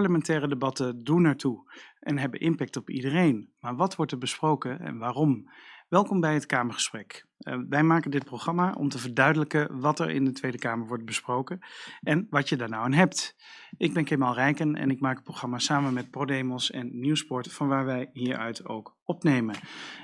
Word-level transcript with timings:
Parlementaire 0.00 0.48
debatten 0.48 1.04
doen 1.04 1.24
ertoe 1.24 1.72
en 2.00 2.18
hebben 2.18 2.40
impact 2.40 2.76
op 2.76 2.90
iedereen. 2.90 3.52
Maar 3.60 3.76
wat 3.76 3.96
wordt 3.96 4.12
er 4.12 4.18
besproken 4.18 4.80
en 4.80 4.98
waarom? 4.98 5.50
Welkom 5.88 6.20
bij 6.20 6.34
het 6.34 6.46
Kamergesprek. 6.46 7.26
Uh, 7.38 7.58
wij 7.68 7.82
maken 7.82 8.10
dit 8.10 8.24
programma 8.24 8.72
om 8.72 8.88
te 8.88 8.98
verduidelijken 8.98 9.80
wat 9.80 9.98
er 9.98 10.10
in 10.10 10.24
de 10.24 10.32
Tweede 10.32 10.58
Kamer 10.58 10.86
wordt 10.86 11.04
besproken 11.04 11.60
en 12.00 12.26
wat 12.30 12.48
je 12.48 12.56
daar 12.56 12.68
nou 12.68 12.84
aan 12.84 12.92
hebt. 12.92 13.36
Ik 13.76 13.92
ben 13.92 14.04
Kemal 14.04 14.34
Rijken 14.34 14.74
en 14.74 14.90
ik 14.90 15.00
maak 15.00 15.14
het 15.14 15.24
programma 15.24 15.58
samen 15.58 15.92
met 15.92 16.10
ProDemos 16.10 16.70
en 16.70 17.00
Nieuwsport, 17.00 17.52
van 17.52 17.68
waar 17.68 17.84
wij 17.84 18.10
hieruit 18.12 18.66
ook 18.66 18.96
opnemen. 19.04 19.54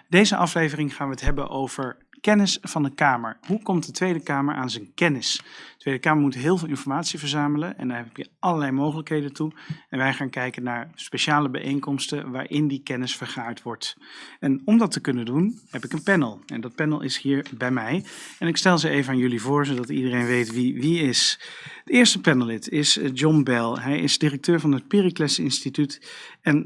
Deze 0.09 0.37
aflevering 0.37 0.97
gaan 0.97 1.07
we 1.07 1.15
het 1.15 1.25
hebben 1.25 1.49
over 1.49 2.06
kennis 2.21 2.59
van 2.63 2.83
de 2.83 2.95
Kamer. 2.95 3.39
Hoe 3.47 3.63
komt 3.63 3.87
de 3.87 3.93
Tweede 3.93 4.21
Kamer 4.21 4.55
aan 4.55 4.71
zijn 4.71 4.95
kennis? 4.95 5.37
De 5.37 5.79
Tweede 5.79 6.01
Kamer 6.01 6.23
moet 6.23 6.35
heel 6.35 6.59
veel 6.59 6.69
informatie 6.69 7.19
verzamelen 7.19 7.79
en 7.79 7.89
daar 7.89 7.97
heb 7.97 8.17
je 8.17 8.29
allerlei 8.39 8.73
mogelijkheden 8.73 9.33
toe. 9.33 9.53
En 9.89 9.99
wij 9.99 10.13
gaan 10.13 10.31
kijken 10.31 10.63
naar 10.63 10.91
speciale 10.95 11.51
bijeenkomsten 11.51 12.31
waarin 12.31 12.69
die 12.69 12.83
kennis 12.83 13.17
vergaard 13.17 13.63
wordt. 13.63 13.97
En 14.41 14.63
om 14.65 14.79
dat 14.79 14.91
te 14.91 15.01
kunnen 15.01 15.25
doen, 15.25 15.61
heb 15.71 15.85
ik 15.85 15.93
een 15.93 16.03
panel. 16.03 16.41
En 16.47 16.61
dat 16.61 16.75
panel 16.75 17.01
is 17.01 17.19
hier 17.19 17.47
bij 17.57 17.71
mij. 17.71 18.05
En 18.39 18.49
ik 18.49 18.57
stel 18.57 18.79
ze 18.79 18.89
even 18.89 19.13
aan 19.13 19.19
jullie 19.19 19.41
voor, 19.41 19.67
zodat 19.67 19.89
iedereen 19.89 20.27
weet 20.27 20.53
wie 20.53 20.81
wie 20.81 21.01
is. 21.01 21.41
De 21.85 21.93
eerste 21.93 22.21
panelid 22.21 22.69
is 22.69 22.99
eh, 22.99 23.11
John 23.13 23.43
Bell. 23.43 23.73
Hij 23.81 23.99
is 23.99 24.19
directeur 24.19 24.61
van 24.61 24.73
het 24.73 24.89
Pericles 24.89 25.39
Instituut 25.39 26.01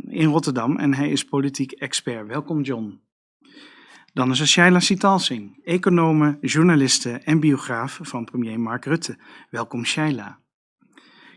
in 0.08 0.24
Rotterdam 0.24 0.76
en 0.76 0.94
hij 0.94 1.10
is 1.10 1.24
politiek 1.24 1.72
expert. 1.72 2.26
Welkom 2.26 2.62
John. 2.62 3.09
Dan 4.12 4.30
is 4.30 4.41
er 4.41 4.47
Shaila 4.47 4.80
Sitalsing, 4.80 5.61
econome, 5.64 6.39
journaliste 6.41 7.11
en 7.11 7.41
biograaf 7.41 7.98
van 8.03 8.25
premier 8.25 8.61
Mark 8.61 8.84
Rutte. 8.84 9.19
Welkom 9.50 9.84
Shaila. 9.84 10.39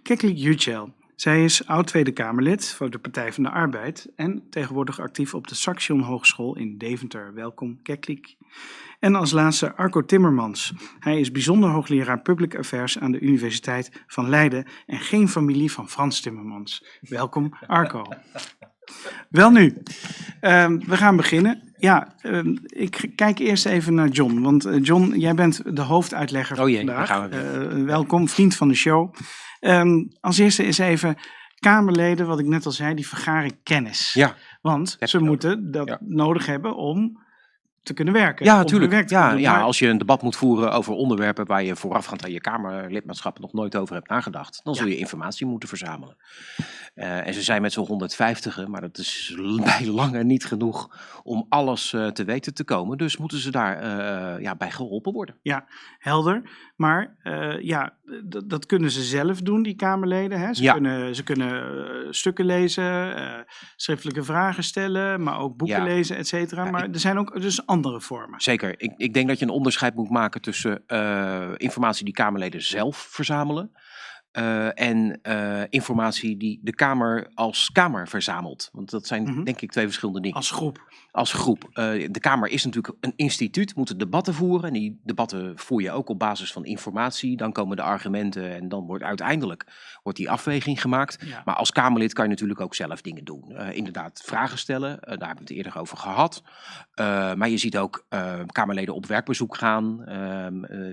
Keklik 0.02 0.38
Yücel. 0.38 0.94
Zij 1.16 1.44
is 1.44 1.68
oud 1.68 1.88
Tweede 1.88 2.12
Kamerlid 2.12 2.74
voor 2.74 2.90
de 2.90 3.00
Partij 3.00 3.34
van 3.34 3.44
de 3.44 3.50
Arbeid 3.50 4.08
en 4.16 4.44
tegenwoordig 4.50 5.00
actief 5.00 5.34
op 5.34 5.48
de 5.48 5.56
Saxion 5.56 6.02
Hogeschool 6.02 6.58
in 6.58 6.78
Deventer. 6.78 7.34
Welkom 7.34 7.82
Keklik. 7.82 8.36
En 9.00 9.16
als 9.16 9.32
laatste 9.32 9.76
Arco 9.76 10.06
Timmermans. 10.06 10.74
Hij 11.00 11.20
is 11.20 11.32
bijzonder 11.32 11.70
hoogleraar 11.70 12.22
Public 12.22 12.56
Affairs 12.56 13.00
aan 13.00 13.12
de 13.12 13.20
Universiteit 13.20 14.04
van 14.08 14.30
Leiden 14.30 14.68
en 14.86 15.00
geen 15.00 15.30
familie 15.30 15.72
van 15.72 15.90
Frans 15.90 16.22
Timmermans. 16.22 16.86
Welkom 17.02 17.54
Arco. 17.68 18.04
Wel 19.30 19.52
nu, 19.52 19.78
ehm, 20.40 20.80
we 20.80 20.98
gaan 20.98 21.16
beginnen. 21.16 21.73
Ja, 21.84 22.14
ehm, 22.22 22.56
ik 22.66 23.12
kijk 23.16 23.40
eerst 23.40 23.66
even 23.66 23.94
naar 23.94 24.08
John. 24.08 24.42
Want 24.42 24.66
uh, 24.66 24.84
John, 24.84 25.14
jij 25.18 25.34
bent 25.34 25.76
de 25.76 25.82
hoofduitlegger 25.82 26.62
oh 26.62 26.70
jee, 26.70 26.78
vandaag. 26.78 27.08
Gaan 27.08 27.30
we 27.30 27.70
uh, 27.76 27.86
welkom, 27.86 28.30
vriend 28.30 28.56
van 28.56 28.68
de 28.68 28.74
show. 28.74 29.16
Um, 29.62 30.12
als 30.20 30.38
eerste 30.38 30.64
is 30.64 30.78
even 30.78 31.16
Kamerleden, 31.60 32.28
wat 32.28 32.40
ik 32.40 32.46
net 32.46 32.66
al 32.66 32.72
zei, 32.72 32.96
die 32.96 33.08
vergaren 33.08 33.64
kennis. 33.64 34.14
Ja. 34.14 34.36
Want 34.62 34.98
ze 35.00 35.20
moeten 35.20 35.72
dat 35.72 35.88
ja. 35.88 35.98
nodig 36.02 36.46
hebben 36.46 36.76
om 36.76 37.24
te 37.84 37.94
kunnen 37.94 38.14
werken. 38.14 38.46
Ja, 38.46 38.58
natuurlijk. 38.58 39.10
Ja, 39.10 39.32
ja, 39.32 39.62
als 39.62 39.80
je 39.80 39.88
een 39.88 39.98
debat 39.98 40.22
moet 40.22 40.36
voeren 40.36 40.72
over 40.72 40.94
onderwerpen 40.94 41.46
waar 41.46 41.64
je 41.64 41.76
voorafgaand 41.76 42.24
aan 42.24 42.32
je 42.32 42.42
Kamerlidmaatschap 42.42 43.40
nog 43.40 43.54
nooit 43.54 43.76
over 43.76 43.96
hebt 43.96 44.10
nagedacht, 44.10 44.60
dan 44.64 44.76
zul 44.76 44.88
je 44.88 44.98
informatie 44.98 45.46
moeten 45.46 45.70
verzamelen. 45.70 46.16
Uh, 46.96 47.28
en 47.28 47.34
ze 47.34 47.42
zijn 47.42 47.62
met 47.62 47.74
zo'n 47.74 47.86
150, 47.86 48.68
maar 48.68 48.82
dat 48.82 48.98
is 48.98 49.36
bij 49.64 49.88
lange 49.88 50.24
niet 50.24 50.46
genoeg 50.46 50.98
om 51.24 51.46
alles 51.50 51.94
uh, 51.94 52.08
te 52.08 52.24
weten 52.24 52.54
te 52.54 52.64
komen. 52.64 52.98
Dus 52.98 53.18
moeten 53.18 53.38
ze 53.38 53.52
daar 53.52 53.84
uh, 53.84 54.42
ja, 54.42 54.56
bij 54.56 54.72
geholpen 54.72 55.14
worden. 55.14 55.36
Ja, 55.42 55.66
helder. 55.98 56.42
Maar 56.76 57.16
ja, 57.62 57.94
dat 58.46 58.66
kunnen 58.66 58.92
ze 58.92 59.04
zelf 59.04 59.42
doen, 59.42 59.64
die 59.64 59.76
Kamerleden. 59.76 60.40
Hè? 60.40 60.54
Ze, 60.54 60.64
ja. 60.64 60.74
kunnen, 60.74 61.16
ze 61.16 61.24
kunnen 61.24 62.16
stukken 62.16 62.46
lezen, 62.46 63.16
schriftelijke 63.76 64.24
vragen 64.24 64.64
stellen, 64.64 65.24
maar 65.24 65.40
ook 65.40 65.58
boeken 65.58 65.84
lezen, 65.84 66.18
et 66.18 66.28
cetera. 66.28 66.72
Maar 66.72 66.90
er 66.90 67.00
zijn 67.00 67.20
ook 67.20 67.42
dus 67.42 67.66
andere 67.74 68.02
vormen. 68.02 68.42
Zeker. 68.42 68.82
Ik, 68.82 68.94
ik 68.98 69.14
denk 69.14 69.28
dat 69.28 69.40
je 69.40 69.46
een 69.46 69.52
onderscheid 69.52 69.96
moet 69.96 70.10
maken 70.10 70.42
tussen 70.42 70.84
informatie 71.58 72.06
die 72.06 72.14
Kamerleden 72.14 72.62
zelf 72.62 72.98
verzamelen. 72.98 73.72
Uh, 74.34 74.80
en 74.80 75.20
uh, 75.24 75.62
informatie 75.70 76.38
die 76.38 76.60
de 76.64 76.74
Kamer 76.76 77.28
als 77.34 77.72
Kamer 77.72 78.08
verzamelt. 78.08 78.70
Want 78.72 78.90
dat 78.90 79.08
zijn 79.08 79.22
mm 79.22 79.34
-hmm. 79.34 79.44
denk 79.44 79.62
ik 79.62 79.72
twee 79.72 79.86
verschillende 79.86 80.22
dingen. 80.22 80.38
Als 80.38 80.52
groep. 80.52 80.92
Als 81.12 81.34
groep. 81.34 81.64
Uh, 81.64 81.74
de 82.12 82.20
Kamer 82.20 82.50
is 82.50 82.66
natuurlijk 82.66 82.98
een 83.00 83.14
instituut, 83.16 83.76
moet 83.76 84.00
debatten 84.00 84.34
voeren. 84.34 84.68
En 84.68 84.74
die 84.74 85.00
debatten 85.04 85.54
voer 85.56 85.82
je 85.82 85.92
ook 85.92 86.10
op 86.10 86.20
basis 86.20 86.52
van 86.52 86.66
informatie. 86.66 87.38
Dan 87.38 87.52
komen 87.52 87.76
de 87.76 87.82
argumenten 87.82 88.56
en 88.56 88.70
dan 88.70 88.86
wordt 88.86 89.04
uiteindelijk 89.04 89.66
wordt 90.04 90.18
die 90.18 90.30
afweging 90.30 90.82
gemaakt. 90.82 91.26
Ja. 91.26 91.42
Maar 91.46 91.56
als 91.56 91.72
Kamerlid 91.72 92.14
kan 92.14 92.24
je 92.24 92.30
natuurlijk 92.30 92.62
ook 92.62 92.76
zelf 92.76 93.02
dingen 93.02 93.24
doen. 93.24 93.52
inderdaad, 93.72 94.22
vragen 94.26 94.58
stellen. 94.58 95.00
daar 95.02 95.10
hebben 95.10 95.36
we 95.36 95.42
het 95.44 95.50
eerder 95.50 95.78
over 95.78 95.98
gehad. 95.98 96.44
maar 97.36 97.50
je 97.50 97.58
ziet 97.58 97.78
ook 97.78 98.06
Kamerleden 98.46 98.96
op 98.96 99.06
werkbezoek 99.06 99.58
gaan. 99.58 100.06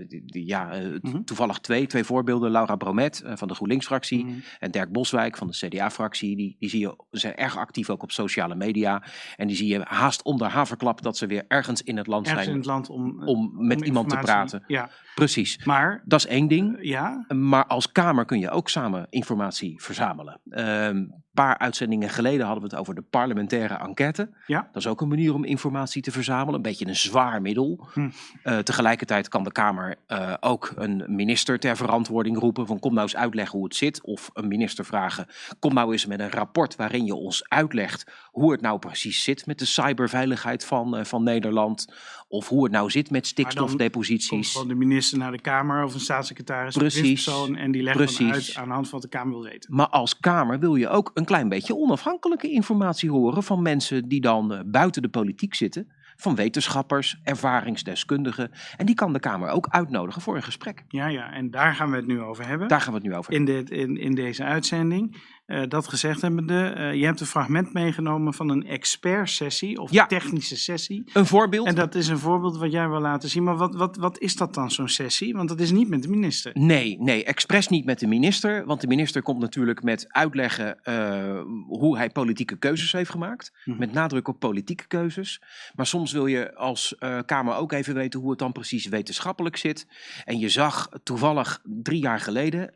Die, 0.09 0.47
ja, 0.47 0.65
mm 0.65 0.99
-hmm. 1.01 1.25
Toevallig 1.25 1.59
twee, 1.59 1.87
twee 1.87 2.05
voorbeelden. 2.05 2.51
Laura 2.51 2.77
Bromet 2.77 3.22
van 3.39 3.49
de 3.49 3.55
GroenLinks-fractie 3.55 4.25
mm. 4.25 4.43
en 4.59 4.71
Dirk 4.71 4.93
Boswijk 4.93 5.37
van 5.37 5.47
de 5.47 5.53
CDA-fractie. 5.53 6.37
Die, 6.37 6.57
die 6.59 6.69
zie 6.69 6.81
je, 6.81 7.05
zijn 7.11 7.35
erg 7.35 7.57
actief 7.57 7.91
ook 7.91 8.03
op 8.03 8.11
sociale 8.11 8.55
media. 8.55 9.03
En 9.37 9.47
die 9.47 9.57
zie 9.57 9.69
je 9.69 9.81
haast 9.85 10.23
onder 10.23 10.49
haverklap 10.49 11.03
dat 11.03 11.17
ze 11.17 11.27
weer 11.27 11.45
ergens 11.49 11.83
in 11.83 11.97
het 11.97 12.07
land 12.07 12.27
ergens 12.27 12.45
zijn. 12.45 12.55
in 12.55 12.61
het 12.61 12.71
land 12.71 12.89
om, 12.89 13.23
om 13.25 13.67
met 13.67 13.79
om 13.79 13.85
iemand 13.85 14.09
te 14.09 14.17
praten. 14.17 14.65
Ja. 14.67 14.91
Precies. 15.15 15.65
Maar, 15.65 16.03
dat 16.05 16.19
is 16.19 16.27
één 16.27 16.49
ding. 16.49 16.77
Uh, 16.77 16.85
ja. 16.85 17.25
Maar 17.29 17.67
als 17.67 17.93
Kamer 17.93 18.25
kun 18.25 18.39
je 18.39 18.51
ook 18.51 18.69
samen 18.69 19.07
informatie 19.11 19.83
verzamelen. 19.83 20.41
Uh, 20.45 20.91
paar 21.35 21.59
uitzendingen 21.59 22.11
geleden 22.11 22.47
hadden 22.47 22.63
we 22.65 22.69
het 22.71 22.79
over 22.79 22.95
de 22.95 23.03
parlementaire 23.03 23.75
enquête. 23.75 24.31
Ja. 24.47 24.69
Dat 24.73 24.83
is 24.83 24.87
ook 24.87 25.01
een 25.01 25.09
manier 25.09 25.35
om 25.35 25.45
informatie 25.45 26.03
te 26.03 26.11
verzamelen. 26.11 26.55
Een 26.55 26.63
beetje 26.63 26.87
een 26.87 26.97
zwaar 26.97 27.43
middel. 27.43 27.87
Hm. 27.93 28.11
Uh, 28.45 28.59
tegelijkertijd 28.59 29.29
kan 29.29 29.45
de 29.45 29.53
Kamer 29.53 29.95
uh, 30.09 30.35
ook 30.41 30.73
een 30.77 31.05
minister 31.07 31.59
ter 31.59 31.77
verantwoording 31.77 32.39
roepen. 32.39 32.67
Van 32.67 32.79
kom 32.79 32.93
nou 32.93 33.03
eens 33.03 33.17
uitleggen 33.17 33.59
hoe 33.59 33.67
het 33.67 33.77
zit. 33.77 34.03
Of 34.03 34.31
een 34.33 34.49
minister 34.49 34.85
vragen. 34.85 35.27
Kom 35.59 35.75
nou 35.75 35.93
eens 35.93 36.07
met 36.07 36.21
een 36.21 36.31
rapport 36.31 36.77
waarin 36.77 37.07
je 37.07 37.15
ons 37.15 37.49
uitlegt 37.49 38.13
hoe 38.31 38.53
het 38.53 38.61
nou 38.61 38.79
precies 38.79 39.23
zit 39.23 39.47
met 39.47 39.59
de 39.59 39.67
cyberveiligheid 39.67 40.65
van, 40.65 40.99
uh, 40.99 41.05
van 41.05 41.23
Nederland. 41.23 41.93
Of 42.33 42.49
hoe 42.49 42.63
het 42.63 42.73
nou 42.73 42.91
zit 42.91 43.11
met 43.11 43.27
stikstofdeposities. 43.27 44.53
Komt 44.53 44.69
de 44.69 44.75
minister 44.75 45.19
naar 45.19 45.33
de 45.33 45.41
Kamer 45.41 45.85
of 45.85 45.95
een 45.95 46.01
staatssecretaris. 46.01 46.77
Precies. 46.77 47.29
Of 47.29 47.51
en 47.51 47.73
die 47.73 47.83
legt 47.83 47.97
Precies. 47.97 48.19
dan 48.19 48.33
uit 48.33 48.55
aan 48.57 48.69
de 48.69 48.75
hand 48.75 48.89
van 48.89 49.01
wat 49.01 49.11
de 49.11 49.17
Kamer 49.17 49.33
wil 49.33 49.43
weten. 49.43 49.75
Maar 49.75 49.89
als 49.89 50.19
Kamer 50.19 50.59
wil 50.59 50.75
je 50.75 50.89
ook 50.89 51.11
een 51.15 51.25
klein 51.25 51.49
beetje 51.49 51.77
onafhankelijke 51.77 52.51
informatie 52.51 53.11
horen 53.11 53.43
van 53.43 53.63
mensen 53.63 54.09
die 54.09 54.21
dan 54.21 54.53
uh, 54.53 54.61
buiten 54.67 55.03
de 55.03 55.09
politiek 55.09 55.55
zitten. 55.55 55.89
Van 56.17 56.35
wetenschappers, 56.35 57.21
ervaringsdeskundigen. 57.23 58.51
En 58.77 58.87
die 58.87 58.95
kan 58.95 59.13
de 59.13 59.21
Kamer 59.21 59.49
ook 59.49 59.69
uitnodigen 59.71 60.23
voor 60.23 60.37
een 60.37 60.43
gesprek. 60.43 60.85
Ja, 60.89 61.07
ja, 61.07 61.33
en 61.33 61.51
daar 61.51 61.75
gaan 61.75 61.91
we 61.91 61.97
het 61.97 62.07
nu 62.07 62.21
over 62.21 62.47
hebben. 62.47 62.69
Daar 62.69 62.81
gaan 62.81 62.93
we 62.93 62.99
het 62.99 63.09
nu 63.09 63.15
over 63.15 63.33
in, 63.33 63.45
dit, 63.45 63.71
in, 63.71 63.97
in 63.97 64.15
deze 64.15 64.45
uitzending. 64.45 65.17
Uh, 65.50 65.62
dat 65.69 65.88
gezegd 65.88 66.22
hebbende, 66.22 66.75
uh, 66.77 66.94
je 66.94 67.05
hebt 67.05 67.21
een 67.21 67.27
fragment 67.27 67.72
meegenomen 67.72 68.34
van 68.34 68.49
een 68.49 68.66
expertsessie 68.66 69.81
of 69.81 69.91
ja. 69.91 70.06
technische 70.06 70.56
sessie. 70.56 71.05
Een 71.12 71.27
voorbeeld. 71.27 71.66
En 71.66 71.75
dat 71.75 71.94
is 71.94 72.09
een 72.09 72.19
voorbeeld 72.19 72.56
wat 72.56 72.72
jij 72.72 72.88
wil 72.88 73.00
laten 73.00 73.28
zien. 73.28 73.44
Maar 73.44 73.56
wat, 73.56 73.75
wat, 73.75 73.97
wat 73.97 74.19
is 74.19 74.37
dat 74.37 74.55
dan, 74.55 74.71
zo'n 74.71 74.89
sessie? 74.89 75.34
Want 75.34 75.49
dat 75.49 75.60
is 75.60 75.71
niet 75.71 75.89
met 75.89 76.03
de 76.03 76.09
minister. 76.09 76.53
Nee, 76.55 76.97
nee, 77.00 77.25
expres 77.25 77.69
niet 77.69 77.84
met 77.84 77.99
de 77.99 78.06
minister. 78.06 78.66
Want 78.66 78.80
de 78.80 78.86
minister 78.86 79.22
komt 79.22 79.41
natuurlijk 79.41 79.83
met 79.83 80.07
uitleggen 80.09 80.78
uh, 80.84 81.41
hoe 81.66 81.97
hij 81.97 82.10
politieke 82.10 82.59
keuzes 82.59 82.92
heeft 82.92 83.10
gemaakt. 83.10 83.53
Mhm. 83.65 83.78
Met 83.78 83.92
nadruk 83.92 84.28
op 84.28 84.39
politieke 84.39 84.86
keuzes. 84.86 85.42
Maar 85.75 85.86
soms 85.86 86.13
wil 86.13 86.27
je 86.27 86.54
als 86.54 86.95
Kamer 87.27 87.54
ook 87.54 87.72
even 87.72 87.95
weten 87.95 88.21
hoe 88.21 88.30
het 88.30 88.39
dan 88.39 88.53
precies 88.53 88.86
wetenschappelijk 88.86 89.57
zit. 89.57 89.86
En 90.25 90.39
je 90.39 90.48
zag 90.48 90.89
toevallig 91.03 91.60
drie 91.65 92.01
jaar 92.01 92.21
geleden 92.21 92.72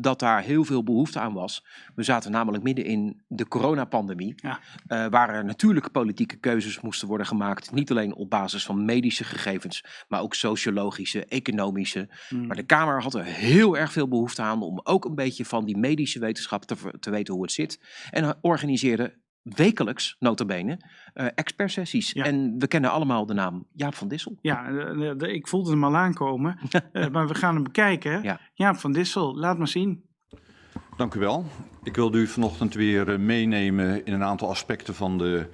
dat 0.00 0.18
daar 0.18 0.42
heel 0.42 0.64
veel 0.64 0.82
behoefte 0.82 1.20
aan 1.20 1.32
was. 1.32 1.64
We 1.96 2.02
zaten 2.02 2.30
namelijk 2.30 2.62
midden 2.62 2.84
in 2.84 3.22
de 3.28 3.48
coronapandemie, 3.48 4.34
ja. 4.36 4.60
uh, 4.88 5.06
waar 5.06 5.34
er 5.34 5.44
natuurlijk 5.44 5.90
politieke 5.90 6.36
keuzes 6.36 6.80
moesten 6.80 7.08
worden 7.08 7.26
gemaakt. 7.26 7.72
Niet 7.72 7.90
alleen 7.90 8.14
op 8.14 8.30
basis 8.30 8.64
van 8.64 8.84
medische 8.84 9.24
gegevens, 9.24 9.84
maar 10.08 10.20
ook 10.20 10.34
sociologische, 10.34 11.24
economische. 11.24 12.08
Mm. 12.30 12.46
Maar 12.46 12.56
de 12.56 12.62
Kamer 12.62 13.02
had 13.02 13.14
er 13.14 13.24
heel 13.24 13.76
erg 13.76 13.92
veel 13.92 14.08
behoefte 14.08 14.42
aan 14.42 14.62
om 14.62 14.80
ook 14.82 15.04
een 15.04 15.14
beetje 15.14 15.44
van 15.44 15.64
die 15.64 15.76
medische 15.76 16.18
wetenschap 16.18 16.64
te, 16.64 16.76
te 17.00 17.10
weten 17.10 17.34
hoe 17.34 17.42
het 17.42 17.52
zit. 17.52 17.80
En 18.10 18.36
organiseerde 18.40 19.14
wekelijks, 19.54 20.16
notabene, 20.18 20.78
uh, 21.14 21.26
expertsessies. 21.34 22.12
Ja. 22.12 22.24
En 22.24 22.58
we 22.58 22.66
kennen 22.66 22.90
allemaal 22.90 23.26
de 23.26 23.34
naam 23.34 23.66
Jaap 23.72 23.94
van 23.94 24.08
Dissel. 24.08 24.38
Ja, 24.40 24.70
de, 24.70 25.14
de, 25.16 25.32
ik 25.32 25.48
voelde 25.48 25.70
hem 25.70 25.84
al 25.84 25.96
aankomen, 25.96 26.58
uh, 26.92 27.08
maar 27.12 27.28
we 27.28 27.34
gaan 27.34 27.54
hem 27.54 27.62
bekijken. 27.62 28.22
Ja. 28.22 28.40
Jaap 28.54 28.76
van 28.76 28.92
Dissel, 28.92 29.36
laat 29.36 29.58
maar 29.58 29.68
zien. 29.68 30.04
Dank 30.96 31.14
u 31.14 31.20
wel. 31.20 31.44
Ik 31.82 31.96
wilde 31.96 32.18
u 32.18 32.26
vanochtend 32.26 32.74
weer 32.74 33.20
meenemen 33.20 34.06
in 34.06 34.12
een 34.12 34.24
aantal 34.24 34.48
aspecten 34.48 34.94
van 34.94 35.18
de 35.18 35.46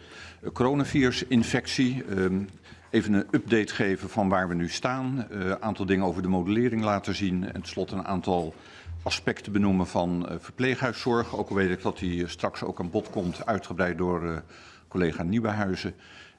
coronavirusinfectie. 0.53 2.05
Um, 2.11 2.49
even 2.91 3.13
een 3.13 3.27
update 3.31 3.75
geven 3.75 4.11
van 4.11 4.29
waar 4.29 4.49
we 4.49 4.55
nu 4.55 4.69
staan. 4.69 5.27
Een 5.31 5.63
aantal 5.63 5.87
dingen 5.87 6.05
over 6.05 6.23
de 6.23 6.29
modellering 6.29 6.83
laten 6.83 7.15
zien. 7.15 7.45
En 7.45 7.53
tenslotte 7.53 7.95
een 7.95 8.07
aantal 8.07 8.55
aspecten 9.03 9.53
benoemen 9.53 9.87
van 9.87 10.29
verpleeghuiszorg. 10.39 11.37
Ook 11.37 11.49
al 11.49 11.57
weet 11.57 11.71
ik 11.71 11.83
dat 11.83 11.99
die 11.99 12.29
straks 12.29 12.63
ook 12.63 12.81
aan 12.81 12.91
bod 12.91 13.11
komt, 13.11 13.47
uitgebreid 13.47 13.99
door 13.99 14.43
collega 14.89 15.23
Nieuwenhuizen. 15.23 15.95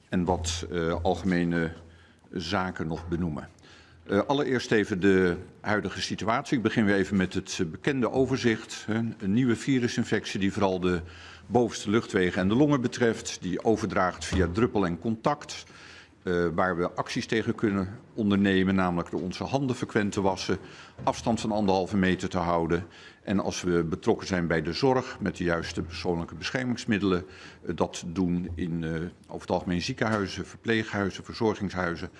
En 0.08 0.24
wat 0.24 0.66
algemene 1.02 1.72
zaken 2.32 2.86
nog 2.86 3.08
benoemen. 3.08 3.48
Uh, 4.10 4.20
allereerst 4.26 4.70
even 4.72 5.00
de 5.00 5.36
huidige 5.60 6.00
situatie. 6.02 6.56
Ik 6.56 6.62
begin 6.62 6.84
weer 6.84 6.94
even 6.94 7.16
met 7.16 7.34
het 7.34 7.60
bekende 7.70 8.10
overzicht. 8.10 8.86
Een 8.88 9.32
nieuwe 9.32 9.56
virusinfectie 9.56 10.40
die 10.40 10.52
vooral 10.52 10.80
de 10.80 11.00
bovenste 11.46 11.90
luchtwegen 11.90 12.40
en 12.40 12.48
de 12.48 12.54
longen 12.54 12.80
betreft. 12.80 13.38
Die 13.40 13.64
overdraagt 13.64 14.24
via 14.24 14.48
druppel 14.52 14.86
en 14.86 14.98
contact. 14.98 15.64
Uh, 16.24 16.46
waar 16.54 16.76
we 16.76 16.92
acties 16.92 17.26
tegen 17.26 17.54
kunnen 17.54 17.98
ondernemen, 18.14 18.74
namelijk 18.74 19.10
door 19.10 19.22
onze 19.22 19.44
handen 19.44 19.76
frequent 19.76 20.12
te 20.12 20.20
wassen, 20.20 20.58
afstand 21.02 21.40
van 21.40 21.52
anderhalve 21.52 21.96
meter 21.96 22.28
te 22.28 22.38
houden. 22.38 22.86
En 23.22 23.40
als 23.40 23.62
we 23.62 23.84
betrokken 23.84 24.26
zijn 24.26 24.46
bij 24.46 24.62
de 24.62 24.72
zorg 24.72 25.16
met 25.20 25.36
de 25.36 25.44
juiste 25.44 25.82
persoonlijke 25.82 26.34
beschermingsmiddelen, 26.34 27.24
uh, 27.62 27.76
dat 27.76 28.04
doen 28.06 28.48
in 28.54 28.82
uh, 28.82 28.90
over 29.26 29.40
het 29.40 29.50
algemeen 29.50 29.82
ziekenhuizen, 29.82 30.46
verpleeghuizen, 30.46 31.24
verzorgingshuizen. 31.24 32.10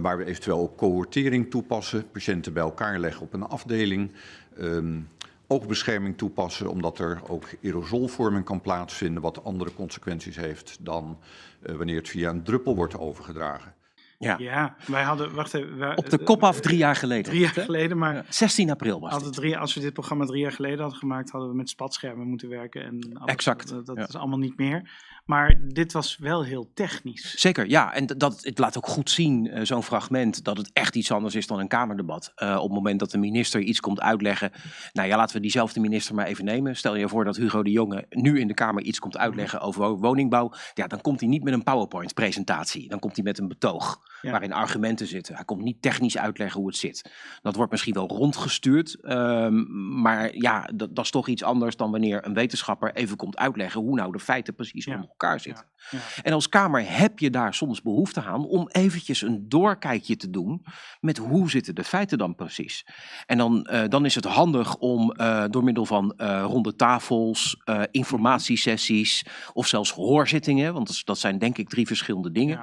Waar 0.00 0.18
we 0.18 0.24
eventueel 0.24 0.58
ook 0.58 0.76
cohortering 0.76 1.50
toepassen, 1.50 2.10
patiënten 2.10 2.52
bij 2.52 2.62
elkaar 2.62 2.98
leggen 2.98 3.22
op 3.22 3.32
een 3.32 3.42
afdeling. 3.42 4.12
Um, 4.58 5.08
oogbescherming 5.50 6.18
toepassen, 6.18 6.70
omdat 6.70 6.98
er 6.98 7.20
ook 7.28 7.44
aerosolvorming 7.62 8.44
kan 8.44 8.60
plaatsvinden, 8.60 9.22
wat 9.22 9.44
andere 9.44 9.74
consequenties 9.74 10.36
heeft 10.36 10.78
dan 10.80 11.18
uh, 11.62 11.76
wanneer 11.76 11.96
het 11.96 12.08
via 12.08 12.30
een 12.30 12.42
druppel 12.42 12.76
wordt 12.76 12.98
overgedragen. 12.98 13.74
Ja. 14.18 14.36
ja, 14.38 14.76
wij 14.86 15.02
hadden, 15.02 15.34
wacht 15.34 15.54
even. 15.54 15.78
Wij, 15.78 15.96
Op 15.96 16.10
de 16.10 16.18
kop 16.18 16.44
af 16.44 16.60
drie 16.60 16.76
jaar 16.76 16.96
geleden. 16.96 17.24
Drie 17.24 17.40
jaar 17.40 17.52
geleden, 17.52 17.98
maar... 17.98 18.14
Ja, 18.14 18.24
16 18.28 18.70
april 18.70 19.00
was 19.00 19.24
het. 19.24 19.32
Drie, 19.32 19.58
als 19.58 19.74
we 19.74 19.80
dit 19.80 19.92
programma 19.92 20.24
drie 20.24 20.40
jaar 20.40 20.52
geleden 20.52 20.80
hadden 20.80 20.98
gemaakt, 20.98 21.30
hadden 21.30 21.50
we 21.50 21.56
met 21.56 21.68
spatschermen 21.68 22.26
moeten 22.26 22.48
werken. 22.48 22.84
En 22.84 22.98
alles, 23.14 23.32
exact. 23.32 23.68
Dat, 23.68 23.86
dat 23.86 23.96
ja. 23.96 24.06
is 24.06 24.16
allemaal 24.16 24.38
niet 24.38 24.56
meer. 24.56 24.90
Maar 25.30 25.58
dit 25.62 25.92
was 25.92 26.16
wel 26.18 26.44
heel 26.44 26.70
technisch. 26.74 27.34
Zeker, 27.34 27.68
ja. 27.68 27.92
En 27.92 28.06
dat, 28.06 28.38
het 28.42 28.58
laat 28.58 28.76
ook 28.76 28.86
goed 28.86 29.10
zien, 29.10 29.46
uh, 29.46 29.60
zo'n 29.62 29.82
fragment, 29.82 30.44
dat 30.44 30.56
het 30.56 30.70
echt 30.72 30.96
iets 30.96 31.12
anders 31.12 31.34
is 31.34 31.46
dan 31.46 31.58
een 31.58 31.68
Kamerdebat. 31.68 32.32
Uh, 32.36 32.56
op 32.56 32.62
het 32.62 32.72
moment 32.72 32.98
dat 32.98 33.10
de 33.10 33.18
minister 33.18 33.60
iets 33.60 33.80
komt 33.80 34.00
uitleggen. 34.00 34.52
Nou 34.92 35.08
ja, 35.08 35.16
laten 35.16 35.36
we 35.36 35.42
diezelfde 35.42 35.80
minister 35.80 36.14
maar 36.14 36.26
even 36.26 36.44
nemen. 36.44 36.76
Stel 36.76 36.96
je 36.96 37.08
voor 37.08 37.24
dat 37.24 37.36
Hugo 37.36 37.62
de 37.62 37.70
Jonge 37.70 38.06
nu 38.08 38.40
in 38.40 38.46
de 38.46 38.54
Kamer 38.54 38.82
iets 38.82 38.98
komt 38.98 39.16
uitleggen 39.16 39.60
over 39.60 39.96
woningbouw. 39.96 40.52
Ja, 40.74 40.86
dan 40.86 41.00
komt 41.00 41.20
hij 41.20 41.28
niet 41.28 41.44
met 41.44 41.52
een 41.52 41.62
PowerPoint-presentatie. 41.62 42.88
Dan 42.88 42.98
komt 42.98 43.14
hij 43.14 43.24
met 43.24 43.38
een 43.38 43.48
betoog. 43.48 44.00
Ja. 44.22 44.30
Waarin 44.30 44.52
argumenten 44.52 45.06
zitten. 45.06 45.34
Hij 45.34 45.44
komt 45.44 45.62
niet 45.62 45.82
technisch 45.82 46.18
uitleggen 46.18 46.60
hoe 46.60 46.68
het 46.68 46.78
zit. 46.78 47.10
Dat 47.42 47.56
wordt 47.56 47.70
misschien 47.70 47.94
wel 47.94 48.08
rondgestuurd. 48.08 48.98
Um, 49.02 50.00
maar 50.00 50.36
ja, 50.36 50.68
dat, 50.74 50.96
dat, 50.96 51.04
is 51.04 51.10
toch 51.10 51.28
iets 51.28 51.42
anders 51.42 51.76
dan 51.76 51.90
wanneer 51.90 52.26
een 52.26 52.34
wetenschapper 52.34 52.94
even 52.94 53.16
komt 53.16 53.36
uitleggen 53.36 53.80
hoe 53.80 53.94
nou 53.94 54.12
de 54.12 54.18
feiten 54.18 54.54
precies 54.54 54.84
ja. 54.84 55.08
Elkaar 55.20 55.40
zitten. 55.40 55.69
Ja. 55.90 55.98
En 56.22 56.32
als 56.32 56.48
Kamer 56.48 56.84
heb 56.86 57.18
je 57.18 57.30
daar 57.30 57.54
soms 57.54 57.82
behoefte 57.82 58.22
aan 58.22 58.46
om 58.46 58.68
eventjes 58.68 59.22
een 59.22 59.48
doorkijkje 59.48 60.16
te 60.16 60.30
doen 60.30 60.64
met 61.00 61.16
hoe 61.16 61.50
zitten 61.50 61.74
de 61.74 61.84
feiten 61.84 62.18
dan 62.18 62.34
precies. 62.34 62.86
En 63.26 63.38
dan, 63.38 63.68
uh, 63.70 63.82
dan 63.88 64.04
is 64.04 64.14
het 64.14 64.24
handig 64.24 64.76
om 64.76 65.14
uh, 65.16 65.44
door 65.50 65.64
middel 65.64 65.86
van 65.86 66.14
uh, 66.16 66.42
ronde 66.46 66.76
tafels, 66.76 67.56
informatiesessies 67.90 69.24
of 69.52 69.66
zelfs 69.66 69.90
hoorzittingen, 69.90 70.72
want 70.72 71.06
dat, 71.06 71.18
zijn 71.18 71.38
denk 71.38 71.58
ik 71.58 71.68
drie 71.68 71.86
verschillende 71.86 72.30
dingen, 72.30 72.60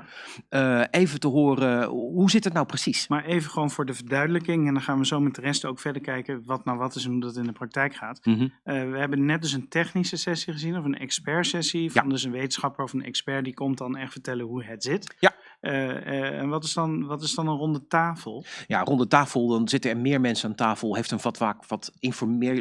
even 0.91 1.19
te 1.19 1.27
horen 1.27 1.85
hoe 1.87 2.29
zit 2.29 2.43
het 2.43 2.53
nou 2.53 2.65
precies. 2.65 3.07
Maar 3.07 3.25
even 3.25 3.51
gewoon 3.51 3.71
voor 3.71 3.85
de 3.85 3.93
verduidelijking 3.93 4.67
en 4.67 4.73
dan 4.73 4.83
gaan 4.83 4.97
we 4.97 5.05
zo 5.05 5.19
met 5.19 5.35
de 5.35 5.41
rest 5.41 5.65
ook 5.65 5.79
verder 5.79 6.01
kijken 6.01 6.41
wat 6.45 6.65
nou 6.65 6.77
wat 6.77 6.95
is 6.95 7.05
en 7.05 7.11
hoe 7.11 7.21
dat 7.21 7.35
in 7.35 7.43
de 7.43 7.51
praktijk 7.51 7.95
gaat. 7.95 8.25
Mm 8.25 8.37
-hmm. 8.37 8.51
we 8.91 8.97
hebben 8.97 9.25
net 9.25 9.41
dus 9.41 9.53
een 9.53 9.67
technische 9.67 10.17
sessie 10.17 10.53
gezien 10.53 10.77
of 10.77 10.85
een 10.85 10.97
expertsessie 10.97 11.91
van 11.91 12.09
dus 12.09 12.23
een 12.23 12.31
wetenschapper 12.31 12.83
of 12.83 12.93
een 12.93 13.05
expert 13.07 13.44
die 13.44 13.54
komt 13.54 13.77
dan 13.77 13.98
echt 13.98 14.12
vertellen 14.12 14.45
hoe 14.45 14.63
het 14.63 14.83
zit. 14.83 15.15
Ja. 15.19 15.36
Uh, 15.62 15.74
uh, 15.74 16.39
en 16.39 16.50
wat 16.50 16.63
is, 16.63 16.74
dan, 16.74 17.06
wat 17.06 17.21
is 17.21 17.36
dan 17.36 17.48
een 17.48 17.57
ronde 17.57 17.88
tafel? 17.88 18.45
Ja, 18.68 18.83
ronde 18.83 19.07
tafel, 19.07 19.48
dan 19.48 19.68
zitten 19.68 19.92
er 19.92 19.98
meer 19.98 20.21
mensen 20.21 20.50
aan 20.50 20.56
tafel, 20.56 20.95
heeft 20.95 21.12
een 21.12 21.19
wat 21.21 21.38
vaak 21.38 21.65
wat 21.65 21.92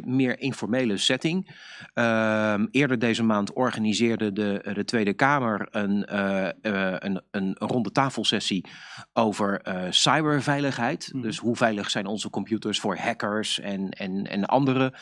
meer 0.04 0.40
informele 0.40 0.96
setting. 0.96 1.50
Uh, 1.94 2.54
eerder 2.70 2.98
deze 2.98 3.22
maand 3.22 3.52
organiseerde 3.52 4.32
de, 4.32 4.70
de 4.74 4.84
Tweede 4.84 5.14
Kamer 5.14 5.68
een, 5.70 6.08
uh, 6.12 6.48
een, 6.98 7.22
een 7.30 7.54
ronde 7.58 7.92
tafelsessie 7.92 8.66
over 9.12 9.60
cyberveiligheid. 9.90 11.10
Mm. 11.12 11.22
Dus 11.22 11.38
hoe 11.38 11.56
veilig 11.56 11.90
zijn 11.90 12.06
onze 12.06 12.30
computers 12.30 12.80
voor 12.80 12.96
hackers 12.96 13.60
en, 13.60 13.90
en, 13.90 14.26
en 14.26 14.44
andere 14.44 14.94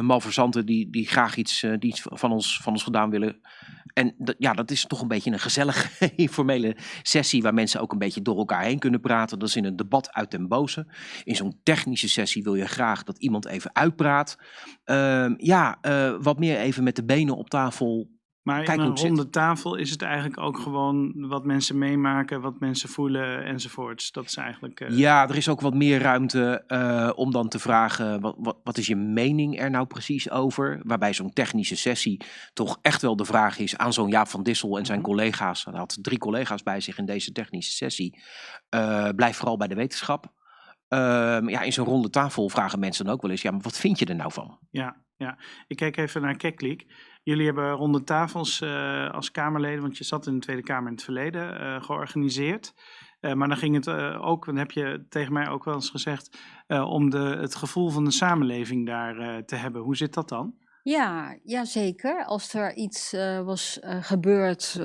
malverzanten 0.00 0.66
die, 0.66 0.90
die 0.90 1.06
graag 1.06 1.36
iets, 1.36 1.60
die 1.60 1.90
iets 1.90 2.02
van, 2.04 2.32
ons, 2.32 2.60
van 2.62 2.72
ons 2.72 2.82
gedaan 2.82 3.10
willen. 3.10 3.40
En 3.92 4.14
ja, 4.38 4.52
dat 4.52 4.70
is 4.70 4.86
toch 4.86 5.00
een 5.00 5.08
beetje 5.08 5.30
een 5.30 5.38
gezellige, 5.38 6.12
informele 6.16 6.76
sessie 7.02 7.42
waar 7.42 7.54
mensen 7.54 7.80
ook 7.80 7.92
een 7.92 7.98
beetje 7.98 8.22
door 8.22 8.38
elkaar 8.38 8.62
heen 8.62 8.78
kunnen 8.78 9.00
praten. 9.00 9.38
Dat 9.38 9.48
is 9.48 9.56
in 9.56 9.64
een 9.64 9.76
debat 9.76 10.12
uit 10.12 10.30
den 10.30 10.48
boze. 10.48 10.86
In 11.24 11.36
zo'n 11.36 11.60
technische 11.62 12.08
sessie 12.08 12.42
wil 12.42 12.54
je 12.54 12.66
graag 12.66 13.02
dat 13.02 13.18
iemand 13.18 13.46
even 13.46 13.74
uitpraat. 13.74 14.38
Uh, 14.84 15.30
ja, 15.36 15.78
uh, 15.82 16.14
wat 16.20 16.38
meer 16.38 16.58
even 16.58 16.84
met 16.84 16.96
de 16.96 17.04
benen 17.04 17.36
op 17.36 17.50
tafel. 17.50 18.17
Maar 18.48 18.62
Kijk 18.62 18.78
in 18.78 18.84
een 18.84 18.96
ronde 18.96 19.22
zit. 19.22 19.32
tafel 19.32 19.74
is 19.74 19.90
het 19.90 20.02
eigenlijk 20.02 20.40
ook 20.40 20.58
gewoon 20.58 21.28
wat 21.28 21.44
mensen 21.44 21.78
meemaken, 21.78 22.40
wat 22.40 22.60
mensen 22.60 22.88
voelen 22.88 23.44
enzovoorts. 23.44 24.12
Dat 24.12 24.24
is 24.24 24.36
eigenlijk... 24.36 24.80
Uh... 24.80 24.98
Ja, 24.98 25.28
er 25.28 25.36
is 25.36 25.48
ook 25.48 25.60
wat 25.60 25.74
meer 25.74 26.00
ruimte 26.00 26.64
uh, 26.68 27.10
om 27.14 27.32
dan 27.32 27.48
te 27.48 27.58
vragen, 27.58 28.20
wat, 28.20 28.34
wat, 28.38 28.56
wat, 28.64 28.78
is 28.78 28.86
je 28.86 28.96
mening 28.96 29.60
er 29.60 29.70
nou 29.70 29.86
precies 29.86 30.30
over? 30.30 30.80
Waarbij 30.82 31.12
zo'n 31.12 31.32
technische 31.32 31.76
sessie 31.76 32.24
toch 32.52 32.78
echt 32.82 33.02
wel 33.02 33.16
de 33.16 33.24
vraag 33.24 33.58
is 33.58 33.76
aan 33.76 33.92
zo'n 33.92 34.08
Jaap 34.08 34.28
van 34.28 34.42
Dissel 34.42 34.78
en 34.78 34.86
zijn 34.86 34.98
Mhm. 34.98 35.08
collega's. 35.08 35.64
Hij 35.64 35.78
had 35.78 35.98
drie 36.02 36.18
collega's 36.18 36.62
bij 36.62 36.80
zich 36.80 36.98
in 36.98 37.06
deze 37.06 37.32
technische 37.32 37.72
sessie. 37.72 38.22
Uh, 38.74 39.08
blijf 39.16 39.36
vooral 39.36 39.56
bij 39.56 39.68
de 39.68 39.74
wetenschap. 39.74 40.24
Uh, 40.88 40.98
ja, 41.46 41.60
in 41.60 41.72
zo'n 41.72 41.86
ronde 41.86 42.10
tafel 42.10 42.48
vragen 42.48 42.78
mensen 42.78 43.04
dan 43.04 43.14
ook 43.14 43.22
wel 43.22 43.30
eens, 43.30 43.42
ja, 43.42 43.50
maar 43.50 43.60
wat 43.60 43.78
vind 43.78 43.98
je 43.98 44.06
er 44.06 44.14
nou 44.14 44.32
van? 44.32 44.58
Ja, 44.70 44.96
ja. 45.16 45.38
Ik 45.66 45.76
kijk 45.76 45.96
even 45.96 46.22
naar 46.22 46.36
Keklik. 46.36 46.86
Jullie 47.28 47.46
hebben 47.46 47.72
ronde 47.72 48.04
tafels 48.04 48.60
uh, 48.60 49.10
als 49.10 49.30
Kamerleden, 49.30 49.80
want 49.80 49.98
je 49.98 50.04
zat 50.04 50.26
in 50.26 50.34
de 50.34 50.40
Tweede 50.40 50.62
Kamer 50.62 50.86
in 50.86 50.94
het 50.94 51.04
verleden, 51.04 51.60
uh, 51.60 51.82
georganiseerd. 51.82 52.74
Uh, 53.20 53.32
maar 53.32 53.48
dan 53.48 53.56
ging 53.56 53.74
het 53.74 53.88
ook, 54.20 54.44
dan 54.44 54.56
heb 54.56 54.70
je 54.70 55.06
tegen 55.08 55.32
mij 55.32 55.48
ook 55.48 55.64
wel 55.64 55.74
eens 55.74 55.90
gezegd, 55.90 56.38
om 56.68 57.10
de, 57.10 57.18
het 57.18 57.54
gevoel 57.54 57.88
van 57.88 58.04
de 58.04 58.10
samenleving 58.10 58.86
daar 58.86 59.44
te 59.44 59.56
hebben. 59.56 59.82
Hoe 59.82 59.96
zit 59.96 60.14
dat 60.14 60.28
dan? 60.28 60.54
Ja, 60.82 61.38
ja, 61.44 61.64
zeker. 61.64 62.24
Als 62.24 62.54
er 62.54 62.74
iets 62.74 63.12
was 63.44 63.78
gebeurd 63.82 64.80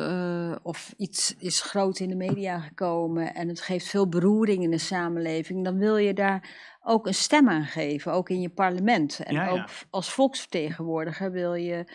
of 0.63 0.93
iets 0.97 1.35
is 1.37 1.61
groot 1.61 1.99
in 1.99 2.09
de 2.09 2.15
media 2.15 2.59
gekomen 2.59 3.33
en 3.33 3.47
het 3.47 3.61
geeft 3.61 3.87
veel 3.87 4.09
beroering 4.09 4.63
in 4.63 4.71
de 4.71 4.77
samenleving, 4.77 5.63
dan 5.63 5.77
wil 5.77 5.97
je 5.97 6.13
daar 6.13 6.71
ook 6.83 7.07
een 7.07 7.13
stem 7.13 7.49
aan 7.49 7.65
geven, 7.65 8.11
ook 8.11 8.29
in 8.29 8.41
je 8.41 8.49
parlement. 8.49 9.19
En 9.19 9.33
Ja, 9.33 9.43
ja. 9.43 9.49
ook 9.49 9.67
als 9.89 10.13
volksvertegenwoordiger 10.13 11.31
wil 11.31 11.53
je 11.53 11.85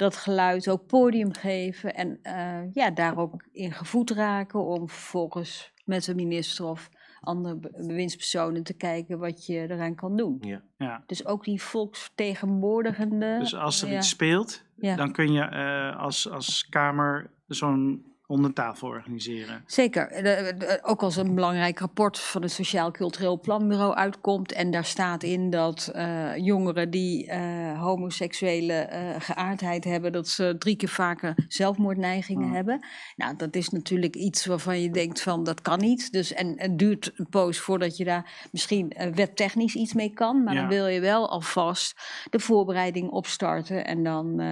dat 0.00 0.16
geluid 0.16 0.68
ook 0.68 0.86
podium 0.86 1.32
geven 1.32 1.94
en 1.94 2.18
eh, 2.22 2.72
ja, 2.72 2.90
daar 2.90 3.16
ook 3.18 3.44
in 3.52 3.72
gevoed 3.72 4.10
raken 4.10 4.64
om 4.64 4.88
vervolgens 4.88 5.72
met 5.84 6.04
de 6.04 6.14
minister 6.14 6.64
of 6.64 6.90
andere 7.20 7.56
be- 7.56 7.70
bewindspersonen 7.86 8.62
te 8.62 8.74
kijken 8.74 9.18
wat 9.18 9.46
je 9.46 9.58
eraan 9.70 9.94
kan 9.94 10.16
doen. 10.16 10.36
Ja. 10.40 10.62
Ja. 10.76 11.02
Dus 11.06 11.26
ook 11.26 11.44
die 11.44 11.62
volksvertegenwoordigende. 11.62 13.38
Dus 13.38 13.54
als 13.54 13.82
er 13.82 13.88
ja. 13.90 13.96
iets 13.96 14.08
speelt, 14.08 14.64
Ja. 14.76 14.96
dan 14.96 15.12
kun 15.12 15.32
je 15.32 15.42
eh, 15.42 16.00
als, 16.00 16.30
als 16.30 16.68
Kamer 16.68 17.30
zo'n 17.46 18.04
ronde 18.30 18.52
tafel 18.52 18.88
organiseren. 18.88 19.62
Zeker. 19.66 20.08
Eh, 20.10 20.22
de- 20.58 20.78
ook 20.82 21.02
als 21.02 21.16
een 21.16 21.34
belangrijk 21.34 21.78
rapport 21.78 22.18
van 22.18 22.42
het 22.42 22.50
Sociaal 22.50 22.90
Cultureel 22.90 23.40
Planbureau 23.40 23.94
uitkomt. 23.94 24.52
En 24.52 24.70
daar 24.70 24.84
staat 24.84 25.22
in 25.22 25.50
dat 25.50 25.90
eh, 25.94 26.36
jongeren 26.36 26.90
die 26.90 27.26
eh, 27.26 27.80
homoseksuele 27.82 28.88
geaardheid 29.18 29.84
hebben, 29.84 30.12
dat 30.12 30.28
ze 30.28 30.54
drie 30.58 30.76
keer 30.76 30.88
vaker 30.88 31.34
zelfmoordneigingen 31.48 32.46
Mm. 32.48 32.54
hebben. 32.54 32.80
Nou, 33.16 33.36
dat 33.36 33.54
is 33.56 33.68
natuurlijk 33.68 34.14
iets 34.16 34.46
waarvan 34.46 34.80
je 34.80 34.90
denkt 34.90 35.20
van 35.22 35.44
dat 35.44 35.60
kan 35.60 35.78
niet. 35.78 36.12
Dus, 36.12 36.32
en 36.32 36.54
het 36.56 36.78
duurt 36.78 37.12
een 37.16 37.28
poos 37.30 37.58
voordat 37.58 37.96
je 37.96 38.04
daar 38.04 38.48
misschien 38.52 38.92
webtechnisch 39.14 39.74
iets 39.74 39.92
mee 39.94 40.10
kan. 40.12 40.42
Maar 40.44 40.54
Ja. 40.54 40.60
dan 40.60 40.68
wil 40.68 40.86
je 40.86 41.00
wel 41.00 41.30
alvast 41.30 42.00
de 42.30 42.38
voorbereiding 42.40 43.10
opstarten. 43.10 43.84
En 43.86 44.02
dan 44.04 44.42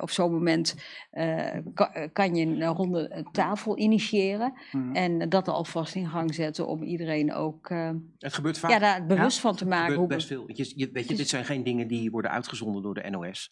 op 0.00 0.10
zo'n 0.10 0.32
moment 0.32 0.74
eh, 1.10 1.46
ka- 1.74 2.08
kan 2.12 2.34
je 2.34 2.46
een 2.46 2.64
ronde 2.64 3.03
tafel 3.32 3.78
initiëren. 3.78 4.52
Mhm. 4.72 4.94
En 4.94 5.28
dat 5.28 5.48
alvast 5.48 5.94
in 5.94 6.08
gang 6.08 6.34
zetten 6.34 6.66
om 6.66 6.82
iedereen 6.82 7.32
ook 7.34 7.70
eh, 7.70 7.90
Het 8.18 8.34
gebeurt 8.34 8.58
vaak. 8.58 8.70
ja, 8.70 8.78
daar 8.78 9.06
bewust 9.06 9.40
van 9.40 9.56
te 9.56 9.66
maken. 9.66 9.80
gebeurt 9.92 9.98
Hoe 9.98 10.08
best 10.16 10.26
veel. 10.26 10.44
Je, 10.46 10.72
je, 10.76 10.90
weet 10.92 11.04
je, 11.06 11.12
is- 11.12 11.18
dit 11.18 11.28
zijn 11.28 11.44
geen 11.44 11.64
dingen 11.64 11.88
die 11.88 12.10
worden 12.10 12.30
uitgezonden 12.30 12.82
door 12.82 12.94
de 12.94 13.10
NOS. 13.10 13.50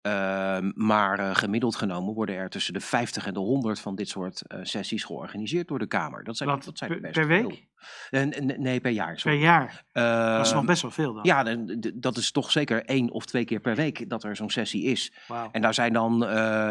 Ehm, 0.00 0.70
maar 0.74 1.20
uh, 1.20 1.34
gemiddeld 1.34 1.76
genomen 1.76 2.14
worden 2.14 2.34
er 2.36 2.48
tussen 2.50 2.72
de 2.72 2.80
50 2.80 3.26
en 3.26 3.34
de 3.34 3.40
100 3.40 3.80
van 3.80 3.94
dit 3.94 4.08
soort 4.08 4.42
uh, 4.48 4.58
sessies 4.62 5.04
georganiseerd 5.04 5.68
door 5.68 5.78
de 5.78 5.86
Kamer. 5.86 6.24
Dat 6.24 6.36
zijn, 6.36 6.48
Wat, 6.48 6.64
dat 6.64 6.78
zijn 6.78 6.90
per, 6.90 7.00
best 7.00 7.12
per 7.14 7.26
veel. 7.26 7.48
week? 7.48 7.58
Uh, 7.58 7.66
nee, 8.10 8.80
per 8.80 8.90
jaar. 8.90 9.20
Per 9.22 9.32
jaar? 9.32 9.84
dat 9.92 10.46
is 10.46 10.52
nog 10.52 10.58
Ehm, 10.58 10.66
best 10.66 10.82
wel 10.82 10.90
veel 10.90 11.12
dan. 11.14 11.24
Ja, 11.24 11.56
dat 11.94 12.16
is 12.16 12.30
toch 12.30 12.50
zeker 12.50 12.84
één 12.84 13.10
of 13.10 13.26
twee 13.26 13.44
keer 13.44 13.60
per 13.60 13.74
week 13.74 14.08
dat 14.08 14.24
er 14.24 14.36
zo'n 14.36 14.50
sessie 14.50 14.84
is. 14.84 15.12
Wow. 15.28 15.48
En 15.52 15.62
daar 15.62 15.74
zijn 15.74 15.92
dan 15.92 16.18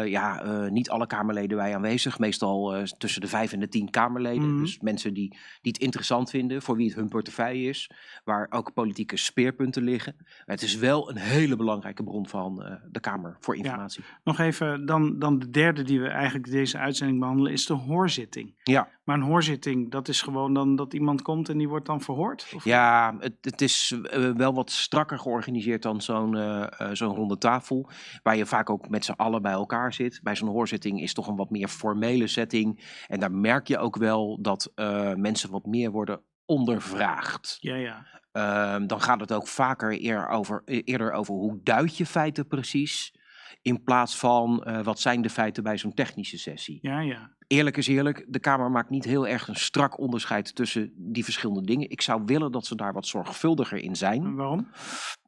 ja, 0.06 0.42
niet 0.68 0.90
alle 0.90 1.06
Kamerleden 1.06 1.56
bij 1.56 1.74
aanwezig. 1.74 2.18
Meestal 2.18 2.84
tussen 2.98 3.20
de 3.20 3.28
vijf 3.28 3.52
en 3.52 3.60
de 3.60 3.68
tien 3.68 3.90
Kamerleden. 3.90 4.50
Mhm. 4.50 4.60
Dus 4.60 4.80
mensen 4.80 5.14
die, 5.14 5.28
die 5.60 5.72
het 5.72 5.78
interessant 5.78 6.30
vinden, 6.30 6.62
voor 6.62 6.76
wie 6.76 6.86
het 6.86 6.96
hun 6.96 7.08
portefeuille 7.08 7.68
is. 7.68 7.90
Waar 8.24 8.46
ook 8.50 8.72
politieke 8.72 9.16
speerpunten 9.16 9.82
liggen. 9.82 10.14
Maar 10.16 10.54
het 10.56 10.62
is 10.62 10.76
wel 10.76 11.10
een 11.10 11.16
hele 11.16 11.56
belangrijke 11.56 12.02
bron 12.02 12.28
van 12.28 12.80
de 12.90 13.00
Kamer 13.00 13.36
voor 13.40 13.56
informatie. 13.56 14.04
Nog 14.24 14.38
even, 14.38 14.86
dan, 14.86 15.18
dan 15.18 15.38
de 15.38 15.50
derde 15.50 15.82
die 15.82 16.00
we 16.00 16.08
eigenlijk 16.08 16.50
deze 16.50 16.78
uitzending 16.78 17.18
behandelen, 17.18 17.52
is 17.52 17.66
de 17.66 17.74
hoorzitting. 17.74 18.54
Ja. 18.62 18.88
Maar 19.04 19.16
een 19.16 19.22
hoorzitting, 19.22 19.90
dat 19.90 20.08
is 20.08 20.22
gewoon 20.22 20.54
dan 20.54 20.76
dat 20.76 20.94
iemand 20.94 21.22
komt 21.22 21.48
en 21.48 21.58
die 21.58 21.68
wordt 21.68 21.86
dan 21.86 22.00
verhoord? 22.00 22.52
Of? 22.54 22.64
Ja, 22.64 23.16
het, 23.18 23.36
het 23.40 23.60
is 23.60 23.94
uh, 24.12 24.30
wel 24.30 24.54
wat 24.54 24.70
strakker 24.70 25.18
georganiseerd 25.18 25.82
dan 25.82 26.02
zo'n 26.02 26.36
uh, 26.36 26.66
zo'n 26.92 27.14
ronde 27.14 27.38
tafel. 27.38 27.88
Waar 28.22 28.36
je 28.36 28.46
vaak 28.46 28.70
ook 28.70 28.88
met 28.88 29.04
z'n 29.04 29.12
allen 29.12 29.42
bij 29.42 29.52
elkaar 29.52 29.92
zit. 29.92 30.20
Bij 30.22 30.36
zo'n 30.36 30.48
hoorzitting 30.48 31.00
is 31.00 31.14
toch 31.14 31.26
een 31.26 31.36
wat 31.36 31.50
meer 31.50 31.68
formele 31.68 32.26
setting. 32.26 33.02
En 33.08 33.20
daar 33.20 33.32
merk 33.32 33.68
je 33.68 33.78
ook 33.78 33.96
wel 33.96 34.38
dat 34.40 34.72
uh, 34.76 35.14
mensen 35.14 35.50
wat 35.50 35.66
meer 35.66 35.90
worden 35.90 36.20
ondervraagd. 36.44 37.56
Ja, 37.60 37.74
ja. 37.74 38.06
Uh, 38.32 38.86
dan 38.86 39.00
gaat 39.00 39.20
het 39.20 39.32
ook 39.32 39.48
vaker 39.48 40.04
eer 40.04 40.28
over, 40.28 40.62
eerder 40.64 41.12
over 41.12 41.34
hoe 41.34 41.60
duid 41.62 41.96
je 41.96 42.06
feiten 42.06 42.46
precies. 42.46 43.14
In 43.62 43.82
plaats 43.82 44.16
van 44.16 44.64
uh, 44.66 44.80
wat 44.80 45.00
zijn 45.00 45.22
de 45.22 45.30
feiten 45.30 45.62
bij 45.62 45.78
zo'n 45.78 45.94
technische 45.94 46.38
sessie. 46.38 46.78
Ja, 46.82 47.00
ja. 47.00 47.30
Eerlijk 47.46 47.76
is 47.76 47.86
eerlijk, 47.86 48.24
de 48.28 48.38
Kamer 48.38 48.70
maakt 48.70 48.90
niet 48.90 49.04
heel 49.04 49.28
erg 49.28 49.48
een 49.48 49.56
strak 49.56 49.98
onderscheid 49.98 50.54
tussen 50.54 50.92
die 50.96 51.24
verschillende 51.24 51.66
dingen. 51.66 51.90
Ik 51.90 52.00
zou 52.00 52.22
willen 52.26 52.52
dat 52.52 52.66
ze 52.66 52.76
daar 52.76 52.92
wat 52.92 53.06
zorgvuldiger 53.06 53.78
in 53.78 53.96
zijn. 53.96 54.24
En 54.24 54.34
waarom? 54.34 54.68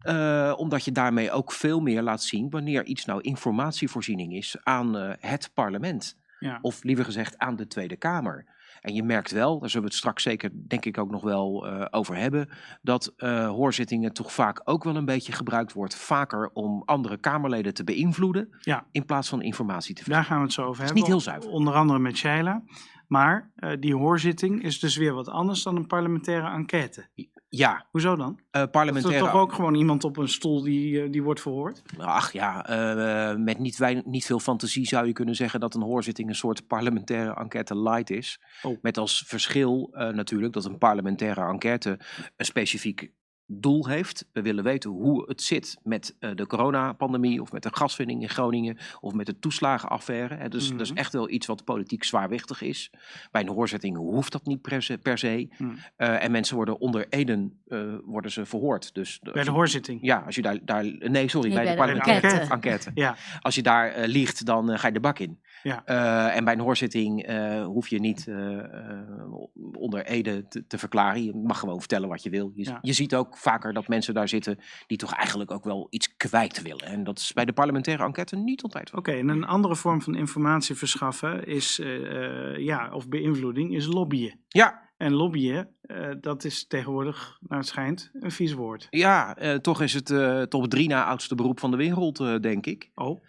Uh, 0.06 0.54
omdat 0.56 0.84
je 0.84 0.92
daarmee 0.92 1.30
ook 1.30 1.52
veel 1.52 1.80
meer 1.80 2.02
laat 2.02 2.22
zien 2.22 2.50
wanneer 2.50 2.84
iets 2.84 3.04
nou 3.04 3.20
informatievoorziening 3.20 4.34
is 4.34 4.56
aan 4.62 4.96
uh, 4.96 5.12
het 5.20 5.50
parlement. 5.54 6.16
Ja. 6.38 6.58
Of 6.62 6.82
liever 6.82 7.04
gezegd 7.04 7.38
aan 7.38 7.56
de 7.56 7.66
Tweede 7.66 7.96
Kamer. 7.96 8.55
En 8.80 8.94
je 8.94 9.02
merkt 9.02 9.30
wel, 9.30 9.58
daar 9.58 9.68
zullen 9.68 9.86
we 9.86 9.92
het 9.92 9.98
straks 9.98 10.22
zeker 10.22 10.50
denk 10.54 10.84
ik 10.84 10.98
ook 10.98 11.10
nog 11.10 11.22
wel 11.22 11.66
uh, 11.66 11.84
over 11.90 12.16
hebben, 12.16 12.48
dat 12.82 13.12
uh, 13.16 13.48
hoorzittingen 13.48 14.12
toch 14.12 14.32
vaak 14.32 14.60
ook 14.64 14.84
wel 14.84 14.96
een 14.96 15.04
beetje 15.04 15.32
gebruikt 15.32 15.72
wordt, 15.72 15.94
vaker 15.96 16.50
om 16.52 16.82
andere 16.84 17.16
Kamerleden 17.16 17.74
te 17.74 17.84
beïnvloeden, 17.84 18.48
ja. 18.60 18.86
in 18.92 19.04
plaats 19.04 19.28
van 19.28 19.42
informatie 19.42 19.94
te 19.94 20.10
Daar 20.10 20.24
gaan 20.24 20.38
we 20.38 20.44
het 20.44 20.52
zo 20.52 20.62
over 20.62 20.72
is 20.72 20.78
hebben. 20.78 20.96
niet 20.96 21.06
heel 21.06 21.20
zuiver. 21.20 21.50
Onder 21.50 21.74
andere 21.74 21.98
met 21.98 22.16
Shaila. 22.16 22.62
Maar 23.06 23.52
uh, 23.56 23.70
die 23.80 23.94
hoorzitting 23.94 24.62
is 24.62 24.80
dus 24.80 24.96
weer 24.96 25.12
wat 25.12 25.28
anders 25.28 25.62
dan 25.62 25.76
een 25.76 25.86
parlementaire 25.86 26.50
enquête. 26.50 27.08
Ja. 27.56 27.86
Hoezo 27.90 28.16
dan? 28.16 28.38
Uh, 28.52 28.62
parlementaire... 28.70 29.18
Is 29.18 29.26
er 29.26 29.32
toch 29.32 29.40
ook 29.40 29.52
gewoon 29.52 29.74
iemand 29.74 30.04
op 30.04 30.16
een 30.16 30.28
stoel 30.28 30.62
die, 30.62 31.02
uh, 31.02 31.10
die 31.12 31.22
wordt 31.22 31.40
verhoord? 31.40 31.82
Ach 31.98 32.32
ja, 32.32 32.70
uh, 32.70 33.36
met 33.36 33.58
niet, 33.58 33.76
weinig, 33.76 34.04
niet 34.04 34.24
veel 34.24 34.40
fantasie 34.40 34.86
zou 34.86 35.06
je 35.06 35.12
kunnen 35.12 35.34
zeggen 35.34 35.60
dat 35.60 35.74
een 35.74 35.82
hoorzitting 35.82 36.28
een 36.28 36.34
soort 36.34 36.66
parlementaire 36.66 37.34
enquête 37.34 37.78
light 37.78 38.10
is. 38.10 38.40
Oh. 38.62 38.78
Met 38.82 38.98
als 38.98 39.24
verschil 39.26 39.88
natuurlijk 39.92 40.52
dat 40.52 40.64
een 40.64 40.78
parlementaire 40.78 41.40
enquête 41.40 41.98
een 42.36 42.44
specifiek 42.44 43.10
doel 43.46 43.86
heeft. 43.88 44.26
We 44.32 44.42
willen 44.42 44.64
weten 44.64 44.90
hoe 44.90 45.24
het 45.28 45.42
zit 45.42 45.76
met 45.82 46.16
uh, 46.20 46.30
de 46.34 46.46
coronapandemie 46.46 47.40
of 47.40 47.52
met 47.52 47.62
de 47.62 47.68
gaswinning 47.72 48.22
in 48.22 48.28
Groningen 48.28 48.76
of 49.00 49.12
met 49.12 49.26
de 49.26 49.38
toeslagenaffaire. 49.38 50.34
Hè. 50.34 50.48
Dus 50.48 50.68
Mhm. 50.68 50.76
dat 50.78 50.86
is 50.86 50.92
echt 50.92 51.12
wel 51.12 51.30
iets 51.30 51.46
wat 51.46 51.64
politiek 51.64 52.04
zwaarwichtig 52.04 52.62
is. 52.62 52.90
Bij 53.30 53.42
een 53.42 53.48
hoorzitting 53.48 53.96
hoeft 53.96 54.32
dat 54.32 54.46
niet 54.46 54.62
per 54.62 54.82
se. 54.82 54.98
Per 54.98 55.18
se. 55.18 55.48
Mhm. 55.58 55.70
Uh, 55.98 56.22
en 56.24 56.30
mensen 56.30 56.56
worden 56.56 56.80
onder 56.80 57.06
eden 57.08 57.60
uh, 57.68 57.94
worden 58.04 58.30
ze 58.30 58.46
verhoord. 58.46 58.94
Dus 58.94 59.18
Bij 59.32 59.44
de 59.44 59.50
hoorzitting? 59.50 59.98
Ja, 60.02 60.22
als 60.26 60.34
je 60.34 60.42
daar... 60.42 60.58
daar 60.64 60.84
nee, 60.84 61.28
sorry, 61.28 61.48
Nee, 61.48 61.56
bij, 61.56 61.64
bij 61.64 61.64
de 61.64 61.70
de 61.70 61.76
parlementaire 61.76 62.28
enquête. 62.28 62.52
enquête. 62.54 62.90
Ja. 62.94 63.16
Als 63.40 63.54
je 63.54 63.62
daar 63.62 63.90
eh, 63.90 64.06
liegt, 64.08 64.46
dan 64.46 64.70
eh, 64.70 64.78
ga 64.78 64.86
je 64.86 64.92
de 64.92 65.00
bak 65.00 65.18
in. 65.18 65.38
Ja. 65.62 65.84
Eh, 65.84 66.36
en 66.36 66.44
bij 66.44 66.52
een 66.54 66.60
hoorzitting 66.60 67.22
eh, 67.22 67.64
hoef 67.64 67.88
je 67.88 67.98
niet 67.98 68.26
eh, 68.28 68.58
onder 69.72 70.04
ede 70.06 70.48
te, 70.48 70.66
te 70.66 70.78
verklaren. 70.78 71.24
Je 71.24 71.34
mag 71.34 71.58
gewoon 71.58 71.78
vertellen 71.78 72.08
wat 72.08 72.22
je 72.22 72.30
wil. 72.30 72.52
Je, 72.54 72.64
Ja. 72.64 72.78
je 72.82 72.92
ziet 72.92 73.14
ook 73.14 73.36
vaker 73.36 73.72
dat 73.72 73.88
mensen 73.88 74.14
daar 74.14 74.28
zitten 74.28 74.58
die 74.86 74.98
toch 74.98 75.12
eigenlijk 75.12 75.50
ook 75.50 75.64
wel 75.64 75.86
iets 75.90 76.16
kwijt 76.16 76.62
willen. 76.62 76.86
En 76.86 77.04
dat 77.04 77.18
is 77.18 77.32
bij 77.32 77.44
de 77.44 77.52
parlementaire 77.52 78.04
enquête 78.04 78.36
niet 78.36 78.62
altijd. 78.62 78.94
Oké, 78.94 79.12
en 79.12 79.28
een 79.28 79.44
andere 79.44 79.76
vorm 79.76 80.02
van 80.02 80.14
informatie 80.14 80.74
verschaffen 80.74 81.46
is, 81.46 81.80
ja, 82.56 82.90
of 82.92 83.08
beïnvloeding, 83.08 83.74
is 83.74 83.86
lobbyen. 83.86 84.40
Ja, 84.48 84.84
En 84.96 85.12
lobbyen, 85.12 85.68
dat 86.20 86.44
is 86.44 86.66
tegenwoordig, 86.66 87.38
naar 87.40 87.58
het 87.58 87.68
schijnt, 87.68 88.10
een 88.12 88.30
vies 88.30 88.52
woord. 88.52 88.86
ja 88.90 89.34
toch 89.60 89.82
is 89.82 89.94
het 89.94 90.50
top 90.50 90.66
drie 90.68 90.88
na 90.88 91.04
oudste 91.04 91.34
beroep 91.34 91.60
van 91.60 91.70
de 91.70 91.76
wereld, 91.76 92.42
denk 92.42 92.66
ik. 92.66 92.90
Oh, 92.94 93.20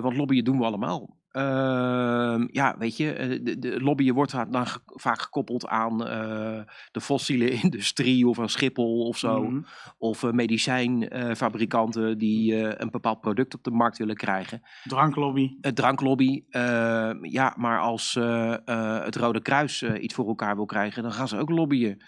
want 0.00 0.16
lobbyen 0.16 0.44
doen 0.44 0.58
we 0.58 0.64
allemaal. 0.64 1.15
Ehm, 1.36 2.46
ja, 2.50 2.74
weet 2.78 2.96
je, 2.96 3.12
eh, 3.12 3.38
de, 3.42 3.58
de 3.58 3.80
lobbyen 3.80 4.14
wordt 4.14 4.32
dan 4.52 4.66
ge- 4.66 4.80
vaak 4.84 5.20
gekoppeld 5.20 5.66
aan 5.66 6.06
eh, 6.06 6.60
de 6.90 7.00
fossiele 7.00 7.50
industrie 7.62 8.28
of 8.28 8.38
aan 8.38 8.48
Schiphol 8.48 9.06
of 9.06 9.18
zo. 9.18 9.42
mhm. 9.42 9.60
Of 9.98 10.22
eh, 10.22 10.30
medicijnfabrikanten 10.30 12.18
die 12.18 12.54
eh, 12.54 12.72
een 12.76 12.90
bepaald 12.90 13.20
product 13.20 13.54
op 13.54 13.64
de 13.64 13.70
markt 13.70 13.98
willen 13.98 14.16
krijgen. 14.16 14.62
dranklobby. 14.84 15.56
Het 15.60 15.76
dranklobby, 15.76 16.42
eh, 16.50 17.10
ja, 17.22 17.54
maar 17.56 17.80
als 17.80 18.14
het 19.04 19.16
Rode 19.16 19.42
Kruis 19.42 19.82
iets 19.82 20.14
voor 20.14 20.26
elkaar 20.28 20.56
wil 20.56 20.66
krijgen, 20.66 21.02
dan 21.02 21.12
gaan 21.12 21.28
ze 21.28 21.38
ook 21.38 21.50
lobbyen. 21.50 22.02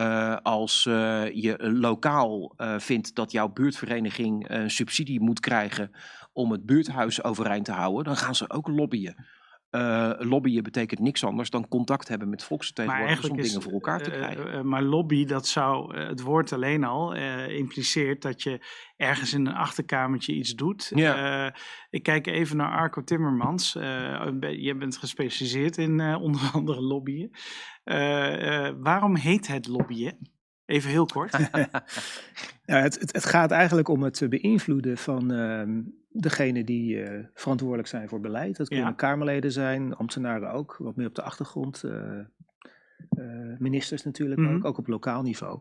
Eh, 0.00 0.36
als 0.42 0.86
eh, 0.86 1.34
je 1.34 1.56
lokaal 1.58 2.52
eh, 2.56 2.78
vindt 2.78 3.14
dat 3.14 3.32
jouw 3.32 3.48
buurtvereniging 3.48 4.50
een 4.50 4.70
subsidie 4.70 5.20
moet 5.20 5.40
krijgen 5.40 5.90
om 6.32 6.52
het 6.52 6.66
buurthuis 6.66 7.22
overeind 7.22 7.64
te 7.64 7.72
houden, 7.72 8.04
dan 8.04 8.16
gaan 8.16 8.34
ze 8.34 8.50
ook 8.50 8.68
lobbyen. 8.68 9.26
Eh, 9.70 10.10
lobbyen 10.18 10.62
betekent 10.62 11.00
niks 11.00 11.24
anders 11.24 11.50
dan 11.50 11.68
contact 11.68 12.08
hebben 12.08 12.28
met 12.28 12.44
volksvertegenwoordigers 12.44 13.28
om 13.28 13.36
dingen 13.36 13.62
voor 13.62 13.72
elkaar 13.72 14.02
te 14.02 14.10
eh, 14.10 14.16
krijgen. 14.16 14.52
eh, 14.52 14.60
maar 14.60 14.82
lobby, 14.82 15.24
dat 15.24 15.46
zou, 15.46 15.96
het 15.96 16.20
woord 16.20 16.52
alleen 16.52 16.84
al 16.84 17.14
impliceert 17.46 18.22
dat 18.22 18.42
je 18.42 18.66
ergens 18.96 19.32
in 19.32 19.46
een 19.46 19.54
achterkamertje 19.54 20.34
iets 20.34 20.54
doet. 20.54 20.92
Ja. 20.94 21.54
Ik 21.90 22.02
kijk 22.02 22.26
even 22.26 22.56
naar 22.56 22.70
Arco 22.70 23.04
Timmermans. 23.04 23.72
Je 23.72 24.74
bent 24.78 24.96
gespecialiseerd 24.96 25.76
in 25.76 26.14
onder 26.14 26.50
andere 26.52 26.80
lobbyen. 26.80 27.30
Waarom 28.82 29.16
heet 29.16 29.46
het 29.46 29.66
lobbyen? 29.68 30.18
Even 30.70 30.90
heel 30.90 31.06
kort. 31.06 31.32
Ja, 32.64 32.80
het, 32.82 33.00
het, 33.00 33.12
het 33.12 33.24
gaat 33.24 33.50
eigenlijk 33.50 33.88
om 33.88 34.02
het 34.02 34.26
beïnvloeden 34.28 34.96
van 34.98 35.32
ehm 35.32 35.80
degenen 36.12 36.66
die 36.66 37.02
eh, 37.02 37.24
verantwoordelijk 37.34 37.88
zijn 37.88 38.08
voor 38.08 38.20
beleid. 38.20 38.56
Dat 38.56 38.68
kunnen 38.68 38.86
Ja. 38.86 38.92
Kamerleden 38.92 39.52
zijn, 39.52 39.94
ambtenaren 39.96 40.52
ook, 40.52 40.76
wat 40.78 40.96
meer 40.96 41.06
op 41.06 41.14
de 41.14 41.22
achtergrond. 41.22 41.82
eh, 41.84 42.18
eh, 43.10 43.58
ministers 43.58 44.02
natuurlijk 44.04 44.40
Mhm. 44.40 44.54
ook, 44.54 44.64
ook 44.64 44.78
op 44.78 44.86
lokaal 44.86 45.22
niveau. 45.22 45.60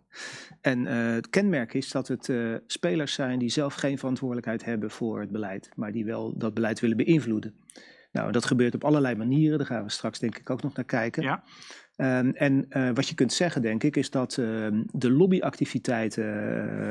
En 0.62 0.88
eh, 0.88 1.12
het 1.14 1.30
kenmerk 1.30 1.74
is 1.74 1.92
dat 1.92 2.08
het 2.08 2.30
eh, 2.30 2.54
spelers 2.68 3.14
zijn 3.14 3.40
die 3.40 3.50
zelf 3.50 3.74
geen 3.74 3.98
verantwoordelijkheid 3.98 4.66
hebben 4.66 4.92
voor 4.92 5.20
het 5.20 5.32
beleid, 5.32 5.70
maar 5.76 5.92
die 5.92 6.06
wel 6.06 6.38
dat 6.38 6.54
beleid 6.54 6.80
willen 6.80 6.98
beïnvloeden. 6.98 7.56
Nou, 8.12 8.32
dat 8.32 8.46
gebeurt 8.46 8.76
op 8.76 8.84
allerlei 8.84 9.16
manieren, 9.16 9.58
daar 9.58 9.68
gaan 9.68 9.84
we 9.84 9.90
straks 9.90 10.20
denk 10.20 10.38
ik 10.38 10.50
ook 10.50 10.62
nog 10.62 10.74
naar 10.76 10.86
kijken. 10.86 11.24
Ja. 11.24 11.44
Ehm, 12.00 12.30
en 12.30 12.66
eh, 12.70 12.90
wat 12.94 13.08
je 13.08 13.16
kunt 13.16 13.34
zeggen, 13.34 13.62
denk 13.62 13.84
ik, 13.84 13.96
is 13.96 14.10
dat 14.10 14.38
ehm, 14.38 14.84
de 14.92 15.12
lobbyactiviteiten 15.12 16.26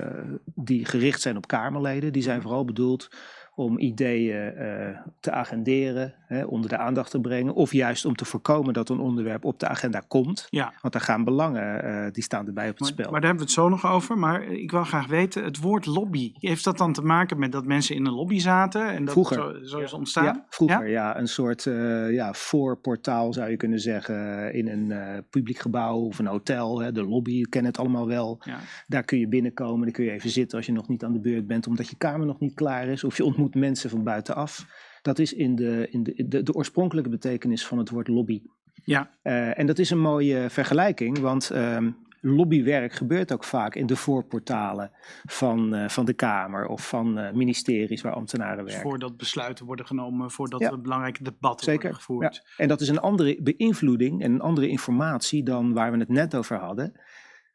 eh, 0.03 0.39
die 0.55 0.85
gericht 0.85 1.21
zijn 1.21 1.37
op 1.37 1.47
Kamerleden, 1.47 2.13
die 2.13 2.23
zijn 2.23 2.43
vooral 2.43 2.65
bedoeld 2.65 3.09
om 3.55 3.79
ideeën 3.79 4.55
eh, 4.55 4.99
te 5.21 5.31
agenderen, 5.31 6.15
hè, 6.29 6.45
onder 6.45 6.71
de 6.71 6.77
aandacht 6.77 7.11
te 7.11 7.21
brengen, 7.21 7.55
of 7.55 7.73
juist 7.73 8.05
om 8.05 8.15
te 8.15 8.25
voorkomen 8.25 8.75
dat 8.75 8.89
een 8.89 8.99
onderwerp 8.99 9.45
op 9.45 9.61
de 9.61 9.69
agenda 9.69 10.03
komt. 10.09 10.47
Ja. 10.51 10.73
Want 10.81 10.93
daar 10.93 11.03
gaan 11.03 11.25
belangen, 11.25 11.83
eh, 11.83 12.13
die 12.13 12.23
staan 12.23 12.47
erbij 12.47 12.65
op 12.65 12.71
het 12.71 12.81
Maar, 12.81 12.89
spel. 12.89 13.11
maar 13.11 13.21
daar 13.21 13.31
hebben 13.31 13.47
we 13.47 13.53
het 13.53 13.61
zo 13.63 13.69
nog 13.69 13.87
over. 13.87 14.19
Maar 14.19 14.43
ik 14.43 14.71
wil 14.71 14.85
graag 14.85 15.07
weten, 15.07 15.45
het 15.45 15.59
woord 15.61 15.87
lobby, 15.87 16.33
heeft 16.35 16.65
dat 16.65 16.79
dan 16.79 16.93
te 16.93 17.03
maken 17.03 17.39
met 17.39 17.53
dat 17.53 17.65
mensen 17.67 17.95
in 17.95 18.07
een 18.07 18.13
lobby 18.13 18.39
zaten? 18.39 18.89
En 18.89 19.05
dat 19.05 19.13
Vroeger. 19.13 19.37
Zo, 19.37 19.65
zo 19.65 19.79
is 19.79 19.93
ontstaan? 19.93 20.25
Ja, 20.25 20.45
vroeger, 20.49 20.89
ja. 20.89 21.19
Een 21.19 21.29
soort 21.29 21.67
eh, 21.67 22.13
ja, 22.13 22.33
voorportaal 22.33 23.33
zou 23.33 23.51
je 23.51 23.57
kunnen 23.57 23.81
zeggen 23.81 24.53
in 24.55 24.69
een 24.69 24.93
eh, 24.93 25.19
publiek 25.31 25.59
gebouw 25.59 25.99
of 25.99 26.19
een 26.19 26.27
hotel. 26.27 26.81
Hè, 26.81 26.93
de 26.93 27.05
lobby, 27.05 27.43
kennen 27.43 27.71
het 27.71 27.81
allemaal 27.81 28.07
wel. 28.07 28.41
Ja. 28.45 28.59
Daar 28.87 29.03
kun 29.03 29.19
je 29.19 29.29
binnenkomen, 29.29 29.83
dan 29.83 29.93
kun 29.93 30.05
je 30.05 30.11
even 30.11 30.31
zitten 30.31 30.57
als 30.57 30.67
je 30.67 30.73
nog 30.73 30.89
niet 30.89 31.05
aan 31.05 31.13
de 31.13 31.21
beurt 31.21 31.47
bent, 31.47 31.67
omdat 31.67 31.89
je 31.89 31.97
kamer 31.97 32.27
nog 32.27 32.41
niet 32.41 32.55
klaar 32.55 32.87
is. 32.87 33.05
Of 33.05 33.17
je 33.17 33.25
ontmoet 33.25 33.55
mensen 33.55 33.91
van 33.91 34.05
buitenaf. 34.05 34.67
Dat 35.03 35.19
is 35.19 35.33
in 35.33 35.55
de, 35.55 35.89
in 35.91 36.03
de, 36.03 36.25
de, 36.29 36.43
de 36.43 36.53
oorspronkelijke 36.53 37.11
betekenis 37.11 37.67
van 37.67 37.79
het 37.79 37.91
woord 37.91 38.09
lobby. 38.09 38.43
Ja. 38.85 39.11
Eh, 39.23 39.59
en 39.59 39.67
dat 39.67 39.79
is 39.79 39.91
een 39.91 40.01
mooie 40.01 40.51
vergelijking, 40.51 41.19
want 41.19 41.51
ehm, 41.51 41.91
lobbywerk 42.21 42.93
gebeurt 42.93 43.33
ook 43.33 43.45
vaak 43.45 43.75
in 43.75 43.87
de 43.87 43.97
voorportalen 43.97 44.91
van, 45.25 45.75
uh, 45.75 45.89
van 45.89 46.05
de 46.05 46.13
Kamer 46.13 46.67
of 46.67 46.89
van 46.89 47.19
uh, 47.19 47.33
ministeries 47.33 48.03
waar 48.03 48.13
ambtenaren 48.13 48.65
dus 48.65 48.73
werken. 48.73 48.91
Voordat 48.91 49.17
besluiten 49.17 49.67
worden 49.67 49.87
genomen, 49.87 50.31
voordat 50.31 50.61
ja. 50.61 50.71
er 50.71 50.81
belangrijke 50.81 51.23
debatten 51.23 51.65
Zeker. 51.65 51.83
worden 51.83 51.99
gevoerd. 51.99 52.35
Ja. 52.35 52.43
En 52.57 52.69
dat 52.69 52.81
is 52.81 52.89
een 52.89 53.01
andere 53.01 53.43
beïnvloeding 53.43 54.23
en 54.23 54.33
een 54.33 54.41
andere 54.41 54.69
informatie 54.69 55.43
dan 55.43 55.73
waar 55.73 55.93
we 55.93 55.99
het 55.99 56.09
net 56.09 56.35
over 56.35 56.57
hadden. 56.57 56.93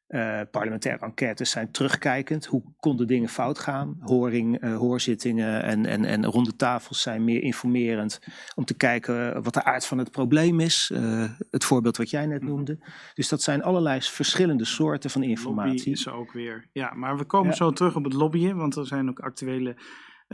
Uh, 0.10 0.42
parlementaire 0.52 1.06
enquêtes 1.06 1.50
zijn 1.50 1.72
terugkijkend. 1.72 2.46
Hoe 2.46 2.64
konden 2.80 3.08
dingen 3.08 3.30
fout 3.30 3.60
gaan? 3.60 3.98
Horing, 4.00 4.64
uh, 4.64 4.78
hoorzittingen 4.78 5.64
en, 5.64 5.86
en, 5.86 6.06
en 6.06 6.26
ronde 6.26 6.56
tafels 6.56 7.02
zijn 7.02 7.24
meer 7.24 7.42
informerend 7.42 8.20
om 8.56 8.66
te 8.66 8.74
kijken 8.74 9.44
wat 9.44 9.54
de 9.54 9.64
aard 9.64 9.86
van 9.86 9.98
het 9.98 10.12
probleem 10.12 10.60
is. 10.60 10.92
Uh, 10.94 11.24
het 11.52 11.64
voorbeeld 11.64 11.98
wat 11.98 12.10
jij 12.10 12.26
net 12.26 12.42
Mhm. 12.42 12.50
noemde. 12.52 12.80
Dus 13.14 13.30
dat 13.30 13.42
zijn 13.42 13.64
allerlei 13.64 14.02
verschillende 14.02 14.66
soorten 14.66 15.10
van 15.10 15.22
Lobby 15.22 15.36
informatie. 15.36 15.92
is 15.92 16.08
ook 16.10 16.32
weer. 16.32 16.68
Ja, 16.72 16.94
maar 16.94 17.18
we 17.18 17.24
komen 17.26 17.50
Ja. 17.50 17.56
zo 17.56 17.72
terug 17.72 17.96
op 17.96 18.04
het 18.04 18.14
lobbyen, 18.14 18.56
want 18.58 18.76
er 18.76 18.88
zijn 18.88 19.10
ook 19.10 19.20
actuele 19.20 19.70
eh, 19.70 19.76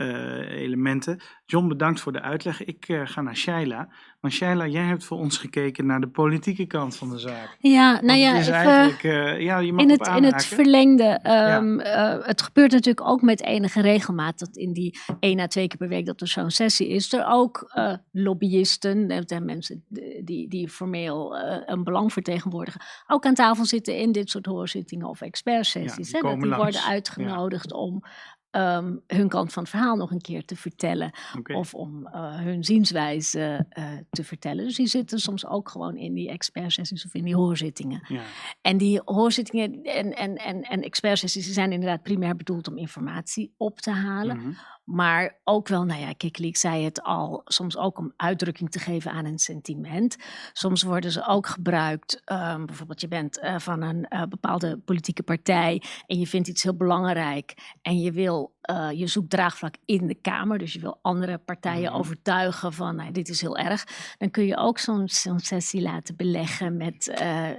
elementen. 0.00 1.20
John, 1.46 1.68
bedankt 1.68 2.00
voor 2.00 2.12
de 2.12 2.20
uitleg. 2.20 2.64
Ik 2.64 2.88
eh, 2.88 3.00
ga 3.04 3.20
naar 3.20 3.36
Shaila. 3.36 3.88
Maar 4.20 4.30
Shaila, 4.30 4.66
jij 4.66 4.84
hebt 4.84 5.04
voor 5.04 5.18
ons 5.18 5.38
gekeken 5.38 5.86
naar 5.86 6.00
de 6.00 6.08
politieke 6.08 6.66
kant 6.66 6.96
van 6.96 7.10
de 7.10 7.18
zaak. 7.18 7.56
Ja, 7.58 8.00
nou 8.00 8.18
ja, 8.18 8.34
eh, 8.34 9.40
ja, 9.40 9.58
je 9.58 9.72
mag 9.72 9.82
in 9.82 9.90
het, 9.90 10.06
in 10.06 10.12
het 10.12 10.24
aanhaken. 10.24 10.40
verlengde. 10.40 11.04
ehm, 11.22 11.78
eh, 11.78 12.26
het 12.26 12.42
gebeurt 12.42 12.72
natuurlijk 12.72 13.08
ook 13.08 13.22
met 13.22 13.42
enige 13.42 13.80
regelmaat 13.80 14.38
dat 14.38 14.56
in 14.56 14.72
die 14.72 14.98
één 15.20 15.40
à 15.40 15.46
twee 15.46 15.68
keer 15.68 15.78
per 15.78 15.88
week 15.88 16.06
dat 16.06 16.20
er 16.20 16.28
zo'n 16.28 16.50
sessie 16.50 16.88
is, 16.88 17.12
er 17.12 17.26
ook 17.26 17.70
eh, 17.74 17.94
lobbyisten, 18.12 19.08
eh, 19.08 19.38
mensen 19.40 19.84
die, 20.24 20.48
die 20.48 20.68
formeel 20.68 21.36
eh, 21.36 21.62
een 21.66 21.84
belang 21.84 22.12
vertegenwoordigen, 22.12 22.80
ook 23.06 23.26
aan 23.26 23.34
tafel 23.34 23.64
zitten 23.64 23.96
in 23.96 24.12
dit 24.12 24.30
soort 24.30 24.46
hoorzittingen 24.46 25.08
of 25.08 25.20
expertsessies. 25.20 26.12
die 26.12 26.20
hè, 26.20 26.28
dat 26.28 26.40
die 26.40 26.54
worden 26.54 26.82
uitgenodigd 26.82 27.72
om 27.72 28.02
ehm, 28.50 28.96
hun 29.06 29.28
kant 29.28 29.52
van 29.52 29.62
het 29.62 29.72
verhaal 29.72 29.96
nog 29.96 30.10
een 30.10 30.20
keer 30.20 30.44
te 30.44 30.56
vertellen. 30.56 31.10
Of 31.54 31.74
om 31.74 32.06
eh, 32.06 32.40
hun 32.40 32.64
zienswijze 32.64 33.66
eh, 33.68 33.84
te 34.10 34.24
vertellen. 34.24 34.64
Dus 34.64 34.76
die 34.76 34.86
zitten 34.86 35.18
soms 35.18 35.46
ook 35.46 35.68
gewoon 35.68 35.96
in 35.96 36.14
die 36.14 36.28
expertsessies 36.28 37.04
of 37.04 37.14
in 37.14 37.24
die 37.24 37.36
hoorzittingen. 37.36 38.04
Ja. 38.08 38.22
En 38.60 38.76
die 38.76 39.00
hoorzittingen 39.04 39.82
en, 39.82 40.12
en, 40.12 40.36
en, 40.36 40.62
en 40.62 40.82
expertsessies 40.82 41.52
zijn 41.52 41.72
inderdaad 41.72 42.02
primair 42.02 42.36
bedoeld 42.36 42.68
om 42.68 42.78
informatie 42.78 43.54
op 43.56 43.80
te 43.80 43.90
halen. 43.90 44.36
Mhm. 44.36 44.52
Maar 44.92 45.38
ook 45.44 45.68
wel, 45.68 45.84
nou 45.84 46.00
ja, 46.00 46.12
Kiklik 46.12 46.56
zei 46.56 46.84
het 46.84 47.02
al, 47.02 47.42
soms 47.44 47.76
ook 47.76 47.98
om 47.98 48.12
uitdrukking 48.16 48.70
te 48.70 48.78
geven 48.78 49.10
aan 49.10 49.24
een 49.24 49.38
sentiment. 49.38 50.16
Soms 50.52 50.82
worden 50.82 51.10
ze 51.12 51.26
ook 51.26 51.46
gebruikt, 51.46 52.22
ehm, 52.24 52.64
bijvoorbeeld 52.66 53.00
je 53.00 53.08
bent 53.08 53.38
eh, 53.38 53.58
van 53.58 53.82
een 53.82 54.04
eh, 54.08 54.22
bepaalde 54.28 54.78
politieke 54.78 55.22
partij 55.22 55.82
en 56.06 56.18
je 56.18 56.26
vindt 56.26 56.48
iets 56.48 56.62
heel 56.62 56.76
belangrijk 56.76 57.54
en 57.82 57.98
je 57.98 58.12
wil, 58.12 58.54
eh, 58.60 58.88
je 58.92 59.06
zoekt 59.06 59.30
draagvlak 59.30 59.74
in 59.84 60.06
de 60.06 60.14
Kamer, 60.14 60.58
dus 60.58 60.72
je 60.72 60.80
wil 60.80 60.98
andere 61.02 61.38
partijen 61.38 61.90
Mhm. 61.90 61.98
overtuigen 61.98 62.72
van, 62.72 62.96
nou, 62.96 63.12
dit 63.12 63.28
is 63.28 63.40
heel 63.40 63.56
erg. 63.56 63.84
Dan 64.18 64.30
kun 64.30 64.46
je 64.46 64.56
ook 64.56 64.78
zo'n 64.78 65.08
zo'n 65.08 65.40
sessie 65.40 65.82
laten 65.82 66.16
beleggen 66.16 66.76
met 66.76 67.12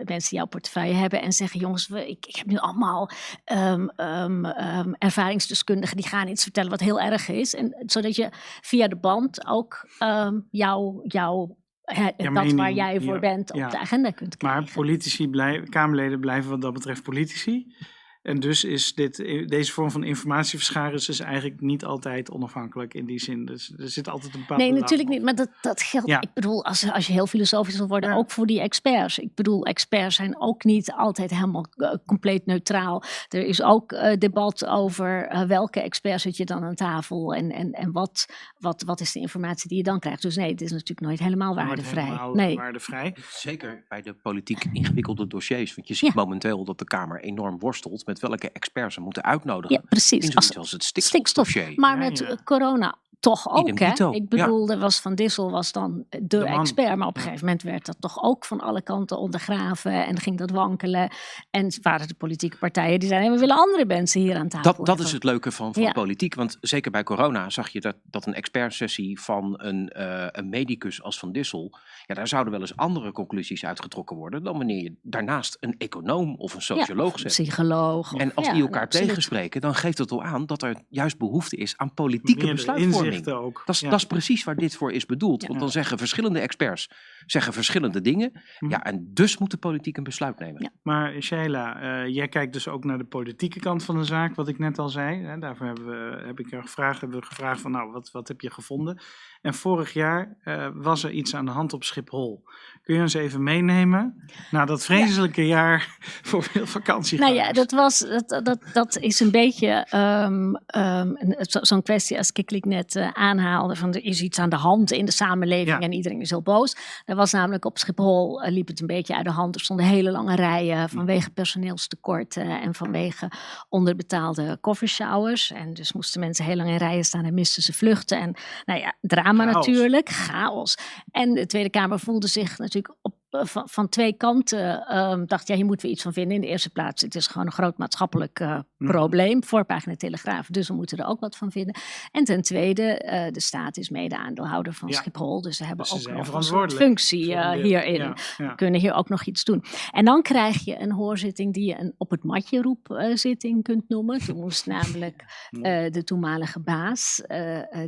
mensen 0.05 0.29
die 0.29 0.37
jouw 0.37 0.45
portefeuille 0.45 0.93
hebben 0.93 1.21
en 1.21 1.31
zeggen, 1.31 1.59
jongens, 1.59 1.87
we, 1.87 2.09
ik, 2.09 2.25
ik 2.25 2.35
heb 2.35 2.45
nu 2.45 2.57
allemaal 2.57 3.09
ehm, 3.43 3.87
ehm, 3.89 4.93
ervaringsdeskundigen 4.97 5.97
die 5.97 6.07
gaan 6.07 6.27
iets 6.27 6.43
vertellen 6.43 6.69
wat 6.69 6.79
heel 6.79 6.99
erg 6.99 7.19
is. 7.29 7.55
En, 7.55 7.83
zodat 7.85 8.15
je 8.15 8.29
via 8.61 8.87
de 8.87 8.95
band 8.95 9.47
ook 9.47 9.89
ehm, 9.99 10.39
jouw, 10.49 11.01
jouw, 11.03 11.57
hè, 11.81 12.09
dat 12.33 12.51
waar 12.51 12.71
jij 12.71 13.01
voor 13.01 13.19
bent 13.19 13.51
op 13.51 13.71
de 13.71 13.79
agenda 13.79 14.11
kunt 14.11 14.37
krijgen. 14.37 14.61
Maar 14.61 14.71
politici 14.73 15.29
blijven, 15.29 15.69
Kamerleden 15.69 16.19
blijven 16.19 16.49
wat 16.49 16.61
dat 16.61 16.73
betreft 16.73 17.03
politici. 17.03 17.75
En 18.21 18.39
dus 18.39 18.63
is 18.63 18.93
dit, 18.93 19.15
deze 19.47 19.71
vorm 19.71 19.91
van 19.91 20.03
informatieverscharen 20.03 20.93
is 20.93 21.05
dus 21.05 21.19
eigenlijk 21.19 21.61
niet 21.61 21.85
altijd 21.85 22.31
onafhankelijk 22.31 22.93
in 22.93 23.05
die 23.05 23.19
zin. 23.19 23.45
Dus 23.45 23.73
er 23.77 23.89
zit 23.89 24.09
altijd 24.09 24.33
een 24.33 24.39
bepaald 24.39 24.59
Nee, 24.59 24.71
natuurlijk 24.71 25.09
op. 25.09 25.15
niet. 25.15 25.23
Maar 25.23 25.35
dat, 25.35 25.49
dat 25.61 25.81
geldt, 25.81 26.07
Ja. 26.07 26.21
ik 26.21 26.33
bedoel, 26.33 26.65
als, 26.65 26.91
als 26.91 27.07
je 27.07 27.13
heel 27.13 27.27
filosofisch 27.27 27.77
wil 27.77 27.87
worden, 27.87 28.09
Ja. 28.09 28.15
ook 28.15 28.31
voor 28.31 28.45
die 28.45 28.61
experts. 28.61 29.19
Ik 29.19 29.35
bedoel, 29.35 29.65
experts 29.65 30.15
zijn 30.15 30.39
ook 30.41 30.63
niet 30.63 30.91
altijd 30.91 31.31
helemaal 31.31 31.65
eh, 31.75 31.93
compleet 32.05 32.45
neutraal. 32.45 33.03
Er 33.29 33.45
is 33.45 33.61
ook 33.61 33.91
eh, 33.91 34.17
debat 34.17 34.65
over 34.65 35.27
eh, 35.27 35.43
welke 35.43 35.81
experts 35.81 36.23
zit 36.23 36.37
je 36.37 36.45
dan 36.45 36.63
aan 36.63 36.75
tafel 36.75 37.33
en, 37.33 37.51
en, 37.51 37.71
en 37.71 37.91
wat, 37.91 38.25
wat, 38.59 38.83
wat 38.83 38.99
is 38.99 39.11
de 39.11 39.19
informatie 39.19 39.67
die 39.69 39.77
je 39.77 39.83
dan 39.83 39.99
krijgt. 39.99 40.21
Dus 40.21 40.35
nee, 40.35 40.51
het 40.51 40.61
is 40.61 40.71
natuurlijk 40.71 41.01
nooit 41.07 41.19
helemaal 41.19 41.55
waardevrij. 41.55 42.03
helemaal 42.03 42.33
Nee. 42.33 42.55
waardevrij. 42.55 43.15
Zeker 43.29 43.85
bij 43.87 44.01
de 44.01 44.13
politiek 44.13 44.63
ingewikkelde 44.71 45.27
dossiers. 45.27 45.75
Want 45.75 45.87
je 45.87 45.93
ziet 45.93 46.13
Ja. 46.13 46.21
momenteel 46.23 46.63
dat 46.65 46.79
de 46.79 46.85
Kamer 46.85 47.21
enorm 47.21 47.59
worstelt 47.59 48.03
met 48.11 48.19
welke 48.29 48.51
experts 48.51 48.93
ze 48.95 49.01
moeten 49.01 49.23
uitnodigen. 49.23 49.75
Ja, 49.81 49.87
precies. 49.89 50.25
In 50.29 50.35
Als- 50.35 50.45
zoiets 50.47 50.57
als 50.57 50.71
het 50.71 51.03
stikstof. 51.03 51.55
Maar 51.75 51.99
Ja, 51.99 52.09
met 52.09 52.19
ja. 52.19 52.25
eh, 52.27 52.37
corona 52.43 52.95
toch 53.19 53.49
ook, 53.49 53.79
hè? 53.79 53.91
Ik 53.91 53.97
ja. 53.97 54.11
bedoel, 54.27 54.69
er 54.69 54.79
was 54.79 54.99
Van 54.99 55.15
Dissel 55.15 55.51
was 55.51 55.71
dan 55.71 56.05
de, 56.09 56.27
De 56.27 56.45
expert, 56.45 56.95
maar 56.97 57.07
op 57.07 57.15
een 57.15 57.21
Ja. 57.21 57.27
gegeven 57.27 57.45
moment 57.45 57.63
werd 57.63 57.85
dat 57.85 57.95
toch 57.99 58.23
ook 58.23 58.45
van 58.45 58.59
alle 58.61 58.81
kanten 58.81 59.17
ondergraven 59.17 60.05
en 60.05 60.19
ging 60.19 60.37
dat 60.37 60.49
wankelen. 60.51 61.11
En 61.51 61.73
waren 61.81 62.07
de 62.07 62.13
politieke 62.13 62.57
partijen 62.57 62.99
die 62.99 63.09
zeiden, 63.09 63.31
we 63.33 63.39
willen 63.39 63.55
andere 63.57 63.85
mensen 63.85 64.21
hier 64.21 64.35
aan 64.37 64.47
tafel 64.47 64.73
Dat, 64.73 64.85
dat 64.85 64.99
is 65.05 65.11
het 65.11 65.23
leuke 65.23 65.51
van, 65.51 65.73
van 65.73 65.83
Ja. 65.83 65.91
politiek. 65.91 66.35
Want 66.35 66.57
zeker 66.61 66.91
bij 66.91 67.03
corona 67.03 67.49
zag 67.49 67.69
je 67.69 67.81
dat, 67.81 67.95
dat 68.03 68.25
een 68.25 68.33
expertsessie 68.33 69.19
van 69.21 69.53
een, 69.57 69.89
eh, 69.89 70.27
een 70.31 70.49
medicus 70.49 71.01
als 71.03 71.19
Van 71.19 71.31
Dissel. 71.31 71.77
Ja, 72.05 72.13
daar 72.15 72.27
zouden 72.27 72.51
wel 72.51 72.61
eens 72.61 72.75
andere 72.75 73.11
conclusies 73.11 73.65
uitgetrokken 73.65 74.15
worden. 74.17 74.43
dan 74.43 74.57
wanneer 74.57 74.83
je 74.83 74.93
daarnaast 75.01 75.57
een 75.59 75.75
econoom 75.77 76.35
of 76.37 76.51
een 76.53 76.59
Ja, 76.59 76.65
socioloog 76.65 77.13
of 77.13 77.19
zet. 77.19 77.31
psycholoog. 77.31 78.00
En 78.17 78.33
als 78.35 78.45
ja, 78.45 78.53
die 78.53 78.61
elkaar 78.61 78.81
absoluut. 78.81 79.07
tegenspreken, 79.07 79.61
dan 79.61 79.75
geeft 79.75 79.97
het 79.97 80.11
al 80.11 80.23
aan 80.23 80.45
dat 80.45 80.61
er 80.63 80.75
juist 80.89 81.17
behoefte 81.17 81.55
is 81.55 81.77
aan 81.77 81.93
politieke 81.93 82.45
Meerdere 82.45 82.53
besluitvorming. 82.55 83.27
ook. 83.27 83.61
Dat 83.65 83.75
is, 83.75 83.81
Ja. 83.81 83.89
dat 83.89 83.99
is 83.99 84.05
precies 84.05 84.43
waar 84.43 84.55
dit 84.55 84.75
voor 84.75 84.91
is 84.91 85.05
bedoeld. 85.05 85.41
Ja. 85.41 85.47
Want 85.47 85.59
dan 85.59 85.69
zeggen 85.69 85.97
verschillende 85.97 86.39
experts 86.39 86.89
zeggen 87.25 87.53
verschillende 87.53 88.01
dingen. 88.01 88.31
Mhm. 88.59 88.71
Ja, 88.71 88.83
en 88.83 89.09
dus 89.13 89.37
moet 89.37 89.51
de 89.51 89.57
politiek 89.57 89.97
een 89.97 90.03
besluit 90.03 90.39
nemen. 90.39 90.61
Ja. 90.63 90.69
Maar 90.83 91.21
Sheila, 91.21 91.81
eh, 91.81 92.13
jij 92.13 92.27
kijkt 92.27 92.53
dus 92.53 92.67
ook 92.67 92.83
naar 92.83 92.97
de 92.97 93.03
politieke 93.03 93.59
kant 93.59 93.83
van 93.83 93.97
de 93.97 94.03
zaak, 94.03 94.35
wat 94.35 94.47
ik 94.47 94.57
net 94.57 94.79
al 94.79 94.89
zei. 94.89 95.23
Hè, 95.23 95.37
daarvoor 95.37 95.65
hebben 95.65 95.85
we, 95.85 96.23
heb 96.25 96.39
ik 96.39 96.49
jou 96.49 96.61
gevraagd, 96.63 97.01
hebben 97.01 97.19
we 97.19 97.25
gevraagd 97.25 97.61
van 97.61 97.71
nou, 97.71 97.91
wat, 97.91 98.11
wat 98.11 98.27
heb 98.27 98.41
je 98.41 98.51
gevonden? 98.51 99.01
En 99.41 99.53
vorig 99.53 99.93
jaar 99.93 100.37
eh, 100.43 100.67
was 100.73 101.03
er 101.03 101.11
iets 101.11 101.35
aan 101.35 101.45
de 101.45 101.51
hand 101.51 101.73
op 101.73 101.83
Schiphol. 101.83 102.43
Kun 102.83 102.95
je 102.95 103.01
ons 103.01 103.13
even 103.13 103.43
meenemen 103.43 104.27
naar 104.51 104.65
dat 104.65 104.85
vreselijke 104.85 105.47
jaar 105.47 105.97
voor 106.29 106.43
veel 106.43 106.65
vakantie? 106.67 107.19
Nou 107.19 107.33
ja, 107.33 107.51
dat, 107.51 107.71
was, 107.71 107.99
dat, 107.99 108.45
dat, 108.45 108.59
dat 108.73 108.97
is 108.97 109.19
een 109.19 109.31
beetje 109.31 109.85
ehm, 109.89 110.53
ehm, 110.65 111.13
zo'n 111.45 111.81
kwestie 111.81 112.17
als 112.17 112.31
Kiklik 112.31 112.65
net 112.65 112.95
eh, 112.95 113.07
aanhaalde. 113.07 113.75
Van 113.75 113.93
er 113.93 114.03
is 114.03 114.21
iets 114.21 114.39
aan 114.39 114.49
de 114.49 114.55
hand 114.55 114.91
in 114.91 115.05
de 115.05 115.11
samenleving 115.11 115.67
Ja. 115.67 115.79
en 115.79 115.91
iedereen 115.93 116.21
is 116.21 116.29
heel 116.29 116.41
boos. 116.41 116.75
Er 117.05 117.15
was 117.15 117.31
namelijk 117.31 117.65
op 117.65 117.77
Schiphol, 117.77 118.41
eh, 118.43 118.51
liep 118.51 118.67
het 118.67 118.81
een 118.81 118.87
beetje 118.87 119.15
uit 119.15 119.25
de 119.25 119.31
hand. 119.31 119.55
Er 119.55 119.61
stonden 119.61 119.85
hele 119.85 120.11
lange 120.11 120.35
rijen 120.35 120.89
vanwege 120.89 121.29
personeelstekorten 121.29 122.61
en 122.61 122.73
vanwege 122.73 123.31
onderbetaalde 123.69 124.57
covershowers. 124.61 125.51
En 125.51 125.73
dus 125.73 125.93
moesten 125.93 126.19
mensen 126.19 126.45
heel 126.45 126.55
lang 126.55 126.69
in 126.69 126.77
rijen 126.77 127.03
staan 127.03 127.25
en 127.25 127.33
misten 127.33 127.63
ze 127.63 127.73
vluchten. 127.73 128.19
En 128.19 128.33
nou 128.65 128.79
ja, 128.79 128.93
drama 129.01 129.29
Chaos. 129.37 129.53
natuurlijk, 129.53 130.09
chaos. 130.09 130.77
En 131.11 131.33
de 131.33 131.45
Tweede 131.45 131.69
Kamer 131.69 131.99
voelde 131.99 132.27
zich 132.27 132.57
natuurlijk 132.57 132.95
op, 133.01 133.13
van, 133.31 133.63
van 133.69 133.89
twee 133.89 134.13
kanten. 134.13 134.85
ehm, 134.87 135.25
dacht, 135.25 135.47
ja, 135.47 135.55
hier 135.55 135.65
moeten 135.65 135.85
we 135.85 135.91
iets 135.91 136.01
van 136.03 136.13
vinden. 136.13 136.35
In 136.35 136.41
de 136.41 136.47
eerste 136.47 136.69
plaats, 136.69 137.01
het 137.01 137.15
is 137.15 137.27
gewoon 137.27 137.45
een 137.47 137.53
groot 137.53 137.77
maatschappelijk 137.77 138.39
eh, 138.39 138.59
Mhm. 138.77 138.91
probleem. 138.91 139.43
Voorpagina 139.43 139.95
Telegraaf, 139.95 140.47
dus 140.47 140.67
we 140.67 140.73
moeten 140.73 140.97
er 140.97 141.05
ook 141.05 141.19
wat 141.19 141.37
van 141.37 141.51
vinden. 141.51 141.75
En 142.11 142.23
ten 142.23 142.41
tweede, 142.41 142.83
eh, 142.83 143.31
de 143.31 143.39
staat 143.39 143.77
is 143.77 143.89
mede-aandeelhouder 143.89 144.73
van 144.73 144.87
Ja. 144.89 144.95
Schiphol. 144.95 145.41
Dus 145.41 145.57
ze 145.57 145.63
hebben 145.65 145.85
Dus 145.89 146.07
ook 146.07 146.13
nog 146.13 146.33
een 146.51 146.69
functie 146.71 147.25
voor 147.25 147.35
eh, 147.35 147.51
hierin. 147.51 147.93
Ja, 147.95 148.15
ja. 148.37 148.53
Kunnen 148.53 148.79
hier 148.79 148.93
ook 148.93 149.09
nog 149.09 149.25
iets 149.25 149.43
doen. 149.43 149.63
En 149.91 150.05
dan 150.05 150.21
krijg 150.21 150.65
je 150.65 150.79
een 150.79 150.91
hoorzitting 150.91 151.53
die 151.53 151.65
je 151.65 151.79
een 151.79 151.93
op 151.97 152.09
het 152.09 152.23
matje 152.23 152.61
roep 152.61 152.89
eh, 152.91 153.15
zitting 153.15 153.63
kunt 153.63 153.89
noemen. 153.89 154.19
Toen 154.19 154.39
moest 154.45 154.65
namelijk 154.65 155.23
eh, 155.51 155.91
de 155.91 156.03
toenmalige 156.03 156.59
baas, 156.59 157.21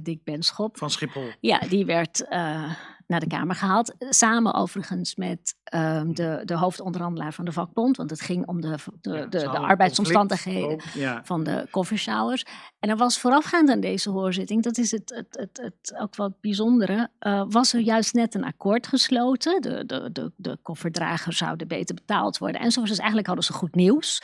Dick 0.02 0.24
Benschop, 0.24 0.78
Van 0.78 0.90
Schiphol. 0.90 1.24
ja, 1.40 1.60
die 1.60 1.86
werd 1.86 2.26
naar 3.08 3.20
de 3.20 3.28
Kamer 3.28 3.56
gehaald. 3.56 3.96
Samen 4.00 4.54
overigens 4.54 5.16
met 5.16 5.56
ehm, 5.64 6.14
de, 6.14 6.42
de 6.46 6.56
hoofdonderhandelaar 6.58 7.34
van 7.34 7.46
de 7.46 7.52
vakbond. 7.52 7.98
Want 7.98 8.10
het 8.10 8.22
ging 8.22 8.48
om 8.48 8.62
de, 8.62 8.76
de, 9.02 9.12
Ja, 9.12 9.26
de, 9.26 9.50
arbeidsomstandigheden 9.50 10.68
conflict 10.70 10.96
ook, 10.96 11.02
Ja. 11.02 11.22
van 11.24 11.44
de 11.44 11.68
coffeeshowers. 11.72 12.46
En 12.80 12.90
er 12.90 12.98
was 12.98 13.20
voorafgaand 13.20 13.70
aan 13.70 13.80
deze 13.80 14.10
hoorzitting, 14.10 14.64
dat 14.64 14.78
is 14.78 14.92
het, 14.92 15.14
het, 15.16 15.38
het, 15.40 15.60
het 15.62 16.00
ook 16.00 16.18
het 16.18 16.42
bijzondere, 16.42 17.10
eh, 17.20 17.44
was 17.50 17.74
er 17.74 17.80
juist 17.80 18.14
net 18.14 18.36
een 18.36 18.44
akkoord 18.44 18.88
gesloten. 18.88 19.62
De, 19.62 19.86
de, 19.86 20.10
de, 20.12 20.32
de 20.36 20.58
kofferdragers 20.62 21.38
zouden 21.38 21.68
beter 21.68 21.96
betaald 21.96 22.38
worden. 22.38 22.62
En 22.62 22.72
zo 22.72 22.80
was 22.80 22.90
dus 22.90 22.98
eigenlijk 22.98 23.28
hadden 23.28 23.46
ze 23.46 23.54
goed 23.54 23.76
nieuws. 23.76 24.22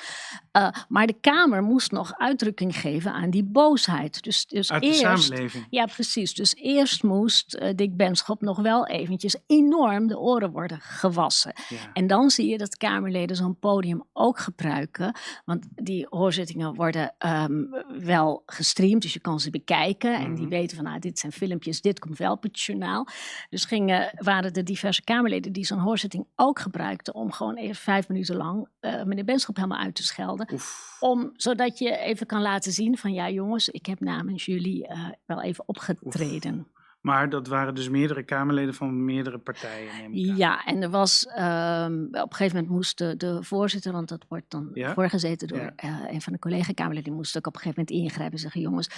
Eh, 0.52 0.68
maar 0.88 1.08
de 1.08 1.18
Kamer 1.22 1.64
moest 1.64 1.92
nog 1.92 2.14
uitdrukking 2.18 2.76
geven 2.76 3.14
aan 3.14 3.30
die 3.30 3.44
boosheid. 3.44 4.24
Dus, 4.24 4.46
dus 4.46 4.72
Uit 4.72 4.82
de 4.82 4.88
eerst, 4.88 5.00
samenleving. 5.00 5.68
ja, 5.70 5.86
precies. 5.86 6.34
Dus 6.34 6.56
eerst 6.56 7.04
moest 7.04 7.54
eh, 7.54 7.76
Dick 7.76 7.98
Benschop 7.98 8.42
nog 8.42 8.58
wel 8.58 8.69
eventjes 8.78 9.36
enorm 9.48 10.08
de 10.08 10.20
oren 10.20 10.52
worden 10.52 10.80
gewassen. 10.82 11.54
Ja. 11.70 11.78
En 11.94 12.08
dan 12.08 12.30
zie 12.30 12.50
je 12.50 12.58
dat 12.58 12.78
Kamerleden 12.78 13.36
zo'n 13.36 13.60
podium 13.60 14.04
ook 14.14 14.40
gebruiken. 14.40 15.16
Want 15.46 15.68
die 15.76 16.08
hoorzittingen 16.10 16.76
worden 16.76 17.14
ehm, 17.18 17.64
wel 18.00 18.44
gestreamd, 18.46 19.02
dus 19.02 19.14
je 19.14 19.20
kan 19.20 19.40
ze 19.40 19.50
bekijken. 19.50 20.14
En 20.16 20.34
die 20.36 20.46
Mhm. 20.46 20.50
weten 20.54 20.76
van, 20.76 20.86
nou, 20.86 21.00
dit 21.00 21.20
zijn 21.20 21.32
filmpjes, 21.32 21.82
dit 21.82 22.00
komt 22.00 22.18
wel 22.18 22.32
op 22.32 22.44
het 22.44 22.60
journaal. 22.60 23.08
Dus 23.50 23.66
gingen, 23.66 24.12
waren 24.18 24.54
er 24.54 24.64
diverse 24.64 25.04
Kamerleden 25.04 25.52
die 25.52 25.66
zo'n 25.66 25.80
hoorzitting 25.80 26.26
ook 26.36 26.60
gebruikten... 26.60 27.16
om 27.16 27.32
gewoon 27.32 27.56
even 27.56 27.76
vijf 27.76 28.08
minuten 28.08 28.36
lang 28.36 28.68
eh, 28.80 29.04
meneer 29.04 29.26
Benschop 29.26 29.56
helemaal 29.56 29.80
uit 29.80 29.96
te 29.96 30.04
schelden. 30.04 30.50
Oef. 30.54 30.98
Om, 31.00 31.30
zodat 31.34 31.78
je 31.78 31.98
even 31.98 32.26
kan 32.26 32.42
laten 32.42 32.72
zien 32.72 32.98
van, 32.98 33.14
ja 33.14 33.30
jongens, 33.30 33.70
ik 33.70 33.86
heb 33.86 34.00
namens 34.00 34.46
jullie 34.46 34.88
eh, 34.88 35.06
wel 35.26 35.42
even 35.42 35.64
opgetreden. 35.68 36.68
Maar 37.10 37.30
dat 37.30 37.48
waren 37.48 37.76
dus 37.76 37.90
meerdere 37.90 38.24
Kamerleden 38.24 38.74
van 38.74 39.06
meerdere 39.06 39.38
partijen. 39.38 39.96
Neem 40.02 40.14
ik 40.14 40.30
aan. 40.30 40.38
Ja, 40.38 40.66
en 40.66 40.82
er 40.82 40.90
was 40.90 41.26
ehm, 41.26 41.94
op 42.04 42.14
een 42.14 42.34
gegeven 42.36 42.56
moment 42.56 42.74
moest 42.74 42.98
de, 42.98 43.18
de 43.18 43.44
voorzitter, 43.44 43.92
want 43.92 44.10
dat 44.10 44.26
wordt 44.28 44.46
dan 44.52 44.70
Ja? 44.74 44.94
voorgezeten 44.94 45.48
door 45.48 45.58
Ja. 45.58 45.74
eh, 45.76 45.96
een 46.12 46.22
van 46.22 46.34
de 46.34 46.40
collega-Kamerleden, 46.40 47.04
die 47.10 47.14
moest 47.14 47.38
ook 47.38 47.48
op 47.48 47.54
een 47.56 47.62
gegeven 47.62 47.84
moment 47.86 48.04
ingrijpen 48.06 48.34
en 48.34 48.40
zeggen: 48.40 48.62
jongens, 48.62 48.90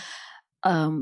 ehm, 0.60 0.95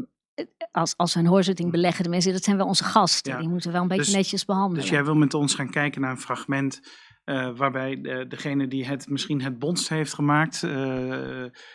als, 0.71 0.97
als 0.97 1.13
we 1.13 1.19
een 1.19 1.25
hoorzitting 1.27 1.71
beleggen, 1.71 2.03
de 2.03 2.09
mensen, 2.09 2.33
dat 2.33 2.43
zijn 2.43 2.57
wel 2.57 2.67
onze 2.67 2.83
gasten. 2.83 3.31
Ja. 3.31 3.39
Die 3.39 3.49
moeten 3.49 3.67
we 3.67 3.73
wel 3.73 3.81
een 3.81 3.87
beetje 3.87 4.03
Dus- 4.03 4.13
netjes 4.13 4.45
behandelen. 4.45 4.81
Dus 4.81 4.89
jij 4.89 5.03
wil 5.03 5.15
met 5.15 5.33
ons 5.33 5.55
gaan 5.55 5.69
kijken 5.69 6.01
naar 6.01 6.11
een 6.11 6.17
fragment 6.19 6.79
eh, 7.23 7.49
waarbij 7.57 8.01
de, 8.01 8.25
degene 8.27 8.67
die 8.67 8.85
het 8.87 9.09
misschien 9.09 9.41
het 9.41 9.59
bondst 9.59 9.89
heeft 9.89 10.13
gemaakt, 10.13 10.63
eh, 10.63 10.69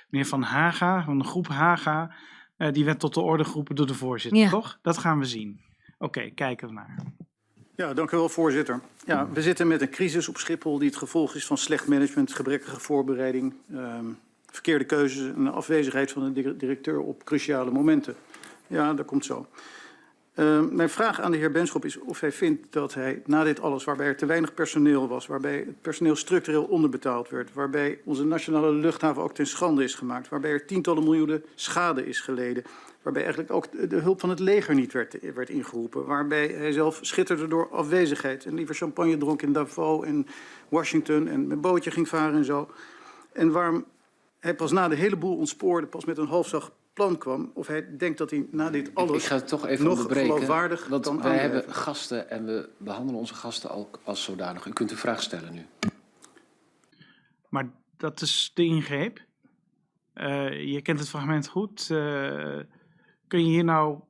meneer 0.08 0.26
Van 0.26 0.42
Haga, 0.42 1.04
van 1.04 1.18
de 1.18 1.24
groep 1.24 1.48
Haga, 1.48 2.14
eh, 2.56 2.72
die 2.72 2.84
werd 2.84 3.00
tot 3.00 3.14
de 3.14 3.20
orde 3.20 3.44
geroepen 3.44 3.74
door 3.76 3.86
de 3.86 3.94
voorzitter, 3.94 4.40
Ja. 4.40 4.50
toch? 4.50 4.78
Dat 4.82 4.98
gaan 4.98 5.18
we 5.18 5.24
zien. 5.24 5.60
Oké, 5.98 6.30
kijken 6.30 6.68
we 6.68 6.74
naar. 6.74 6.96
Ja, 7.76 7.94
dank 7.94 8.10
u 8.10 8.16
wel, 8.16 8.28
voorzitter. 8.28 8.80
Ja, 9.06 9.28
we 9.30 9.42
zitten 9.42 9.66
met 9.68 9.80
een 9.80 9.90
crisis 9.90 10.28
op 10.28 10.36
Schiphol 10.36 10.78
die 10.78 10.88
het 10.88 10.96
gevolg 10.98 11.34
is 11.34 11.46
van 11.46 11.58
slecht 11.58 11.86
management, 11.88 12.32
gebrekkige 12.32 12.80
voorbereiding, 12.80 13.54
ehm, 13.72 14.04
verkeerde 14.46 14.84
keuzes 14.84 15.32
en 15.34 15.44
de 15.44 15.50
afwezigheid 15.50 16.12
van 16.12 16.24
de 16.24 16.32
dir- 16.32 16.58
directeur 16.58 17.00
op 17.00 17.24
cruciale 17.24 17.70
momenten. 17.70 18.14
Ja, 18.66 18.94
dat 18.94 19.06
komt 19.06 19.24
zo. 19.24 19.46
Ehm, 20.34 20.74
mijn 20.74 20.88
vraag 20.88 21.20
aan 21.20 21.30
de 21.30 21.36
heer 21.36 21.50
Benschop 21.50 21.84
is 21.84 21.98
of 21.98 22.20
hij 22.20 22.32
vindt 22.32 22.72
dat 22.72 22.94
hij 22.94 23.22
na 23.26 23.44
dit 23.44 23.60
alles, 23.60 23.84
waarbij 23.84 24.06
er 24.06 24.16
te 24.16 24.26
weinig 24.26 24.54
personeel 24.54 25.08
was, 25.08 25.26
waarbij 25.26 25.56
het 25.56 25.80
personeel 25.80 26.16
structureel 26.16 26.64
onderbetaald 26.64 27.28
werd, 27.28 27.52
waarbij 27.52 28.00
onze 28.04 28.24
nationale 28.24 28.72
luchthaven 28.72 29.22
ook 29.22 29.34
ten 29.34 29.46
schande 29.46 29.84
is 29.84 29.94
gemaakt, 29.94 30.28
waarbij 30.28 30.50
er 30.50 30.66
tientallen 30.66 31.02
miljoenen 31.02 31.44
schade 31.54 32.06
is 32.06 32.20
geleden, 32.20 32.64
waarbij 33.02 33.22
eigenlijk 33.22 33.52
ook 33.52 33.90
de- 33.90 33.96
hulp 33.96 34.20
van 34.20 34.28
het 34.28 34.38
leger 34.38 34.74
niet 34.74 34.92
werd, 34.92 35.34
werd 35.34 35.50
ingeroepen, 35.50 36.06
waarbij 36.06 36.46
hij 36.46 36.72
zelf 36.72 36.98
schitterde 37.00 37.48
door 37.48 37.68
afwezigheid 37.70 38.44
en 38.44 38.54
liever 38.54 38.74
champagne 38.74 39.16
dronk 39.16 39.42
in 39.42 39.52
Davos 39.52 40.04
en 40.04 40.26
Washington 40.68 41.28
en 41.28 41.46
met 41.46 41.60
bootje 41.60 41.90
ging 41.90 42.08
varen 42.08 42.34
en 42.34 42.44
zo. 42.44 42.70
En 43.32 43.50
waarom 43.50 43.84
hij 44.38 44.54
pas 44.54 44.72
na 44.72 44.88
de 44.88 44.96
hele 44.96 45.16
boel 45.16 45.36
ontspoorde, 45.36 45.86
pas 45.86 46.04
met 46.04 46.18
een 46.18 46.26
halfzag 46.26 46.72
plan 46.94 47.18
kwam, 47.18 47.50
of 47.54 47.66
hij 47.66 47.96
denkt 47.96 48.18
dat 48.18 48.30
hij 48.30 48.46
na 48.50 48.70
dit 48.70 48.90
alles... 48.94 49.22
ik 49.22 49.28
ga 49.28 49.34
het 49.34 49.48
toch 49.48 49.66
even 49.66 49.84
nog 49.84 49.92
onderbreken. 49.92 50.32
geloofwaardig 50.32 50.86
want 50.86 51.04
kan 51.04 51.22
wij 51.22 51.38
hebben 51.38 51.72
gasten 51.72 52.30
en 52.30 52.44
we 52.44 52.68
behandelen 52.78 53.20
onze 53.20 53.34
gasten 53.34 53.70
ook 53.70 54.00
als 54.04 54.22
zodanig. 54.22 54.66
U 54.66 54.72
kunt 54.72 54.90
uw 54.90 54.96
vraag 54.96 55.22
stellen 55.22 55.52
nu. 55.52 55.66
Maar 57.48 57.70
dat 57.96 58.20
is 58.20 58.50
de 58.54 58.64
ingreep. 58.64 59.24
Eh, 60.12 60.72
je 60.72 60.82
kent 60.82 60.98
het 60.98 61.08
fragment 61.08 61.48
goed. 61.48 61.90
Eh, 61.90 62.58
kun 63.26 63.40
je 63.40 63.50
hier 63.50 63.64
nou, 63.64 64.00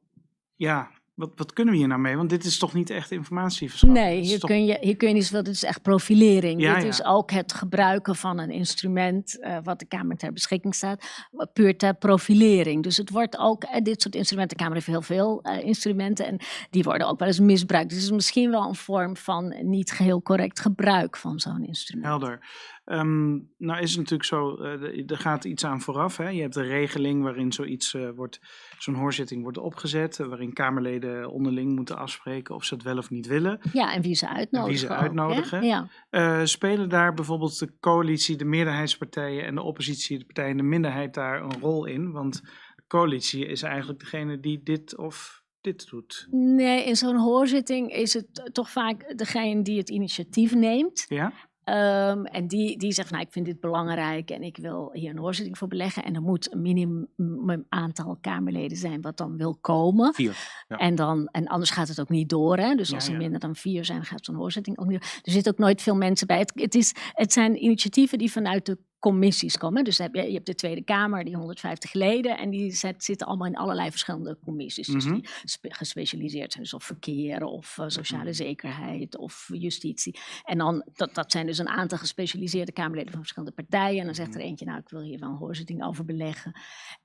ja, 0.54 0.90
wat, 1.14 1.30
wat 1.36 1.52
kunnen 1.52 1.72
we 1.74 1.80
hier 1.80 1.88
nou 1.88 2.00
mee? 2.00 2.16
Want 2.16 2.30
dit 2.30 2.44
is 2.44 2.58
toch 2.58 2.74
niet 2.74 2.90
echt 2.90 3.10
informatieverschaffer? 3.10 4.00
Nee, 4.00 4.20
hier 4.20 4.38
toch- 4.38 4.50
kun, 4.50 4.64
je, 4.64 4.78
hier 4.80 4.96
kun 4.96 5.08
je 5.08 5.14
niet 5.14 5.24
zoveel. 5.24 5.42
Dit 5.42 5.54
is 5.54 5.64
echt 5.64 5.82
profilering. 5.82 6.60
Ja, 6.60 6.74
dit 6.74 6.82
ja. 6.82 6.88
is 6.88 7.04
ook 7.04 7.30
het 7.30 7.52
gebruiken 7.52 8.16
van 8.16 8.38
een 8.38 8.50
instrument 8.50 9.40
eh, 9.40 9.58
wat 9.62 9.78
de 9.78 9.86
Kamer 9.86 10.16
ter 10.16 10.32
beschikking 10.32 10.74
staat, 10.74 11.26
puur 11.52 11.76
ter 11.76 11.94
profilering. 11.94 12.82
Dus 12.82 12.96
het 12.96 13.10
wordt 13.10 13.38
ook, 13.38 13.62
eh, 13.64 13.82
dit 13.82 14.02
soort 14.02 14.14
instrumenten, 14.14 14.56
de 14.56 14.62
Kamer 14.62 14.76
heeft 14.76 14.90
heel 14.90 15.02
veel 15.02 15.42
eh, 15.42 15.64
instrumenten 15.64 16.26
en 16.26 16.38
die 16.70 16.82
worden 16.82 17.08
ook 17.08 17.18
wel 17.18 17.28
eens 17.28 17.40
misbruikt. 17.40 17.88
Dus 17.88 17.98
het 17.98 18.06
is 18.06 18.14
misschien 18.14 18.50
wel 18.50 18.68
een 18.68 18.74
vorm 18.74 19.16
van 19.16 19.54
niet 19.62 19.90
geheel 19.90 20.22
correct 20.22 20.60
gebruik 20.60 21.16
van 21.16 21.38
zo'n 21.40 21.64
instrument. 21.64 22.06
Helder. 22.06 22.38
Ehm, 22.84 23.38
nou 23.58 23.80
is 23.80 23.90
het 23.90 23.98
natuurlijk 23.98 24.24
zo, 24.24 24.56
eh, 24.56 25.10
er 25.10 25.18
gaat 25.18 25.44
iets 25.44 25.64
aan 25.64 25.80
vooraf. 25.80 26.16
Hè? 26.16 26.28
Je 26.28 26.40
hebt 26.40 26.56
een 26.56 26.66
regeling 26.66 27.22
waarin 27.22 27.52
zoiets 27.52 27.94
eh, 27.94 28.08
wordt, 28.14 28.40
zo'n 28.78 28.94
hoorzitting 28.94 29.42
wordt 29.42 29.58
opgezet, 29.58 30.20
eh, 30.20 30.26
waarin 30.26 30.52
Kamerleden 30.52 31.30
onderling 31.30 31.74
moeten 31.74 31.96
afspreken 31.96 32.54
of 32.54 32.64
ze 32.64 32.74
het 32.74 32.82
wel 32.82 32.98
of 32.98 33.10
niet 33.10 33.26
willen. 33.26 33.60
Ja, 33.72 33.94
en 33.94 34.02
wie 34.02 34.14
ze 34.14 34.28
uitnodigen. 34.28 34.78
ze 34.78 34.84
ook, 34.84 34.92
hè? 34.92 34.98
uitnodigen. 34.98 35.62
Ja. 35.62 36.46
Spelen 36.46 36.88
daar 36.88 37.14
bijvoorbeeld 37.14 37.58
de 37.58 37.78
coalitie, 37.80 38.36
de 38.36 38.44
meerderheidspartijen 38.44 39.44
en 39.44 39.54
de 39.54 39.62
oppositie, 39.62 40.18
de 40.18 40.24
partijen 40.24 40.56
de 40.56 40.62
minderheid 40.62 41.14
daar 41.14 41.42
een 41.42 41.60
rol 41.60 41.84
in? 41.84 42.12
Want 42.12 42.42
de 42.76 42.84
coalitie 42.86 43.46
is 43.46 43.62
eigenlijk 43.62 44.00
degene 44.00 44.40
die 44.40 44.62
dit 44.62 44.96
of 44.96 45.42
dit 45.60 45.88
doet. 45.90 46.26
Nee, 46.30 46.84
in 46.84 46.96
zo'n 46.96 47.16
hoorzitting 47.16 47.92
is 47.92 48.14
het 48.14 48.50
toch 48.52 48.70
vaak 48.70 49.18
degene 49.18 49.62
die 49.62 49.78
het 49.78 49.90
initiatief 49.90 50.54
neemt. 50.54 51.04
Ja? 51.08 51.32
Ehm, 51.64 52.24
en 52.24 52.46
die, 52.46 52.78
die 52.78 52.92
zegt, 52.92 53.10
nou, 53.10 53.22
ik 53.22 53.32
vind 53.32 53.46
dit 53.46 53.60
belangrijk 53.60 54.30
en 54.30 54.42
ik 54.42 54.56
wil 54.56 54.90
hier 54.92 55.10
een 55.10 55.18
hoorzitting 55.18 55.58
voor 55.58 55.68
beleggen. 55.68 56.04
En 56.04 56.14
er 56.14 56.22
moet 56.22 56.52
een 56.52 56.62
minimum 56.62 57.66
aantal 57.68 58.18
Kamerleden 58.20 58.76
zijn 58.76 59.00
wat 59.00 59.16
dan 59.16 59.36
wil 59.36 59.56
komen. 59.60 60.14
Vier. 60.14 60.36
Ja. 60.68 60.76
En, 60.76 60.94
dan, 60.94 61.26
en 61.26 61.46
anders 61.46 61.70
gaat 61.70 61.88
het 61.88 62.00
ook 62.00 62.08
niet 62.08 62.28
door. 62.28 62.56
Hè? 62.56 62.74
Dus 62.74 62.88
Ja, 62.88 62.94
als 62.94 63.06
er 63.06 63.12
ja. 63.12 63.18
minder 63.18 63.40
dan 63.40 63.56
vier 63.56 63.84
zijn, 63.84 64.04
gaat 64.04 64.24
zo'n 64.24 64.34
hoorzitting 64.34 64.78
ook 64.78 64.86
niet 64.86 65.00
door. 65.00 65.10
Er 65.22 65.32
zitten 65.32 65.52
ook 65.52 65.58
nooit 65.58 65.82
veel 65.82 65.96
mensen 65.96 66.26
bij. 66.26 66.38
Het, 66.38 66.52
het, 66.54 66.74
is, 66.74 66.94
het 67.12 67.32
zijn 67.32 67.64
initiatieven 67.64 68.18
die 68.18 68.32
vanuit 68.32 68.66
de 68.66 68.78
commissies 69.04 69.58
komen. 69.58 69.84
Dus 69.84 69.98
heb 69.98 70.14
je, 70.14 70.22
je 70.26 70.32
hebt 70.32 70.46
de 70.46 70.54
Tweede 70.54 70.82
Kamer, 70.84 71.24
die 71.24 71.36
150 71.36 71.92
leden. 71.92 72.38
En 72.38 72.50
die 72.50 72.72
zet- 72.72 73.04
zitten 73.04 73.26
allemaal 73.26 73.46
in 73.46 73.56
allerlei 73.56 73.90
verschillende 73.90 74.38
commissies. 74.44 74.86
Dus 74.86 75.04
Mhm. 75.04 75.14
die 75.14 75.28
spe- 75.44 75.74
gespecialiseerd 75.74 76.52
zijn. 76.52 76.62
Dus 76.64 76.74
of 76.74 76.84
verkeer, 76.84 77.44
of 77.44 77.78
eh, 77.78 77.84
sociale 77.88 78.24
Mhm. 78.24 78.32
zekerheid, 78.32 79.16
of 79.16 79.48
justitie. 79.52 80.18
En 80.44 80.58
dan, 80.58 80.84
dat, 80.94 81.14
dat 81.14 81.32
zijn 81.32 81.46
dus 81.46 81.58
een 81.58 81.68
aantal 81.68 81.98
gespecialiseerde 81.98 82.72
Kamerleden 82.72 83.10
van 83.10 83.20
verschillende 83.20 83.54
partijen. 83.54 83.98
En 84.00 84.04
dan 84.06 84.14
zegt 84.14 84.34
er 84.34 84.38
Mhm. 84.40 84.48
eentje, 84.48 84.64
nou, 84.64 84.78
ik 84.78 84.88
wil 84.88 85.00
hier 85.00 85.18
wel 85.18 85.28
een 85.28 85.36
hoorzitting 85.36 85.84
over 85.84 86.04
beleggen. 86.04 86.52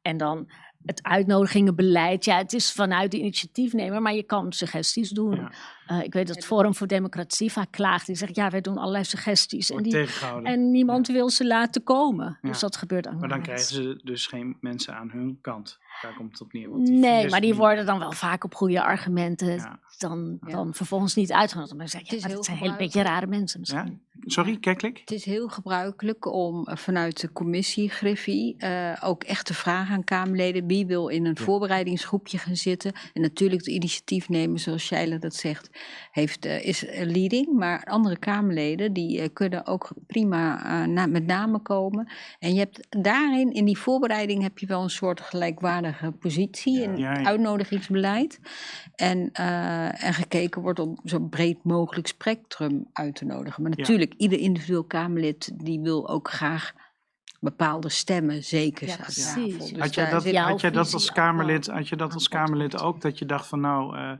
En 0.01 0.17
dan 0.17 0.51
het 0.85 1.03
uitnodigingenbeleid. 1.03 2.25
Ja, 2.25 2.37
het 2.37 2.53
is 2.53 2.71
vanuit 2.71 3.11
de 3.11 3.17
initiatiefnemer, 3.19 4.01
maar 4.01 4.13
je 4.15 4.23
kan 4.23 4.51
suggesties 4.53 5.09
doen. 5.09 5.35
Ja. 5.35 5.51
Eh, 5.89 6.03
ik 6.03 6.13
weet 6.13 6.27
dat 6.27 6.35
het 6.35 6.45
Forum 6.45 6.75
voor 6.75 6.87
Democratie 6.87 7.51
vaak 7.51 7.71
klaagt. 7.71 8.05
Die 8.05 8.15
zegt, 8.15 8.35
ja, 8.35 8.49
wij 8.49 8.61
doen 8.61 8.77
allerlei 8.77 9.03
suggesties. 9.03 9.71
En, 9.71 9.83
die, 9.83 10.07
en 10.43 10.71
niemand 10.71 11.07
wil 11.07 11.29
ze 11.29 11.45
laten 11.47 11.83
komen. 11.83 12.37
Ja. 12.41 12.49
Dus 12.49 12.59
dat 12.59 12.75
gebeurt 12.75 13.07
ook 13.07 13.19
maar 13.19 13.29
dan 13.29 13.41
krijgen 13.41 13.65
ze 13.65 13.99
dus 14.03 14.27
geen 14.27 14.57
mensen 14.61 14.95
aan 14.95 15.09
hun 15.09 15.37
kant. 15.41 15.77
Daar 16.01 16.13
komt 16.13 16.31
het 16.31 16.41
op 16.41 16.53
neer. 16.53 16.69
want 16.69 16.85
die 16.87 16.95
Nee, 16.97 17.29
maar 17.29 17.39
die 17.41 17.49
niet. 17.49 17.59
worden 17.59 17.85
dan 17.85 17.99
wel 17.99 18.11
vaak 18.11 18.43
op 18.43 18.55
goede 18.55 18.81
argumenten 18.83 19.55
Ja. 19.55 19.79
dan, 19.97 20.37
Ja. 20.45 20.51
dan 20.51 20.73
vervolgens 20.73 21.15
niet 21.15 21.31
uitgenodigd. 21.31 21.73
Maar 21.75 21.87
dan 21.87 21.99
zeg 21.99 22.01
je, 22.01 22.07
Het 22.07 22.15
is 22.15 22.21
ja, 22.21 22.27
maar 22.27 22.29
heel 22.29 22.37
dat 22.37 22.45
zijn 22.45 22.57
gebruikelijk. 22.57 22.93
beetje 22.93 23.09
rare 23.09 23.27
mensen 23.27 23.59
misschien. 23.59 24.01
Sorry, 24.25 24.57
kijk. 24.57 24.81
Het 24.99 25.11
is 25.11 25.25
heel 25.25 25.47
gebruikelijk 25.47 26.25
om 26.33 26.67
vanuit 26.71 27.21
de 27.21 27.31
commissie 27.31 27.89
Griffie 27.89 28.55
eh, 28.57 28.95
ook 29.03 29.23
echt 29.23 29.45
te 29.45 29.53
vragen 29.53 29.95
aan 29.95 30.03
Kamerleden 30.03 30.67
wie 30.67 30.85
wil 30.85 31.07
in 31.07 31.25
een 31.25 31.37
voorbereidingsgroepje 31.37 32.37
gaan 32.37 32.55
zitten. 32.55 32.91
En 33.13 33.21
natuurlijk 33.21 33.63
de 33.63 33.71
initiatiefnemer, 33.71 34.59
zoals 34.59 34.83
Sheila 34.85 35.17
dat 35.17 35.35
zegt, 35.35 35.69
heeft, 36.11 36.45
eh, 36.45 36.65
is 36.65 36.85
eh, 36.85 37.05
leading. 37.05 37.57
Maar 37.57 37.83
andere 37.83 38.17
Kamerleden 38.17 38.93
die 38.93 39.21
eh, 39.21 39.29
kunnen 39.33 39.65
ook 39.65 39.89
prima 40.07 40.63
eh, 40.65 40.87
na- 40.87 41.05
met 41.07 41.25
name 41.25 41.59
komen. 41.59 42.11
En 42.39 42.53
je 42.53 42.59
hebt 42.59 42.87
daarin, 42.89 43.51
in 43.53 43.65
die 43.65 43.77
voorbereiding, 43.77 44.41
heb 44.41 44.57
je 44.59 44.65
wel 44.67 44.83
een 44.83 44.89
soort 44.89 45.21
gelijkwaardige 45.21 46.11
positie 46.11 46.81
in 46.81 46.97
Ja, 46.97 47.09
het 47.09 47.19
ja. 47.19 47.25
uitnodigingsbeleid. 47.25 48.39
En, 48.95 49.29
eh, 49.33 50.03
en 50.05 50.13
gekeken 50.13 50.61
wordt 50.61 50.79
om 50.79 50.99
zo 51.03 51.19
breed 51.19 51.63
mogelijk 51.63 52.07
spectrum 52.07 52.87
uit 52.93 53.15
te 53.15 53.25
nodigen. 53.25 53.61
Maar 53.63 53.71
Ja. 53.71 53.77
natuurlijk, 53.77 54.13
ieder 54.17 54.39
individueel 54.39 54.83
Kamerlid 54.83 55.51
die 55.63 55.79
wil 55.79 56.09
ook 56.09 56.29
graag 56.31 56.73
bepaalde 57.39 57.89
stemmen 57.89 58.43
zeker 58.43 58.87
Ja, 58.87 58.95
precies. 58.95 59.57
Dus 59.57 59.79
Had 59.79 59.93
jij 59.95 60.09
dat, 60.09 60.31
had 60.33 60.61
jij 60.61 60.71
dat 60.71 60.93
als 60.93 61.11
Kamerlid, 61.11 61.67
had 61.67 61.87
je 61.87 61.95
dat 61.95 62.13
als. 62.13 62.27
Kamerlid 62.27 62.81
ook? 62.81 63.01
Dat 63.01 63.19
je 63.19 63.25
dacht 63.25 63.47
van 63.47 63.59
nou, 63.59 63.97
eh, 63.97 64.11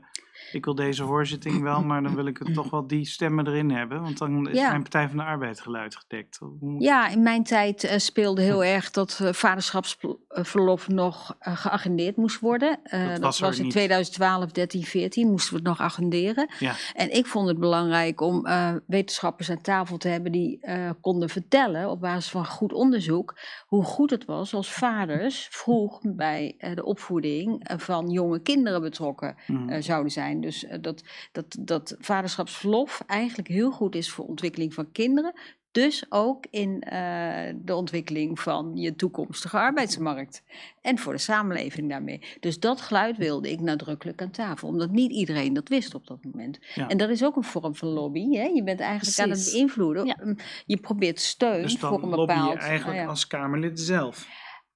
ik 0.52 0.64
wil 0.64 0.74
deze 0.74 1.02
hoorzitting 1.02 1.62
wel, 1.62 1.82
maar 1.82 2.02
dan 2.02 2.14
wil 2.14 2.26
ik 2.26 2.38
het 2.38 2.54
toch 2.54 2.70
wel 2.70 2.86
die 2.86 3.06
stemmen 3.06 3.46
erin 3.46 3.70
hebben. 3.70 4.02
Want 4.02 4.18
dan 4.18 4.48
is 4.48 4.58
Ja. 4.58 4.68
mijn 4.68 4.82
Partij 4.82 5.08
van 5.08 5.16
de 5.16 5.22
Arbeid 5.22 5.60
geluid 5.60 5.96
gedekt. 5.96 6.38
Hoe 6.38 6.80
Ja, 6.80 7.08
in 7.08 7.22
mijn 7.22 7.44
tijd 7.44 7.84
eh, 7.84 7.98
speelde 7.98 8.42
heel 8.42 8.64
erg 8.64 8.90
dat 8.90 9.20
eh, 9.22 9.32
vaderschapsverlof 9.32 10.88
nog 10.88 11.36
eh, 11.38 11.56
geagendeerd 11.56 12.16
moest 12.16 12.40
worden. 12.40 12.78
Dat 12.90 13.00
dat 13.10 13.18
was 13.20 13.40
was, 13.40 13.50
er 13.50 13.56
in 13.56 13.62
niet. 13.62 13.72
2012, 13.72 14.52
13, 14.52 14.82
14 14.84 15.30
moesten 15.30 15.50
we 15.52 15.58
het 15.58 15.68
nog 15.68 15.80
agenderen. 15.80 16.48
Ja. 16.58 16.74
En 16.94 17.16
ik 17.16 17.26
vond 17.26 17.48
het 17.48 17.58
belangrijk 17.58 18.20
om 18.20 18.46
wetenschappers 18.86 19.50
aan 19.50 19.60
tafel 19.60 19.96
te 19.96 20.08
hebben 20.08 20.32
die 20.32 20.60
konden 21.00 21.28
vertellen 21.28 21.90
op 21.90 22.00
basis 22.00 22.30
van 22.30 22.46
goed 22.46 22.72
onderzoek 22.72 23.38
hoe 23.66 23.84
goed 23.84 24.10
het 24.10 24.24
was 24.24 24.54
als 24.54 24.72
vaders 24.72 25.48
vroeg 25.50 26.00
bij 26.02 26.54
de 26.74 26.84
opvoeding 26.84 27.70
van 27.76 28.10
jonge 28.10 28.40
kinderen 28.40 28.80
betrokken 28.80 29.36
eh, 29.46 29.76
zouden 29.80 30.12
zijn. 30.12 30.39
Zijn. 30.40 30.80
Dus 30.80 30.80
dat, 30.80 31.02
dat, 31.32 31.56
dat 31.58 31.96
vaderschapsverlof 31.98 33.02
eigenlijk 33.06 33.48
heel 33.48 33.70
goed 33.70 33.94
is 33.94 34.10
voor 34.10 34.26
ontwikkeling 34.26 34.74
van 34.74 34.92
kinderen. 34.92 35.34
Dus 35.72 36.04
ook 36.08 36.46
in 36.50 36.84
uh, 36.92 37.54
de 37.56 37.74
ontwikkeling 37.74 38.40
van 38.40 38.72
je 38.74 38.94
toekomstige 38.94 39.58
arbeidsmarkt. 39.58 40.42
En 40.80 40.98
voor 40.98 41.12
de 41.12 41.18
samenleving 41.18 41.88
daarmee. 41.88 42.22
Dus 42.40 42.58
dat 42.58 42.80
geluid 42.80 43.16
wilde 43.16 43.50
ik 43.50 43.60
nadrukkelijk 43.60 44.22
aan 44.22 44.30
tafel. 44.30 44.68
Omdat 44.68 44.90
niet 44.90 45.12
iedereen 45.12 45.52
dat 45.52 45.68
wist 45.68 45.94
op 45.94 46.06
dat 46.06 46.24
moment. 46.24 46.58
Ja. 46.74 46.88
En 46.88 46.96
dat 46.96 47.10
is 47.10 47.24
ook 47.24 47.36
een 47.36 47.42
vorm 47.42 47.74
van 47.74 47.88
lobby. 47.88 48.30
Hè? 48.30 48.44
Je 48.44 48.62
bent 48.62 48.80
eigenlijk 48.80 49.16
Precies. 49.16 49.18
aan 49.18 49.30
het 49.30 49.52
beïnvloeden. 49.52 50.06
Ja. 50.06 50.34
Je 50.66 50.76
probeert 50.76 51.20
steun 51.20 51.62
dus 51.62 51.76
voor 51.76 52.02
een 52.02 52.10
bepaald... 52.10 52.28
lobby 52.28 52.32
je 52.32 52.58
eigenlijk 52.58 52.84
nou 52.84 52.96
ja. 52.96 53.06
als 53.06 53.26
Kamerlid 53.26 53.80
zelf. 53.80 54.28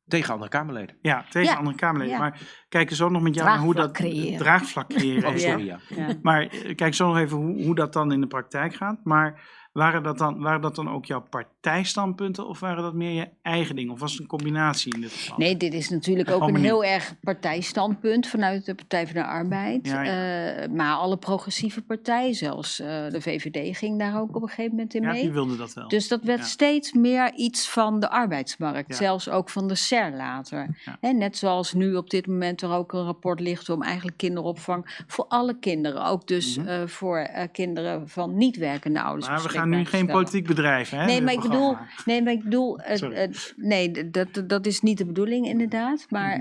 Tegen 0.08 0.32
andere 0.32 0.50
Kamerleden. 0.50 0.96
Ja, 1.00 1.24
tegen 1.30 1.52
ja. 1.52 1.58
andere 1.58 1.76
Kamerleden. 1.76 2.18
Maar 2.18 2.40
kijk 2.68 2.90
zo 2.90 3.08
nog 3.08 3.22
met 3.22 3.34
jou 3.34 3.48
naar 3.48 3.58
hoe 3.58 3.74
dat 3.74 3.92
creëren. 3.92 4.38
draagvlak 4.38 4.88
creëren. 4.88 5.28
oh, 5.30 5.36
sorry, 5.36 5.64
ja. 5.64 5.78
Maar 6.22 6.46
kijk 6.74 6.94
zo 6.94 7.06
nog 7.06 7.18
even 7.18 7.36
hoe, 7.36 7.64
hoe 7.64 7.74
dat 7.74 7.92
dan 7.92 8.12
in 8.12 8.20
de 8.20 8.26
praktijk 8.26 8.74
gaat. 8.74 9.00
Maar 9.04 9.42
waren 9.74 10.02
dat, 10.02 10.18
dan, 10.18 10.40
waren 10.40 10.60
dat 10.60 10.74
dan 10.74 10.90
ook 10.90 11.04
jouw 11.04 11.26
partijstandpunten 11.30 12.46
of 12.46 12.60
waren 12.60 12.82
dat 12.82 12.94
meer 12.94 13.10
je 13.10 13.28
eigen 13.42 13.76
dingen? 13.76 13.92
Of 13.92 14.00
was 14.00 14.12
het 14.12 14.20
een 14.20 14.26
combinatie 14.26 14.94
in 14.94 15.00
dit 15.00 15.12
geval? 15.12 15.38
Nee, 15.38 15.56
dit 15.56 15.74
is 15.74 15.90
natuurlijk 15.90 16.30
ook 16.30 16.48
een 16.48 16.56
heel 16.56 16.84
erg 16.84 17.14
partijstandpunt 17.20 18.26
vanuit 18.26 18.66
de 18.66 18.74
Partij 18.74 19.06
van 19.06 19.14
de 19.14 19.24
Arbeid. 19.24 19.86
Ja, 19.86 20.02
ja. 20.02 20.62
Uh, 20.62 20.72
maar 20.72 20.94
alle 20.94 21.16
progressieve 21.16 21.82
partijen, 21.82 22.34
zelfs 22.34 22.80
uh, 22.80 22.86
de 22.86 23.20
VVD, 23.20 23.76
ging 23.76 23.98
daar 23.98 24.20
ook 24.20 24.36
op 24.36 24.42
een 24.42 24.48
gegeven 24.48 24.70
moment 24.70 24.94
in 24.94 25.02
mee. 25.02 25.14
Ja, 25.14 25.22
die 25.22 25.32
wilde 25.32 25.56
dat 25.56 25.74
wel. 25.74 25.88
Dus 25.88 26.08
dat 26.08 26.22
werd 26.22 26.44
steeds 26.44 26.92
meer 26.92 27.32
iets 27.34 27.70
van 27.70 28.00
de 28.00 28.10
arbeidsmarkt. 28.10 28.96
Zelfs 28.96 29.28
ook 29.28 29.50
van 29.50 29.68
de 29.68 29.74
SER 29.74 30.12
later. 30.12 30.76
En 31.00 31.18
net 31.18 31.36
zoals 31.36 31.72
nu 31.72 31.94
op 31.94 32.10
dit 32.10 32.26
moment 32.26 32.62
er 32.62 32.70
ook 32.70 32.92
een 32.92 33.04
rapport 33.04 33.40
ligt 33.40 33.68
om 33.68 33.82
eigenlijk 33.82 34.16
kinderopvang 34.16 35.04
voor 35.06 35.24
alle 35.28 35.58
kinderen. 35.58 36.04
Ook 36.04 36.26
dus 36.26 36.56
mm 36.56 36.66
-hmm. 36.66 36.82
uh, 36.82 36.86
voor 36.86 37.28
kinderen 37.52 38.08
van 38.08 38.36
niet 38.36 38.56
werkende 38.56 39.02
ouders. 39.02 39.28
Gaan 39.70 39.78
nu 39.78 39.84
geen 39.84 40.06
politiek 40.06 40.46
bedrijf, 40.46 40.90
hè? 40.90 41.04
Nee, 41.04 41.22
maar 41.22 41.32
ik 41.32 41.40
bedoel, 41.40 41.76
nee, 42.04 42.22
maar 42.22 42.32
ik 42.32 42.42
bedoel 42.42 42.80
uh, 42.80 43.26
nee, 43.56 44.10
dat, 44.10 44.42
dat 44.46 44.66
is 44.66 44.80
niet 44.80 44.98
de 44.98 45.06
bedoeling 45.06 45.46
inderdaad. 45.46 46.06
Maar 46.08 46.40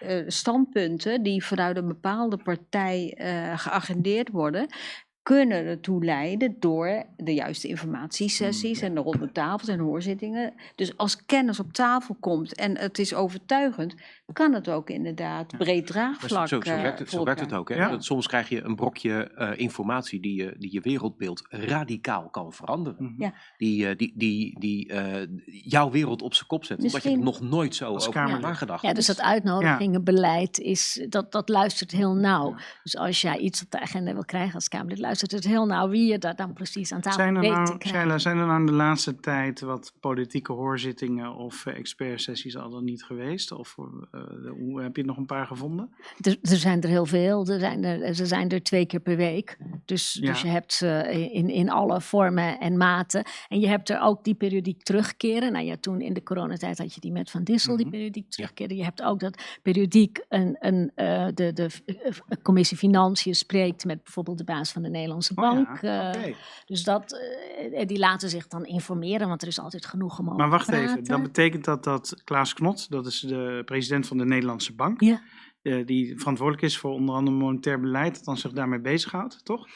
uh, 0.00 0.22
standpunten 0.26 1.22
die 1.22 1.44
vanuit 1.44 1.76
een 1.76 1.86
bepaalde 1.86 2.36
partij 2.36 3.14
geagendeerd 3.56 4.28
worden, 4.28 4.66
kunnen 5.22 5.66
ertoe 5.66 6.04
leiden 6.04 6.56
door 6.58 7.04
de 7.16 7.34
juiste 7.34 7.68
informatiesessies 7.68 8.80
en 8.80 8.94
de 8.94 9.00
ronde 9.00 9.32
tafels 9.32 9.68
en 9.68 9.78
hoorzittingen. 9.78 10.54
Dus 10.74 10.96
als 10.96 11.24
kennis 11.24 11.60
op 11.60 11.72
tafel 11.72 12.16
komt 12.20 12.54
en 12.54 12.78
het 12.78 12.98
is 12.98 13.14
overtuigend, 13.14 13.94
kan 14.32 14.52
het 14.52 14.68
ook 14.68 14.90
inderdaad 14.90 15.56
breed 15.58 15.86
draagvlak. 15.86 16.48
Zo, 16.48 16.60
zo, 16.60 16.70
werkt 16.70 16.98
het, 16.98 17.10
zo 17.10 17.24
werkt 17.24 17.40
het 17.40 17.52
ook. 17.52 17.68
Hè? 17.68 17.74
Ja. 17.74 18.00
Soms 18.00 18.26
krijg 18.26 18.48
je 18.48 18.62
een 18.62 18.76
brokje 18.76 19.30
uh, 19.36 19.50
informatie 19.56 20.20
die 20.20 20.42
je, 20.42 20.54
die 20.58 20.72
je 20.72 20.80
wereldbeeld 20.80 21.46
radicaal 21.48 22.28
kan 22.30 22.52
veranderen. 22.52 23.02
Mm 23.02 23.08
-hmm. 23.08 23.22
ja. 23.22 23.32
Die, 23.56 23.88
uh, 23.88 23.96
die, 23.96 24.12
die, 24.16 24.60
die 24.60 24.92
uh, 24.92 25.26
jouw 25.46 25.90
wereld 25.90 26.22
op 26.22 26.34
zijn 26.34 26.46
kop 26.46 26.64
zet. 26.64 26.82
Misschien... 26.82 27.12
Omdat 27.12 27.32
je 27.32 27.38
er 27.38 27.40
nog 27.40 27.50
nooit 27.50 27.74
zo 27.74 27.88
over 27.88 28.14
ja. 28.14 28.38
nagedacht 28.38 28.82
Ja, 28.82 28.92
dus 28.92 29.06
dat 29.06 29.20
uitnodigingenbeleid, 29.20 30.58
is, 30.58 31.06
dat, 31.08 31.32
dat 31.32 31.48
luistert 31.48 31.90
heel 31.90 32.14
nauw. 32.14 32.54
Dus 32.82 32.96
als 32.96 33.20
jij 33.20 33.38
iets 33.38 33.62
op 33.62 33.70
de 33.70 33.80
agenda 33.80 34.12
wil 34.12 34.24
krijgen 34.24 34.54
als 34.54 34.68
Kamerlid, 34.68 34.98
luistert 34.98 35.30
het 35.30 35.44
heel 35.44 35.66
nauw 35.66 35.88
wie 35.88 36.10
je 36.10 36.18
daar 36.18 36.36
dan 36.36 36.52
precies 36.52 36.92
aan 36.92 37.00
tafel 37.00 37.20
zijn 37.20 37.34
er 37.34 37.40
weet 37.40 37.50
nou, 37.50 37.66
te 37.66 37.78
krijgen. 37.78 38.00
Shaila, 38.00 38.18
zijn 38.18 38.38
er 38.38 38.46
nou 38.46 38.60
in 38.60 38.66
de 38.66 38.72
laatste 38.72 39.20
tijd 39.20 39.60
wat 39.60 39.92
politieke 40.00 40.52
hoorzittingen 40.52 41.34
of 41.34 41.66
expertsessies 41.66 42.56
al 42.56 42.70
dan 42.70 42.84
niet 42.84 43.04
geweest? 43.04 43.52
Of 43.52 43.76
uh, 43.78 44.17
hoe, 44.58 44.82
heb 44.82 44.96
je 44.96 45.04
nog 45.04 45.16
een 45.16 45.26
paar 45.26 45.46
gevonden? 45.46 45.90
Er, 46.20 46.38
er, 46.42 46.56
zijn 46.56 46.82
er 46.82 46.88
heel 46.88 47.06
veel. 47.06 47.46
Er 47.46 47.58
zijn 47.58 47.84
er, 47.84 48.02
er 48.02 48.14
zijn 48.26 48.48
er 48.48 48.62
twee 48.62 48.86
keer 48.86 49.00
per 49.00 49.16
week. 49.16 49.58
Dus, 49.84 50.18
ja. 50.20 50.32
dus 50.32 50.40
je 50.40 50.48
hebt 50.48 50.72
ze 50.72 51.28
in, 51.32 51.48
in 51.48 51.70
alle 51.70 52.00
vormen 52.00 52.58
en 52.60 52.76
maten. 52.76 53.24
En 53.48 53.60
je 53.60 53.68
hebt 53.68 53.88
er 53.88 54.00
ook 54.00 54.24
die 54.24 54.34
periodiek 54.34 54.82
terugkeren. 54.82 55.52
Nou 55.52 55.64
ja, 55.64 55.76
toen 55.80 56.00
in 56.00 56.14
de 56.14 56.22
coronatijd 56.22 56.78
had 56.78 56.94
je 56.94 57.00
die 57.00 57.12
met 57.12 57.30
Van 57.30 57.44
Dissel, 57.44 57.72
mm 57.72 57.80
-hmm. 57.80 57.90
die 57.90 57.98
periodiek 57.98 58.30
terugkeren. 58.30 58.76
Je 58.76 58.84
hebt 58.84 59.02
ook 59.02 59.20
dat 59.20 59.42
periodiek 59.62 60.24
een, 60.28 60.56
een, 60.60 60.92
uh, 60.96 61.26
de, 61.34 61.52
de 61.52 61.68
uh, 61.86 61.96
commissie 62.42 62.76
Financiën 62.76 63.34
spreekt 63.34 63.84
met 63.84 64.02
bijvoorbeeld 64.02 64.38
de 64.38 64.44
baas 64.44 64.72
van 64.72 64.82
de 64.82 64.88
Nederlandse 64.88 65.34
Bank. 65.34 65.68
Oh 65.68 65.80
ja. 65.80 66.08
okay. 66.08 66.36
dus 66.66 66.84
dat, 66.84 67.20
die 67.86 67.98
laten 67.98 68.28
zich 68.28 68.48
dan 68.48 68.64
informeren, 68.64 69.28
want 69.28 69.42
er 69.42 69.48
is 69.48 69.60
altijd 69.60 69.86
genoeg 69.86 70.18
om 70.18 70.24
Maar 70.24 70.50
wacht 70.50 70.66
praten. 70.66 70.88
even, 70.88 71.04
dan 71.04 71.22
betekent 71.22 71.64
dat 71.64 71.84
dat 71.84 72.22
Klaas 72.24 72.54
Knot, 72.54 72.90
dat 72.90 73.06
is 73.06 73.20
de 73.20 73.62
president 73.64 74.06
van 74.08 74.18
de 74.18 74.24
Nederlandse 74.24 74.72
Bank, 74.72 75.00
ja. 75.00 75.20
Uh, 75.62 75.86
die 75.86 76.18
verantwoordelijk 76.18 76.66
is 76.66 76.78
voor 76.78 76.90
onder 76.90 77.14
andere 77.14 77.36
monetair 77.36 77.80
beleid, 77.80 78.14
dat 78.14 78.24
dan 78.24 78.36
zich 78.36 78.52
daarmee 78.52 78.80
bezighoudt, 78.80 79.44
toch? 79.44 79.66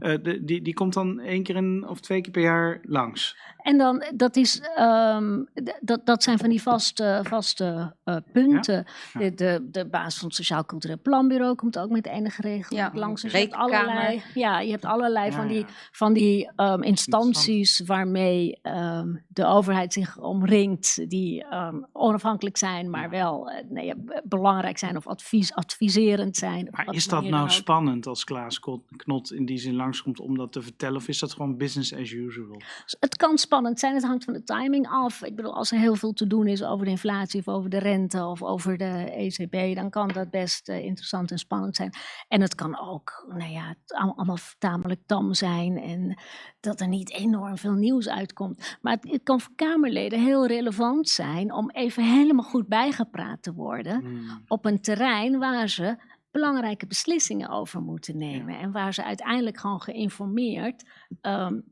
Uh, 0.00 0.16
de, 0.22 0.44
die, 0.44 0.62
die 0.62 0.74
komt 0.74 0.94
dan 0.94 1.20
één 1.20 1.42
keer 1.42 1.56
in, 1.56 1.88
of 1.88 2.00
twee 2.00 2.20
keer 2.20 2.32
per 2.32 2.42
jaar 2.42 2.80
langs. 2.82 3.36
En 3.56 3.78
dan, 3.78 4.04
dat, 4.14 4.36
is, 4.36 4.62
um, 4.78 5.48
dat, 5.80 6.06
dat 6.06 6.22
zijn 6.22 6.38
van 6.38 6.48
die 6.48 6.62
vaste, 6.62 7.20
vaste 7.22 7.94
uh, 8.04 8.16
punten. 8.32 8.86
Ja? 9.12 9.20
Ja. 9.20 9.30
De, 9.30 9.34
de, 9.34 9.68
de 9.70 9.88
baas 9.88 10.18
van 10.18 10.26
het 10.26 10.36
Sociaal 10.36 10.64
Cultureel 10.64 11.00
Planbureau 11.02 11.54
komt 11.54 11.78
ook 11.78 11.90
met 11.90 12.06
enige 12.06 12.42
regels 12.42 12.90
langs. 12.92 13.22
Dus 13.22 13.32
je 13.32 13.38
hebt 13.38 13.54
allerlei, 13.54 14.22
ja, 14.34 14.60
je 14.60 14.70
hebt 14.70 14.84
allerlei 14.84 15.32
van 15.32 15.46
die, 15.46 15.64
van 15.92 16.12
die 16.12 16.50
um, 16.56 16.82
instanties 16.82 17.80
waarmee 17.80 18.58
um, 18.62 19.24
de 19.28 19.46
overheid 19.46 19.92
zich 19.92 20.18
omringt, 20.18 21.10
die 21.10 21.46
onafhankelijk 21.92 22.56
zijn, 22.56 22.90
maar 22.90 23.10
wel 23.10 23.50
nee, 23.68 23.94
belangrijk 24.24 24.78
zijn 24.78 24.96
of 24.96 25.06
advies, 25.06 25.41
adviserend 25.50 26.36
zijn. 26.36 26.68
Maar 26.70 26.94
is 26.94 27.08
dat 27.08 27.24
nou 27.24 27.50
spannend 27.50 28.06
als 28.06 28.24
Klaas 28.24 28.60
Knot 28.96 29.32
in 29.32 29.44
die 29.44 29.58
zin 29.58 29.74
langskomt 29.74 30.20
om 30.20 30.36
dat 30.36 30.52
te 30.52 30.62
vertellen? 30.62 30.96
Of 30.96 31.08
is 31.08 31.18
dat 31.18 31.32
gewoon 31.32 31.56
business 31.56 31.94
as 31.94 32.10
usual? 32.10 32.60
Het 33.00 33.16
kan 33.16 33.38
spannend 33.38 33.78
zijn, 33.78 33.94
het 33.94 34.04
hangt 34.04 34.24
van 34.24 34.32
de 34.32 34.44
timing 34.44 34.88
af. 34.88 35.22
Ik 35.22 35.36
bedoel, 35.36 35.54
als 35.54 35.72
er 35.72 35.78
heel 35.78 35.94
veel 35.94 36.12
te 36.12 36.26
doen 36.26 36.46
is 36.46 36.62
over 36.62 36.84
de 36.84 36.90
inflatie 36.90 37.40
of 37.40 37.48
over 37.48 37.70
de 37.70 37.78
rente 37.78 38.24
of 38.24 38.42
over 38.42 38.76
de 38.76 39.10
ECB, 39.10 39.74
dan 39.74 39.90
kan 39.90 40.08
dat 40.08 40.30
best 40.30 40.68
uh, 40.68 40.84
interessant 40.84 41.30
en 41.30 41.38
spannend 41.38 41.76
zijn. 41.76 41.92
En 42.28 42.40
het 42.40 42.54
kan 42.54 42.80
ook, 42.80 43.26
nou 43.28 43.50
ja, 43.50 43.74
allemaal 43.86 44.38
tamelijk 44.58 45.00
tam 45.06 45.34
zijn 45.34 45.78
en 45.78 46.18
dat 46.60 46.80
er 46.80 46.88
niet 46.88 47.10
enorm 47.10 47.56
veel 47.56 47.72
nieuws 47.72 48.08
uitkomt. 48.08 48.78
Maar 48.80 48.92
het, 48.92 49.10
het 49.10 49.22
kan 49.22 49.40
voor 49.40 49.52
Kamerleden 49.56 50.24
heel 50.24 50.46
relevant 50.46 51.08
zijn 51.08 51.52
om 51.52 51.70
even 51.70 52.04
helemaal 52.04 52.44
goed 52.44 52.66
bijgepraat 52.66 53.42
te 53.42 53.52
worden 53.52 54.00
hmm. 54.00 54.42
op 54.48 54.64
een 54.64 54.80
terrein 54.80 55.21
waar 55.30 55.68
ze 55.68 55.96
belangrijke 56.30 56.86
beslissingen 56.86 57.48
over 57.48 57.80
moeten 57.80 58.16
nemen. 58.16 58.58
En 58.58 58.72
waar 58.72 58.94
ze 58.94 59.04
uiteindelijk 59.04 59.58
gewoon 59.58 59.82
geïnformeerd 59.82 60.84
um, 61.22 61.64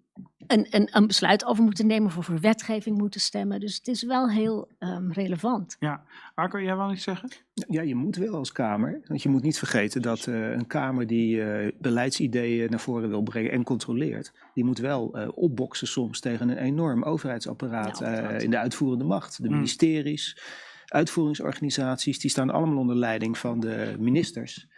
een, 0.47 0.67
een, 0.71 0.89
een, 0.91 1.07
besluit 1.07 1.45
over 1.45 1.65
moeten 1.65 1.87
nemen 1.87 2.09
of 2.09 2.19
over 2.19 2.41
wetgeving 2.41 2.99
moeten 2.99 3.21
stemmen. 3.21 3.61
Dus 3.61 3.77
het 3.77 3.89
is 3.89 4.03
wel 4.03 4.31
heel 4.31 4.69
um, 4.79 5.13
relevant. 5.13 5.77
Ja, 5.79 6.03
Arco, 6.35 6.61
jij 6.61 6.77
wil 6.77 6.93
iets 6.93 7.03
zeggen? 7.03 7.29
Ja, 7.53 7.83
je 7.83 7.95
moet 7.95 8.17
wel 8.17 8.35
als 8.35 8.53
Kamer. 8.53 9.01
Want 9.07 9.23
je 9.23 9.29
moet 9.29 9.43
niet 9.43 9.59
vergeten 9.59 10.03
dat 10.03 10.27
uh, 10.27 10.51
een 10.51 10.67
Kamer 10.67 11.07
die 11.07 11.37
uh, 11.37 11.73
beleidsideeën 11.79 12.71
naar 12.71 12.81
voren 12.81 13.09
wil 13.09 13.23
brengen 13.23 13.51
en 13.51 13.65
controleert, 13.65 14.33
die 14.55 14.65
moet 14.65 14.79
wel 14.79 15.19
uh, 15.19 15.29
opboksen 15.35 15.87
soms 15.87 16.21
tegen 16.21 16.49
een 16.49 16.59
enorm 16.59 17.03
overheidsapparaat 17.03 17.99
ja, 17.99 18.29
in 18.29 18.51
de 18.51 18.59
uitvoerende 18.59 19.05
macht. 19.05 19.43
De 19.43 19.51
ministeries. 19.51 20.33
Hmm 20.35 20.69
uitvoeringsorganisaties, 20.93 22.19
die 22.19 22.31
staan 22.31 22.51
allemaal 22.51 22.79
onder 22.79 22.97
leiding 22.97 23.39
van 23.39 23.61
de 23.61 23.95
ministers. 23.99 24.69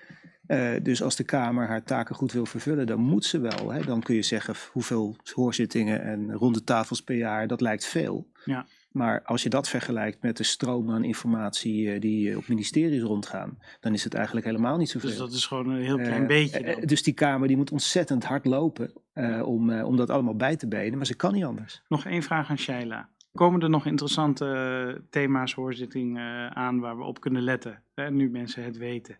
Uh, 0.46 0.70
dus 0.82 1.02
als 1.02 1.16
de 1.16 1.24
Kamer 1.24 1.66
haar 1.66 1.82
taken 1.82 2.14
goed 2.14 2.32
wil 2.32 2.46
vervullen, 2.46 2.86
dan 2.86 3.00
moet 3.00 3.24
ze 3.24 3.40
wel. 3.40 3.72
Hè? 3.72 3.84
Dan 3.84 4.02
kun 4.02 4.14
je 4.14 4.22
zeggen 4.22 4.54
hoeveel 4.72 5.16
hoorzittingen 5.34 6.02
en 6.02 6.32
ronde 6.32 6.64
tafels 6.64 7.02
per 7.02 7.16
jaar, 7.16 7.46
dat 7.46 7.60
lijkt 7.60 7.86
veel. 7.86 8.30
Ja. 8.44 8.66
Maar 8.90 9.22
als 9.22 9.42
je 9.42 9.48
dat 9.48 9.68
vergelijkt 9.68 10.22
met 10.22 10.36
de 10.36 10.42
stroom 10.42 10.90
aan 10.90 11.04
informatie 11.04 11.94
uh, 11.94 12.00
die 12.00 12.36
op 12.36 12.48
ministeries 12.48 13.02
rondgaan, 13.02 13.58
dan 13.80 13.94
is 13.94 14.04
het 14.04 14.14
eigenlijk 14.14 14.46
helemaal 14.46 14.76
niet 14.76 14.90
zoveel. 14.90 15.08
Dus 15.08 15.18
dat 15.18 15.32
is 15.32 15.46
gewoon 15.46 15.68
een 15.68 15.82
heel 15.82 15.96
klein 15.96 16.22
uh, 16.22 16.28
beetje. 16.28 16.62
Dan. 16.62 16.80
Dus 16.80 17.02
die 17.02 17.14
Kamer 17.14 17.48
die 17.48 17.56
moet 17.56 17.72
ontzettend 17.72 18.24
hard 18.24 18.44
lopen 18.44 18.92
om, 19.44 19.80
om 19.80 19.96
dat 19.96 20.10
allemaal 20.10 20.36
bij 20.36 20.56
te 20.56 20.68
benen, 20.68 20.96
maar 20.96 21.06
ze 21.06 21.16
kan 21.16 21.32
niet 21.32 21.44
anders. 21.44 21.82
Nog 21.88 22.04
één 22.04 22.22
vraag 22.22 22.50
aan 22.50 22.58
Shaila. 22.58 23.08
Komen 23.32 23.60
er 23.62 23.70
nog 23.70 23.86
interessante 23.86 25.04
thema's, 25.10 25.54
hoorzittingen 25.54 26.54
aan 26.56 26.80
waar 26.80 26.96
we 26.96 27.04
op 27.04 27.20
kunnen 27.20 27.42
letten? 27.42 27.82
Hè, 27.94 28.10
nu 28.10 28.30
mensen 28.30 28.64
het 28.64 28.76
weten. 28.76 29.18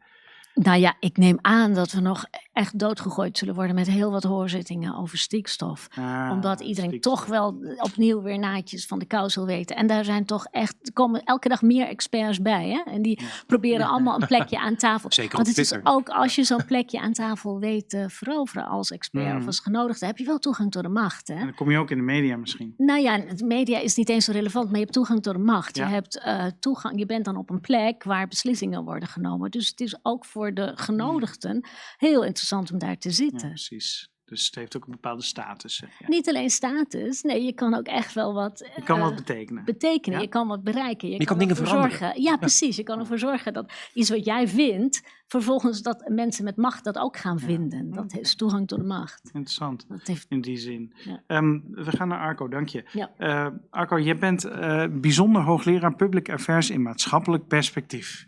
Nou 0.54 0.78
ja, 0.78 0.96
ik 1.00 1.16
neem 1.16 1.38
aan 1.40 1.74
dat 1.74 1.92
we 1.92 2.00
nog 2.00 2.24
echt 2.52 2.78
doodgegooid 2.78 3.38
zullen 3.38 3.54
worden 3.54 3.74
met 3.74 3.86
heel 3.86 4.10
wat 4.10 4.22
hoorzittingen 4.22 4.96
over 4.96 5.18
stikstof. 5.18 5.88
Ah, 5.94 6.30
Omdat 6.32 6.60
iedereen 6.60 6.90
stikstof. 6.90 7.14
toch 7.14 7.26
wel 7.26 7.56
opnieuw 7.76 8.22
weer 8.22 8.38
naadjes 8.38 8.86
van 8.86 8.98
de 8.98 9.04
kou 9.04 9.30
wil 9.34 9.46
weten. 9.46 9.76
En 9.76 9.86
daar 9.86 10.04
zijn 10.04 10.24
toch 10.24 10.46
echt, 10.50 10.76
er 10.82 10.92
komen 10.92 11.22
elke 11.24 11.48
dag 11.48 11.62
meer 11.62 11.86
experts 11.86 12.42
bij. 12.42 12.68
Hè? 12.68 12.92
En 12.92 13.02
die 13.02 13.20
ja. 13.20 13.26
proberen 13.46 13.86
allemaal 13.92 14.20
een 14.20 14.26
plekje 14.26 14.58
aan 14.58 14.76
tafel. 14.76 15.12
Zeker 15.12 15.36
Want 15.36 15.48
het 15.48 15.58
is 15.58 15.84
ook 15.84 16.08
als 16.08 16.34
je 16.34 16.44
zo'n 16.44 16.64
plekje 16.64 17.00
aan 17.00 17.12
tafel 17.12 17.58
weet 17.58 17.88
te 17.88 18.04
veroveren 18.08 18.66
als 18.66 18.90
expert 18.90 19.32
mm. 19.32 19.38
of 19.38 19.46
als 19.46 19.60
genodigde, 19.60 20.06
heb 20.06 20.18
je 20.18 20.24
wel 20.24 20.38
toegang 20.38 20.70
tot 20.70 20.82
de 20.82 20.88
macht. 20.88 21.28
Hè? 21.28 21.34
En 21.34 21.44
dan 21.44 21.54
kom 21.54 21.70
je 21.70 21.78
ook 21.78 21.90
in 21.90 21.96
de 21.96 22.02
media 22.02 22.36
misschien. 22.36 22.74
Nou 22.76 23.00
ja, 23.00 23.18
de 23.18 23.44
media 23.44 23.78
is 23.78 23.96
niet 23.96 24.08
eens 24.08 24.24
zo 24.24 24.32
relevant, 24.32 24.64
maar 24.64 24.74
je 24.74 24.80
hebt 24.80 24.92
toegang 24.92 25.22
tot 25.22 25.34
de 25.34 25.40
macht. 25.40 25.76
Ja. 25.76 25.86
Je, 25.86 25.92
hebt, 25.92 26.22
uh, 26.26 26.44
toegang, 26.60 26.98
je 26.98 27.06
bent 27.06 27.24
dan 27.24 27.36
op 27.36 27.50
een 27.50 27.60
plek 27.60 28.02
waar 28.02 28.28
beslissingen 28.28 28.84
worden 28.84 29.08
genomen. 29.08 29.50
Dus 29.50 29.68
het 29.68 29.80
is 29.80 29.98
ook 30.02 30.24
voor 30.24 30.41
voor 30.42 30.54
de 30.54 30.72
genodigden 30.74 31.64
heel 31.96 32.24
interessant 32.24 32.72
om 32.72 32.78
daar 32.78 32.98
te 32.98 33.08
Ja, 33.08 33.14
zitten. 33.14 33.48
precies. 33.48 34.10
Dus 34.24 34.46
het 34.46 34.54
heeft 34.54 34.76
ook 34.76 34.84
een 34.84 34.90
bepaalde 34.92 35.22
status. 35.22 35.76
zeg 35.76 35.98
je. 35.98 36.04
Niet 36.08 36.28
alleen 36.28 36.50
status, 36.50 37.22
nee, 37.22 37.42
je 37.44 37.52
kan 37.52 37.74
ook 37.74 37.86
echt 37.86 38.14
wel 38.14 38.34
wat 38.34 38.70
Je 38.76 38.82
kan 38.82 38.96
eh, 38.98 39.02
wat 39.04 39.14
betekenen. 39.14 39.64
betekenen. 39.64 40.18
Ja. 40.18 40.24
Je 40.24 40.30
kan 40.30 40.48
wat 40.48 40.62
bereiken. 40.62 41.08
Je, 41.08 41.18
Je 41.18 41.24
kan 41.24 41.40
ervoor 41.40 41.48
dingen 41.48 41.56
veranderen. 41.68 41.98
zorgen. 41.98 42.22
Ja, 42.22 42.36
precies. 42.36 42.76
Je 42.76 42.82
kan 42.82 42.98
ervoor 42.98 43.18
zorgen 43.18 43.52
dat 43.52 43.72
iets 43.94 44.10
wat 44.10 44.24
jij 44.24 44.48
vindt, 44.48 45.02
vervolgens 45.26 45.82
dat 45.82 46.08
mensen 46.08 46.44
met 46.44 46.56
macht 46.56 46.84
dat 46.84 46.98
ook 46.98 47.16
gaan 47.16 47.38
vinden. 47.38 47.90
Dat 47.90 48.16
is 48.16 48.34
toegang 48.34 48.68
tot 48.68 48.78
de 48.78 48.84
macht. 48.84 49.24
Interessant. 49.24 49.84
Dat 49.88 50.06
heeft, 50.06 50.26
In 50.28 50.40
die 50.40 50.56
zin. 50.56 50.92
Ja. 51.04 51.22
Ehm, 51.26 51.58
we 51.70 51.90
gaan 51.90 52.08
naar 52.08 52.20
Arco, 52.20 52.48
dank 52.48 52.68
je. 52.68 52.84
Ja. 52.92 53.10
Eh, 53.16 53.46
Arco, 53.70 53.98
jij 54.00 54.18
bent 54.18 54.44
eh, 54.44 54.84
bijzonder 54.90 55.42
hoogleraar 55.42 55.94
Public 55.94 56.30
Affairs 56.30 56.70
in 56.70 56.82
maatschappelijk 56.82 57.46
perspectief. 57.46 58.26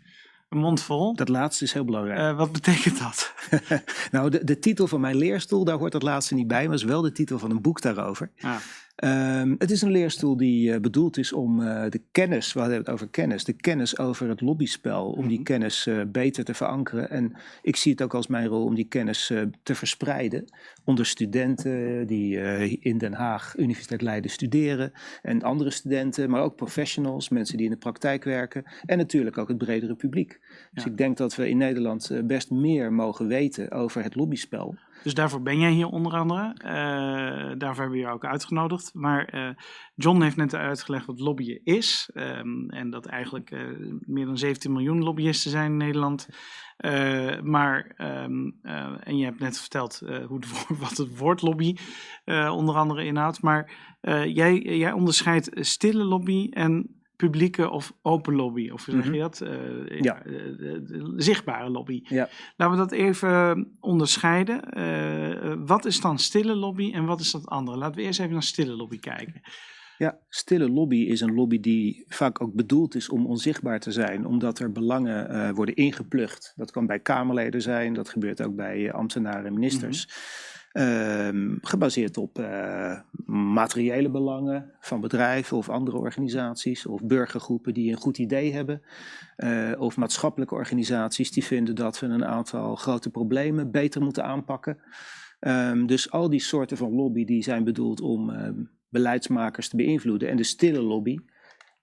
Mond 0.55 0.81
vol. 0.81 1.15
Dat 1.15 1.29
laatste 1.29 1.63
is 1.63 1.73
heel 1.73 1.85
belangrijk. 1.85 2.19
Eh, 2.19 2.37
wat 2.37 2.51
betekent 2.51 2.99
dat? 2.99 3.33
nou, 4.11 4.29
de, 4.29 4.43
de 4.43 4.59
titel 4.59 4.87
van 4.87 5.01
mijn 5.01 5.15
leerstoel, 5.15 5.63
daar 5.63 5.77
hoort 5.77 5.91
dat 5.91 6.03
laatste 6.03 6.33
niet 6.33 6.47
bij, 6.47 6.65
maar 6.65 6.75
is 6.75 6.83
wel 6.83 7.01
de 7.01 7.11
titel 7.11 7.39
van 7.39 7.51
een 7.51 7.61
boek 7.61 7.81
daarover. 7.81 8.31
Ja. 8.35 8.59
Ehm, 8.95 9.55
het 9.57 9.71
is 9.71 9.81
een 9.81 9.91
leerstoel 9.91 10.37
die 10.37 10.73
eh, 10.73 10.79
bedoeld 10.79 11.17
is 11.17 11.33
om 11.33 11.61
eh, 11.61 11.89
de 11.89 12.01
kennis, 12.11 12.53
we 12.53 12.59
hadden 12.59 12.77
het 12.77 12.89
over 12.89 13.07
kennis, 13.09 13.43
de 13.43 13.53
kennis 13.53 13.97
over 13.97 14.29
het 14.29 14.41
lobbyspel, 14.41 15.11
om 15.11 15.27
die 15.27 15.35
Mhm. 15.35 15.43
kennis 15.43 15.87
eh, 15.87 16.01
beter 16.07 16.43
te 16.43 16.53
verankeren. 16.53 17.09
En 17.09 17.33
ik 17.61 17.75
zie 17.75 17.91
het 17.91 18.01
ook 18.01 18.13
als 18.13 18.27
mijn 18.27 18.47
rol 18.47 18.63
om 18.63 18.75
die 18.75 18.87
kennis 18.87 19.31
te 19.63 19.75
verspreiden 19.75 20.45
onder 20.83 21.05
studenten 21.05 22.07
die 22.07 22.37
in 22.79 22.97
Den 22.97 23.13
Haag, 23.13 23.53
Universiteit 23.57 24.01
Leiden 24.01 24.31
studeren 24.31 24.91
en 25.21 25.41
andere 25.43 25.69
studenten, 25.71 26.29
maar 26.29 26.41
ook 26.41 26.55
professionals, 26.55 27.29
mensen 27.29 27.57
die 27.57 27.65
in 27.65 27.71
de 27.71 27.77
praktijk 27.77 28.23
werken 28.23 28.63
en 28.85 28.97
natuurlijk 28.97 29.37
ook 29.37 29.47
het 29.47 29.57
bredere 29.57 29.95
publiek. 29.95 30.39
Dus 30.73 30.83
Ja. 30.83 30.89
ik 30.91 30.97
denk 30.97 31.17
dat 31.17 31.35
we 31.35 31.49
in 31.49 31.57
Nederland 31.57 32.11
best 32.23 32.51
meer 32.51 32.93
mogen 32.93 33.27
weten 33.27 33.71
over 33.71 34.03
het 34.03 34.15
lobbyspel. 34.15 34.75
Dus 35.05 35.13
daarvoor 35.13 35.41
ben 35.41 35.59
jij 35.59 35.71
hier 35.71 35.87
onder 35.87 36.13
andere. 36.13 36.53
Eh, 36.57 37.51
daarvoor 37.57 37.81
hebben 37.81 37.91
we 37.91 37.97
jou 37.97 38.13
ook 38.13 38.25
uitgenodigd. 38.25 38.93
Maar 38.93 39.25
eh, 39.25 39.49
John 39.95 40.21
heeft 40.21 40.35
net 40.35 40.55
uitgelegd 40.55 41.05
wat 41.05 41.19
lobbyen 41.19 41.61
is. 41.63 42.09
ehm, 42.13 42.69
en 42.69 42.89
dat 42.89 43.05
eigenlijk 43.05 43.51
eh, 43.51 43.61
meer 43.99 44.25
dan 44.25 44.37
17 44.37 44.71
miljoen 44.71 45.03
lobbyisten 45.03 45.51
zijn 45.51 45.71
in 45.71 45.77
Nederland. 45.77 46.27
Maar, 47.43 47.93
ehm, 47.97 48.51
eh, 48.61 48.93
en 48.99 49.17
je 49.17 49.25
hebt 49.25 49.39
net 49.39 49.59
verteld 49.59 50.01
eh, 50.01 50.25
hoe 50.25 50.39
wat 50.79 50.97
het 50.97 51.17
woord 51.17 51.41
lobby 51.41 51.75
onder 52.49 52.75
andere 52.75 53.05
inhoudt. 53.05 53.41
Maar 53.41 53.71
jij, 54.27 54.61
jij 54.61 54.91
onderscheidt 54.91 55.49
stille 55.53 56.03
lobby 56.03 56.49
en 56.49 56.99
publieke 57.15 57.69
of 57.69 57.93
open 58.01 58.35
lobby. 58.35 58.69
Of 58.69 58.85
hoe 58.85 58.95
zeg 58.95 59.03
je 59.03 59.09
Mhm. 59.09 59.19
dat? 59.19 59.41
Eh, 59.41 59.99
Ja. 60.01 60.23
eh, 60.25 60.31
de- 60.57 60.81
de 60.83 61.13
zichtbare 61.17 61.69
lobby. 61.69 62.01
Ja. 62.03 62.29
Laten 62.57 62.75
we 62.77 62.81
dat 62.81 62.91
even 62.91 63.67
onderscheiden. 63.79 64.61
Eh, 64.71 65.51
eh, 65.51 65.57
wat 65.65 65.85
is 65.85 66.01
dan 66.01 66.19
stille 66.19 66.55
lobby 66.55 66.91
en 66.93 67.05
wat 67.05 67.19
is 67.19 67.31
dat 67.31 67.45
andere? 67.47 67.77
Laten 67.77 67.95
we 67.95 68.01
eerst 68.01 68.19
even 68.19 68.33
naar 68.33 68.43
stille 68.43 68.75
lobby 68.75 68.99
kijken. 68.99 69.41
Ja, 69.97 70.19
stille 70.29 70.69
lobby 70.69 70.95
is 70.97 71.21
een 71.21 71.33
lobby 71.33 71.59
die 71.59 72.05
vaak 72.07 72.41
ook 72.41 72.53
bedoeld 72.53 72.95
is 72.95 73.09
om 73.09 73.25
onzichtbaar 73.25 73.79
te 73.79 73.91
zijn, 73.91 74.25
omdat 74.25 74.59
er 74.59 74.71
belangen 74.71 75.29
eh, 75.29 75.49
worden 75.51 75.75
ingeplucht. 75.75 76.53
Dat 76.55 76.71
kan 76.71 76.85
bij 76.85 76.99
Kamerleden 76.99 77.61
zijn, 77.61 77.93
dat 77.93 78.09
gebeurt 78.09 78.41
ook 78.41 78.55
bij 78.55 78.87
eh, 78.87 78.93
ambtenaren 78.93 79.45
en 79.45 79.53
ministers. 79.53 80.07
Ehm, 80.75 81.55
gebaseerd 81.61 82.17
op 82.17 82.39
eh, 82.39 82.99
materiële 83.25 84.09
belangen 84.09 84.71
van 84.79 85.01
bedrijven 85.01 85.57
of 85.57 85.69
andere 85.69 85.97
organisaties, 85.97 86.85
of 86.85 87.03
burgergroepen 87.03 87.73
die 87.73 87.91
een 87.91 87.97
goed 87.97 88.17
idee 88.17 88.53
hebben, 88.53 88.81
eh, 89.35 89.71
of 89.77 89.97
maatschappelijke 89.97 90.55
organisaties 90.55 91.31
die 91.31 91.43
vinden 91.43 91.75
dat 91.75 91.99
we 91.99 92.05
een 92.05 92.25
aantal 92.25 92.75
grote 92.75 93.09
problemen 93.09 93.71
beter 93.71 94.01
moeten 94.01 94.23
aanpakken. 94.23 94.77
Ehm, 95.39 95.85
dus 95.85 96.11
al 96.11 96.29
die 96.29 96.39
soorten 96.39 96.77
van 96.77 96.93
lobby 96.93 97.25
die 97.25 97.43
zijn 97.43 97.63
bedoeld 97.63 98.01
om 98.01 98.29
ehm, 98.29 98.63
beleidsmakers 98.89 99.69
te 99.69 99.75
beïnvloeden. 99.75 100.29
En 100.29 100.37
de 100.37 100.43
stille 100.43 100.81
lobby 100.81 101.17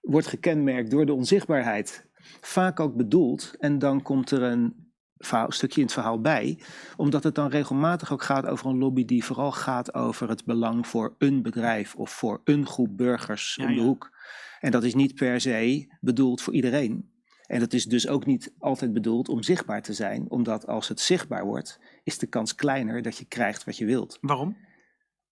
wordt 0.01 0.27
gekenmerkt 0.27 0.91
door 0.91 1.05
de 1.05 1.13
onzichtbaarheid. 1.13 2.09
Vaak 2.41 2.79
ook 2.79 2.95
bedoeld, 2.95 3.55
en 3.59 3.79
dan 3.79 4.01
komt 4.01 4.31
er 4.31 4.41
een 4.41 4.82
verhaal- 5.27 5.51
stukje 5.51 5.79
in 5.79 5.85
het 5.85 5.95
verhaal 5.95 6.21
bij, 6.21 6.59
omdat 6.95 7.23
het 7.23 7.35
dan 7.35 7.49
regelmatig 7.49 8.11
ook 8.11 8.23
gaat 8.23 8.45
over 8.45 8.67
een 8.67 8.77
lobby 8.77 9.05
die 9.05 9.23
vooral 9.23 9.51
gaat 9.51 9.93
over 9.93 10.29
het 10.29 10.45
belang 10.45 10.87
voor 10.87 11.15
een 11.17 11.41
bedrijf 11.41 11.95
of 11.95 12.11
voor 12.11 12.41
een 12.43 12.65
groep 12.65 12.97
burgers 12.97 13.55
Ja, 13.55 13.65
om 13.65 13.73
de 13.73 13.79
ja. 13.79 13.85
hoek. 13.85 14.11
En 14.59 14.71
dat 14.71 14.83
is 14.83 14.93
niet 14.93 15.15
per 15.15 15.41
se 15.41 15.87
bedoeld 16.01 16.41
voor 16.41 16.53
iedereen. 16.53 17.11
En 17.43 17.59
dat 17.59 17.73
is 17.73 17.85
dus 17.85 18.07
ook 18.07 18.25
niet 18.25 18.53
altijd 18.59 18.93
bedoeld 18.93 19.29
om 19.29 19.43
zichtbaar 19.43 19.81
te 19.81 19.93
zijn, 19.93 20.29
omdat 20.29 20.67
als 20.67 20.87
het 20.87 20.99
zichtbaar 20.99 21.45
wordt, 21.45 21.79
is 22.03 22.17
de 22.17 22.27
kans 22.27 22.55
kleiner 22.55 23.01
dat 23.01 23.17
je 23.17 23.25
krijgt 23.25 23.63
wat 23.63 23.77
je 23.77 23.85
wilt 23.85 24.17
Waarom? 24.21 24.57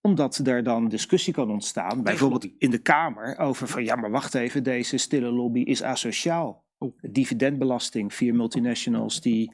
omdat 0.02 0.38
er 0.38 0.64
dan 0.64 0.88
discussie 0.88 1.34
kan 1.34 1.52
ontstaan, 1.52 2.04
bijvoorbeeld 2.04 2.48
in 2.58 2.72
de 2.72 2.78
Kamer, 2.78 3.38
over 3.38 3.68
van 3.68 3.84
ja, 3.84 3.96
maar 3.96 4.12
wacht 4.12 4.34
even, 4.34 4.64
deze 4.64 4.98
stille 4.98 5.32
lobby 5.32 5.60
is 5.60 5.84
asociaal. 5.84 6.64
Oh. 6.78 6.98
Dividendbelasting, 7.02 8.14
vier 8.14 8.36
multinationals 8.36 9.22
die 9.22 9.54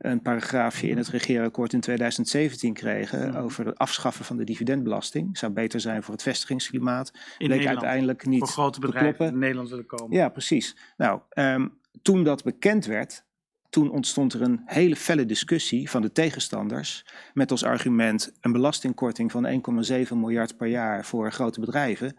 een 0.00 0.22
paragraafje 0.22 0.88
in 0.88 0.96
het 0.96 1.08
regeerakkoord 1.08 1.72
in 1.72 1.80
2017 1.80 2.72
kregen 2.72 3.28
Mhm. 3.28 3.36
over 3.38 3.66
het 3.66 3.78
afschaffen 3.78 4.24
van 4.24 4.36
de 4.36 4.44
dividendbelasting. 4.44 5.38
Zou 5.38 5.52
beter 5.52 5.80
zijn 5.80 6.02
voor 6.02 6.14
het 6.14 6.22
vestigingsklimaat. 6.22 7.12
In 7.38 7.46
Bleek 7.46 7.66
uiteindelijk 7.66 8.26
niet 8.26 8.38
voor 8.38 8.48
grote 8.48 8.80
te 8.80 8.86
bedrijven 8.86 9.14
kloppen. 9.14 9.34
in 9.34 9.40
Nederland 9.40 9.68
willen 9.68 9.86
komen. 9.86 10.16
Ja, 10.16 10.28
precies. 10.28 10.76
Nou, 10.96 11.20
ehm, 11.30 11.66
toen 12.02 12.24
dat 12.24 12.42
bekend 12.42 12.86
werd, 12.86 13.24
toen 13.70 13.90
ontstond 13.90 14.32
er 14.32 14.42
een 14.42 14.62
hele 14.66 14.96
felle 14.96 15.26
discussie 15.26 15.90
van 15.90 16.02
de 16.02 16.12
tegenstanders 16.12 17.04
met 17.34 17.50
als 17.50 17.64
argument 17.64 18.32
een 18.40 18.52
belastingkorting 18.52 19.30
van 19.30 19.46
1,7 19.46 20.20
miljard 20.20 20.56
per 20.56 20.66
jaar 20.66 21.04
voor 21.04 21.32
grote 21.32 21.60
bedrijven 21.60 22.16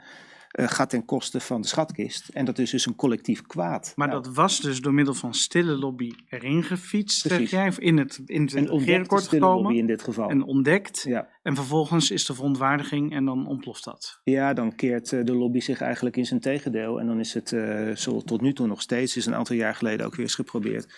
eh, 0.52 0.68
gaat 0.68 0.90
ten 0.90 1.06
koste 1.06 1.40
van 1.40 1.62
de 1.62 1.68
schatkist. 1.68 2.30
En 2.30 2.46
dat 2.46 2.60
is 2.60 2.70
dus 2.70 2.86
een 2.86 2.96
collectief 2.96 3.42
kwaad. 3.42 3.94
Maar 3.96 4.08
Nou, 4.08 4.22
dat 4.22 4.34
was 4.34 4.60
dus 4.60 4.82
door 4.82 4.94
middel 4.94 5.14
van 5.14 5.34
stille 5.34 5.72
lobby 5.78 6.12
erin 6.30 6.64
gefietst, 6.64 7.22
zeg 7.22 7.50
jij, 7.50 7.68
of 7.68 7.80
in 7.80 7.98
het, 7.98 8.22
in 8.26 8.42
het 8.42 8.54
regeerakkoord 8.54 9.24
stille 9.24 9.42
lobby 9.42 9.58
gekomen 9.58 9.78
in 9.80 9.88
dit 9.88 10.04
geval. 10.04 10.30
en 10.30 10.44
ontdekt. 10.44 11.04
ja. 11.08 11.28
En 11.44 11.56
vervolgens 11.56 12.12
is 12.12 12.26
de 12.26 12.34
verontwaardiging 12.34 13.14
en 13.14 13.26
dan 13.26 13.48
ontploft 13.48 13.84
dat. 13.84 14.20
ja, 14.24 14.54
dan 14.54 14.76
keert 14.76 15.14
eh, 15.14 15.24
de 15.26 15.34
lobby 15.36 15.60
zich 15.60 15.82
eigenlijk 15.82 16.18
in 16.18 16.26
zijn 16.26 16.40
tegendeel. 16.40 17.00
En 17.00 17.08
dan 17.08 17.20
is 17.20 17.34
het 17.34 17.52
eh, 17.54 17.96
zo 17.96 18.22
tot 18.22 18.42
nu 18.42 18.54
toe 18.54 18.68
nog 18.68 18.82
steeds, 18.82 19.18
is 19.18 19.26
een 19.26 19.36
aantal 19.36 19.56
jaar 19.56 19.76
geleden 19.76 20.06
ook 20.06 20.16
weer 20.16 20.26
eens 20.26 20.36
geprobeerd. 20.36 20.94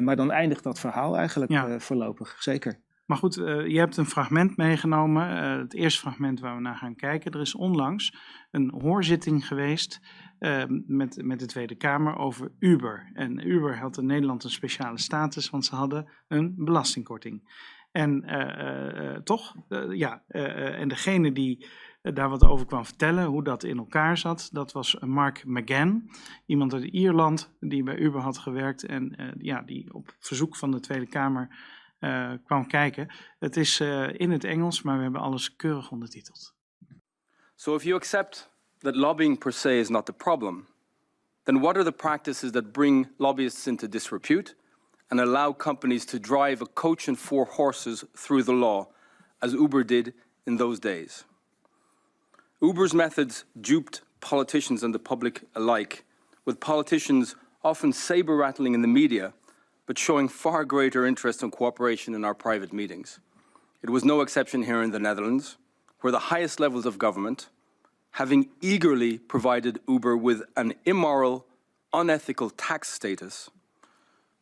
Maar 0.00 0.16
dan 0.16 0.30
eindigt 0.30 0.62
dat 0.62 0.78
verhaal 0.80 1.16
eigenlijk 1.16 1.50
Ja. 1.50 1.78
voorlopig, 1.80 2.36
zeker. 2.38 2.80
Maar 3.12 3.20
goed, 3.20 3.36
eh, 3.36 3.66
je 3.66 3.78
hebt 3.78 3.96
een 3.96 4.06
fragment 4.06 4.56
meegenomen. 4.56 5.42
eh, 5.42 5.58
het 5.58 5.74
eerste 5.74 6.00
fragment 6.00 6.40
waar 6.40 6.54
we 6.54 6.60
naar 6.60 6.76
gaan 6.76 6.94
kijken. 6.94 7.32
Er 7.32 7.40
is 7.40 7.54
onlangs 7.54 8.14
een 8.50 8.74
hoorzitting 8.80 9.46
geweest 9.46 10.00
eh, 10.38 10.62
met, 10.86 11.22
met 11.24 11.38
de 11.38 11.46
Tweede 11.46 11.74
Kamer 11.74 12.16
over 12.16 12.52
Uber. 12.58 13.10
En 13.14 13.48
Uber 13.48 13.78
had 13.78 13.98
in 13.98 14.06
Nederland 14.06 14.44
een 14.44 14.50
speciale 14.50 14.98
status, 14.98 15.50
want 15.50 15.64
ze 15.64 15.74
hadden 15.74 16.08
een 16.28 16.54
belastingkorting. 16.56 17.42
En 17.90 18.24
toch, 19.24 19.54
ja, 19.88 20.22
en 20.28 20.88
degene 20.88 21.32
die 21.32 21.66
daar 22.02 22.28
wat 22.28 22.44
over 22.44 22.66
kwam 22.66 22.84
vertellen, 22.84 23.24
hoe 23.24 23.44
dat 23.44 23.64
in 23.64 23.78
elkaar 23.78 24.18
zat, 24.18 24.48
dat 24.52 24.72
was 24.72 24.96
Mark 25.00 25.44
McGann. 25.46 26.10
Iemand 26.46 26.74
uit 26.74 26.84
Ierland 26.84 27.56
die 27.60 27.82
bij 27.82 27.98
Uber 27.98 28.20
had 28.20 28.38
gewerkt 28.38 28.84
en 28.84 29.34
ja, 29.38 29.62
die 29.62 29.94
op 29.94 30.16
verzoek 30.18 30.56
van 30.56 30.70
de 30.70 30.80
Tweede 30.80 31.06
Kamer 31.06 31.48
eh, 32.02 32.32
kwam 32.44 32.66
kijken. 32.66 33.08
Het 33.38 33.56
is 33.56 33.80
eh, 33.80 34.08
in 34.12 34.30
het 34.30 34.44
Engels, 34.44 34.82
maar 34.82 34.96
we 34.96 35.02
hebben 35.02 35.20
alles 35.20 35.56
keurig 35.56 35.90
ondertiteld. 35.90 36.54
So 37.54 37.74
if 37.74 37.82
you 37.82 37.96
accept 37.96 38.50
that 38.78 38.96
lobbying 38.96 39.38
per 39.38 39.52
se 39.52 39.78
is 39.78 39.88
not 39.88 40.06
the 40.06 40.12
problem, 40.12 40.66
then 41.44 41.60
what 41.60 41.76
are 41.76 41.84
the 41.84 41.92
practices 41.92 42.50
that 42.50 42.72
bring 42.72 43.08
lobbyists 43.16 43.66
into 43.66 43.88
disrepute 43.88 44.56
and 45.08 45.20
allow 45.20 45.56
companies 45.56 46.04
to 46.04 46.18
drive 46.18 46.62
a 46.62 46.66
coach 46.72 47.08
and 47.08 47.18
four 47.18 47.46
horses 47.46 48.04
through 48.16 48.44
the 48.44 48.52
law, 48.52 48.88
as 49.38 49.52
Uber 49.52 49.84
did 49.84 50.12
in 50.44 50.56
those 50.56 50.80
days? 50.80 51.24
Uber's 52.60 52.94
methods 52.94 53.44
duped 53.60 54.02
politicians 54.20 54.82
and 54.82 54.92
the 54.92 54.98
public 54.98 55.42
alike, 55.54 56.04
with 56.44 56.58
politicians 56.58 57.36
often 57.62 57.92
saber 57.92 58.36
rattling 58.36 58.74
in 58.74 58.82
the 58.82 58.88
media, 58.88 59.32
but 59.92 59.98
showing 59.98 60.26
far 60.26 60.64
greater 60.64 61.04
interest 61.04 61.42
and 61.42 61.52
cooperation 61.52 62.14
in 62.14 62.24
our 62.24 62.32
private 62.32 62.72
meetings. 62.72 63.20
It 63.82 63.90
was 63.90 64.06
no 64.06 64.22
exception 64.22 64.62
here 64.62 64.82
in 64.82 64.90
the 64.90 64.98
Netherlands, 64.98 65.58
where 66.00 66.10
the 66.10 66.30
highest 66.32 66.58
levels 66.58 66.86
of 66.86 66.96
government, 66.96 67.50
having 68.12 68.48
eagerly 68.62 69.18
provided 69.18 69.80
Uber 69.86 70.16
with 70.16 70.44
an 70.56 70.72
immoral, 70.86 71.44
unethical 71.92 72.48
tax 72.48 72.88
status, 72.88 73.50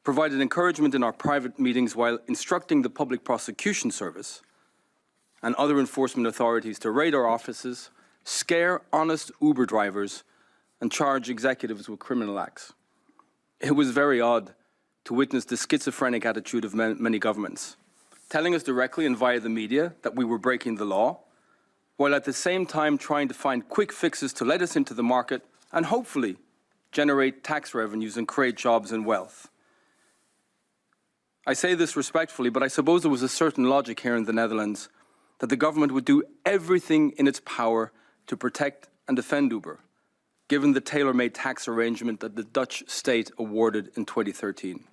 provided 0.05 0.41
encouragement 0.41 0.95
in 0.95 1.03
our 1.03 1.13
private 1.13 1.59
meetings 1.59 1.97
while 1.97 2.21
instructing 2.29 2.83
the 2.83 2.89
Public 2.89 3.25
Prosecution 3.25 3.91
Service 3.91 4.43
and 5.43 5.57
other 5.57 5.81
enforcement 5.81 6.29
authorities 6.29 6.79
to 6.79 6.93
raid 6.93 7.13
our 7.13 7.27
offices, 7.27 7.91
scare 8.23 8.83
honest 8.93 9.33
Uber 9.43 9.67
drivers, 9.67 10.23
and 10.81 10.93
charge 10.93 11.29
executives 11.29 11.89
with 11.89 11.99
criminal 11.99 12.39
acts. 12.39 12.73
It 13.59 13.75
was 13.75 13.91
very 13.91 14.21
odd 14.21 14.55
to 15.05 15.15
witness 15.15 15.45
the 15.45 15.57
schizophrenic 15.57 16.25
attitude 16.25 16.65
of 16.65 16.75
many 16.75 17.19
governments, 17.19 17.77
telling 18.29 18.55
us 18.55 18.63
directly 18.63 19.07
and 19.07 19.17
via 19.17 19.41
the 19.41 19.49
media 19.49 19.95
that 20.03 20.15
we 20.15 20.25
were 20.25 20.39
breaking 20.39 20.77
the 20.77 20.85
law, 20.85 21.21
while 21.97 22.15
at 22.15 22.25
the 22.25 22.33
same 22.33 22.65
time 22.65 22.97
trying 22.97 23.29
to 23.29 23.35
find 23.35 23.69
quick 23.69 23.93
fixes 23.93 24.33
to 24.33 24.45
let 24.45 24.63
us 24.63 24.77
into 24.77 24.95
the 24.95 25.03
market 25.03 25.43
and 25.73 25.87
hopefully 25.87 26.37
generate 26.93 27.45
tax 27.45 27.75
revenues 27.75 28.17
and 28.17 28.27
create 28.27 28.57
jobs 28.57 28.91
and 28.91 29.05
wealth. 29.05 29.49
I 31.47 31.55
say 31.55 31.75
this 31.75 31.97
respectfully, 31.97 32.51
but 32.51 32.63
I 32.63 32.69
suppose 32.69 33.03
there 33.03 33.11
was 33.11 33.23
a 33.23 33.29
certain 33.29 33.69
logic 33.69 34.01
here 34.01 34.17
in 34.17 34.25
the 34.25 34.33
Netherlands 34.33 34.89
that 35.39 35.49
the 35.49 35.57
government 35.57 35.93
would 35.93 36.05
do 36.05 36.23
everything 36.45 37.13
in 37.13 37.27
its 37.27 37.41
power 37.45 37.93
to 38.27 38.37
protect 38.37 38.89
and 39.09 39.17
defend 39.17 39.51
Uber, 39.51 39.81
given 40.49 40.73
the 40.73 40.81
tailor-made 40.81 41.35
tax 41.35 41.67
arrangement 41.67 42.21
that 42.21 42.37
the 42.37 42.45
Dutch 42.45 42.85
state 42.87 43.31
awarded 43.39 43.91
in 43.97 44.05
2013. 44.05 44.85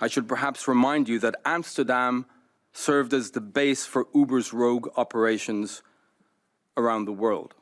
I 0.00 0.08
should 0.08 0.28
perhaps 0.28 0.68
remind 0.68 1.08
you 1.08 1.18
that 1.20 1.36
Amsterdam 1.44 2.26
served 2.72 3.14
as 3.14 3.30
the 3.30 3.40
base 3.40 3.86
for 3.86 4.06
Uber's 4.14 4.52
rogue 4.52 4.88
operations 4.96 5.82
around 6.76 7.06
the 7.06 7.12
world. 7.12 7.54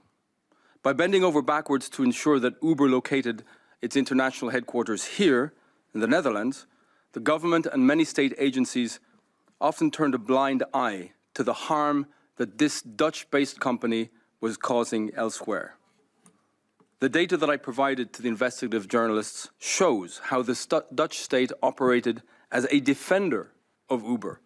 By 0.82 0.92
bending 0.92 1.22
over 1.22 1.40
backwards 1.40 1.88
to 1.90 2.02
ensure 2.02 2.40
that 2.40 2.62
Uber 2.62 2.88
located 2.88 3.44
its 3.80 3.96
international 3.96 4.50
headquarters 4.50 5.04
here 5.04 5.52
in 5.94 6.00
the 6.00 6.08
Netherlands, 6.08 6.66
the 7.12 7.20
government 7.20 7.66
and 7.66 7.86
many 7.86 8.04
state 8.04 8.34
agencies 8.38 8.98
often 9.60 9.90
turned 9.90 10.14
a 10.14 10.18
blind 10.18 10.64
eye 10.74 11.12
to 11.34 11.44
the 11.44 11.52
harm 11.52 12.06
that 12.36 12.58
this 12.58 12.82
Dutch-based 12.82 13.60
company 13.60 14.10
was 14.40 14.56
causing 14.56 15.14
elsewhere. 15.14 15.76
The 17.04 17.10
data 17.10 17.36
that 17.36 17.50
I 17.50 17.58
provided 17.58 18.14
to 18.14 18.22
the 18.22 18.28
investigative 18.28 18.88
journalists 18.88 19.50
shows 19.58 20.22
how 20.24 20.40
the 20.40 20.84
Dutch 20.94 21.18
state 21.18 21.52
operated 21.62 22.22
as 22.50 22.66
a 22.70 22.80
defender 22.80 23.50
of 23.90 24.02
Uber, 24.02 24.40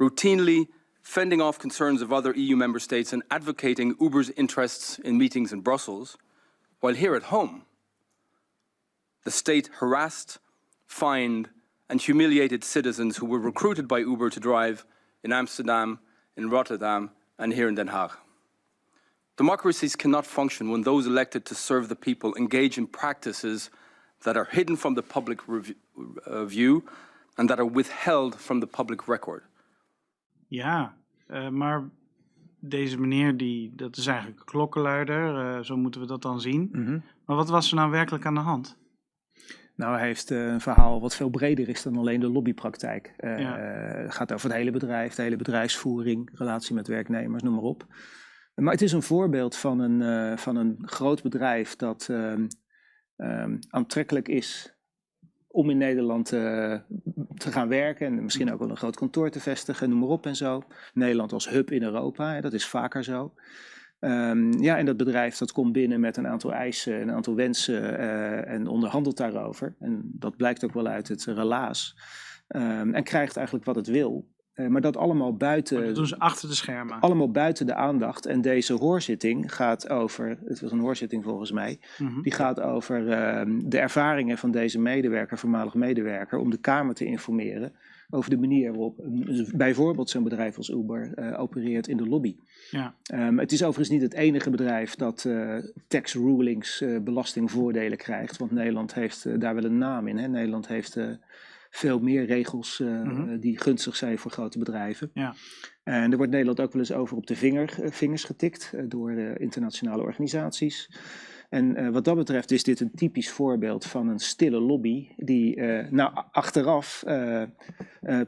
routinely 0.00 0.66
fending 1.00 1.40
off 1.40 1.60
concerns 1.60 2.02
of 2.02 2.12
other 2.12 2.34
EU 2.34 2.56
member 2.56 2.80
states 2.80 3.12
and 3.12 3.22
advocating 3.30 3.94
Uber's 4.00 4.30
interests 4.30 4.98
in 4.98 5.16
meetings 5.16 5.52
in 5.52 5.60
Brussels, 5.60 6.18
while 6.80 6.94
here 6.94 7.14
at 7.14 7.30
home, 7.34 7.66
the 9.22 9.30
state 9.30 9.70
harassed, 9.74 10.40
fined, 10.88 11.50
and 11.88 12.00
humiliated 12.00 12.64
citizens 12.64 13.18
who 13.18 13.26
were 13.26 13.38
recruited 13.38 13.86
by 13.86 14.00
Uber 14.00 14.28
to 14.30 14.40
drive 14.40 14.84
in 15.22 15.32
Amsterdam, 15.32 16.00
in 16.36 16.50
Rotterdam, 16.50 17.12
and 17.38 17.52
here 17.52 17.68
in 17.68 17.76
Den 17.76 17.90
Haag. 17.90 18.10
Democracies 19.34 19.96
cannot 19.96 20.26
function 20.26 20.68
when 20.68 20.82
those 20.82 21.08
elected 21.08 21.44
to 21.44 21.54
serve 21.54 21.86
the 21.88 21.94
people 21.94 22.40
engage 22.40 22.76
in 22.76 22.90
practices 22.90 23.70
that 24.18 24.36
are 24.36 24.46
hidden 24.50 24.76
from 24.76 24.94
the 24.94 25.02
public 25.02 25.40
uh, 25.48 26.44
view 26.44 26.82
and 27.34 27.48
that 27.48 27.58
are 27.58 27.70
withheld 27.70 28.34
from 28.34 28.60
the 28.60 28.66
public 28.66 29.06
record. 29.06 29.42
Ja, 30.48 30.94
uh, 31.28 31.48
maar 31.48 31.90
deze 32.60 33.00
meneer, 33.00 33.36
die, 33.36 33.72
dat 33.74 33.96
is 33.96 34.06
eigenlijk 34.06 34.38
een 34.38 34.46
klokkenluider, 34.46 35.34
uh, 35.34 35.60
zo 35.60 35.76
moeten 35.76 36.00
we 36.00 36.06
dat 36.06 36.22
dan 36.22 36.40
zien. 36.40 36.68
Mm 36.72 36.84
-hmm. 36.86 37.02
Maar 37.26 37.36
wat 37.36 37.48
was 37.48 37.70
er 37.70 37.76
nou 37.76 37.90
werkelijk 37.90 38.26
aan 38.26 38.34
de 38.34 38.40
hand? 38.40 38.76
Nou, 39.76 39.96
hij 39.96 40.06
heeft 40.06 40.30
uh, 40.30 40.46
een 40.46 40.60
verhaal 40.60 41.00
wat 41.00 41.16
veel 41.16 41.30
breder 41.30 41.68
is 41.68 41.82
dan 41.82 41.96
alleen 41.96 42.20
de 42.20 42.28
lobbypraktijk. 42.28 43.14
Uh, 43.18 43.38
ja. 43.38 43.56
Het 43.56 44.14
gaat 44.14 44.32
over 44.32 44.48
het 44.48 44.58
hele 44.58 44.70
bedrijf, 44.70 45.14
de 45.14 45.22
hele 45.22 45.36
bedrijfsvoering, 45.36 46.30
relatie 46.34 46.74
met 46.74 46.86
werknemers, 46.86 47.42
noem 47.42 47.54
maar 47.54 47.62
op. 47.62 47.86
Maar 48.54 48.72
het 48.72 48.82
is 48.82 48.92
een 48.92 49.02
voorbeeld 49.02 49.56
van 49.56 49.80
een, 49.80 50.00
uh, 50.00 50.36
van 50.36 50.56
een 50.56 50.78
groot 50.80 51.22
bedrijf 51.22 51.76
dat 51.76 52.08
um, 52.10 52.48
aantrekkelijk 53.68 54.28
is 54.28 54.76
om 55.46 55.70
in 55.70 55.78
Nederland 55.78 56.26
te 57.36 57.50
gaan 57.50 57.68
werken 57.68 58.06
en 58.06 58.22
misschien 58.22 58.52
ook 58.52 58.58
wel 58.58 58.70
een 58.70 58.76
groot 58.76 58.96
kantoor 58.96 59.30
te 59.30 59.40
vestigen, 59.40 59.88
noem 59.88 59.98
maar 59.98 60.08
op 60.08 60.26
en 60.26 60.36
zo. 60.36 60.62
Nederland 60.94 61.32
als 61.32 61.48
hub 61.48 61.70
in 61.70 61.82
Europa, 61.82 62.34
hè, 62.34 62.40
dat 62.40 62.52
is 62.52 62.66
vaker 62.66 63.04
zo. 63.04 63.34
Um, 64.00 64.62
ja, 64.62 64.78
en 64.78 64.86
dat 64.86 64.96
bedrijf 64.96 65.36
dat 65.36 65.52
komt 65.52 65.72
binnen 65.72 66.00
met 66.00 66.16
een 66.16 66.26
aantal 66.26 66.52
eisen, 66.52 67.00
een 67.00 67.10
aantal 67.10 67.34
wensen 67.34 67.82
uh, 67.82 68.48
en 68.48 68.66
onderhandelt 68.66 69.16
daarover. 69.16 69.74
En 69.78 70.00
dat 70.04 70.36
blijkt 70.36 70.64
ook 70.64 70.72
wel 70.72 70.86
uit 70.86 71.08
het 71.08 71.24
relaas. 71.24 71.96
En 72.46 73.02
krijgt 73.02 73.36
eigenlijk 73.36 73.66
wat 73.66 73.76
het 73.76 73.86
wil. 73.86 74.31
Uh, 74.54 74.66
maar 74.66 74.80
dat 74.80 74.96
allemaal 74.96 75.36
buiten. 75.36 75.76
Maar 75.76 75.86
dat 75.86 75.94
doen 75.94 76.06
ze 76.06 76.18
achter 76.18 76.48
de 76.48 76.54
schermen. 76.54 77.00
Allemaal 77.00 77.30
buiten 77.30 77.66
de 77.66 77.74
aandacht. 77.74 78.26
En 78.26 78.40
deze 78.40 78.72
hoorzitting 78.72 79.54
gaat 79.54 79.88
over. 79.88 80.38
Het 80.44 80.60
was 80.60 80.72
een 80.72 80.78
hoorzitting 80.78 81.24
volgens 81.24 81.52
mij. 81.52 81.78
Mm 81.98 82.08
-hmm. 82.08 82.22
Die 82.22 82.32
gaat 82.32 82.60
over 82.60 83.00
uh, 83.00 83.58
de 83.64 83.78
ervaringen 83.78 84.38
van 84.38 84.50
deze 84.50 84.78
medewerker, 84.78 85.38
voormalig 85.38 85.74
medewerker. 85.74 86.38
Om 86.38 86.50
de 86.50 86.58
Kamer 86.58 86.94
te 86.94 87.04
informeren 87.04 87.72
over 88.14 88.30
de 88.30 88.38
manier 88.38 88.70
waarop 88.70 89.00
bijvoorbeeld 89.54 90.10
zo'n 90.10 90.22
bedrijf 90.22 90.56
als 90.56 90.70
Uber 90.70 91.12
uh, 91.18 91.40
opereert 91.40 91.88
in 91.88 91.96
de 91.96 92.08
lobby. 92.08 92.36
Ja. 92.70 92.94
Um, 93.14 93.38
het 93.38 93.52
is 93.52 93.62
overigens 93.62 93.88
niet 93.88 94.02
het 94.02 94.14
enige 94.14 94.50
bedrijf 94.50 94.94
dat 94.94 95.24
uh, 95.24 95.58
tax 95.88 96.14
rulings, 96.14 96.80
uh, 96.80 97.00
belastingvoordelen 97.00 97.98
krijgt, 97.98 98.36
want 98.36 98.50
Nederland 98.50 98.94
heeft 98.94 99.40
daar 99.40 99.54
wel 99.54 99.64
een 99.64 99.78
naam 99.78 100.08
in. 100.08 100.18
Hè? 100.18 100.28
Nederland 100.28 100.68
heeft 100.68 100.98
veel 101.74 101.98
meer 101.98 102.24
regels 102.24 102.78
mm 102.78 103.04
-hmm. 103.04 103.40
die 103.40 103.58
gunstig 103.60 103.96
zijn 103.96 104.18
voor 104.18 104.30
grote 104.30 104.58
bedrijven. 104.58 105.10
Ja. 105.14 105.34
En 105.82 106.10
er 106.10 106.16
wordt 106.16 106.32
Nederland 106.32 106.60
ook 106.60 106.72
wel 106.72 106.80
eens 106.80 106.92
over 106.92 107.16
op 107.16 107.26
de 107.26 107.36
vinger, 107.36 107.78
vingers 107.82 108.24
getikt 108.24 108.74
door 108.88 109.12
internationale 109.18 110.02
organisaties. 110.02 110.90
En 111.48 111.92
wat 111.92 112.04
dat 112.04 112.16
betreft 112.16 112.50
is 112.50 112.62
dit 112.62 112.80
een 112.80 112.94
typisch 112.94 113.30
voorbeeld 113.30 113.84
van 113.86 114.08
een 114.08 114.18
stille 114.18 114.60
lobby 114.60 115.08
die 115.16 115.60
nou, 115.90 116.12
achteraf 116.30 117.04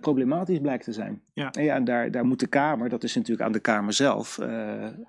problematisch 0.00 0.58
blijkt 0.58 0.84
te 0.84 0.92
zijn. 0.92 1.22
Ja. 1.32 1.50
En, 1.50 1.64
ja, 1.64 1.74
en 1.74 1.84
daar, 1.84 2.10
daar 2.10 2.24
moet 2.24 2.40
de 2.40 2.46
Kamer, 2.46 2.88
dat 2.88 3.02
is 3.02 3.14
natuurlijk 3.14 3.46
aan 3.46 3.52
de 3.52 3.60
Kamer 3.60 3.92
zelf, 3.92 4.36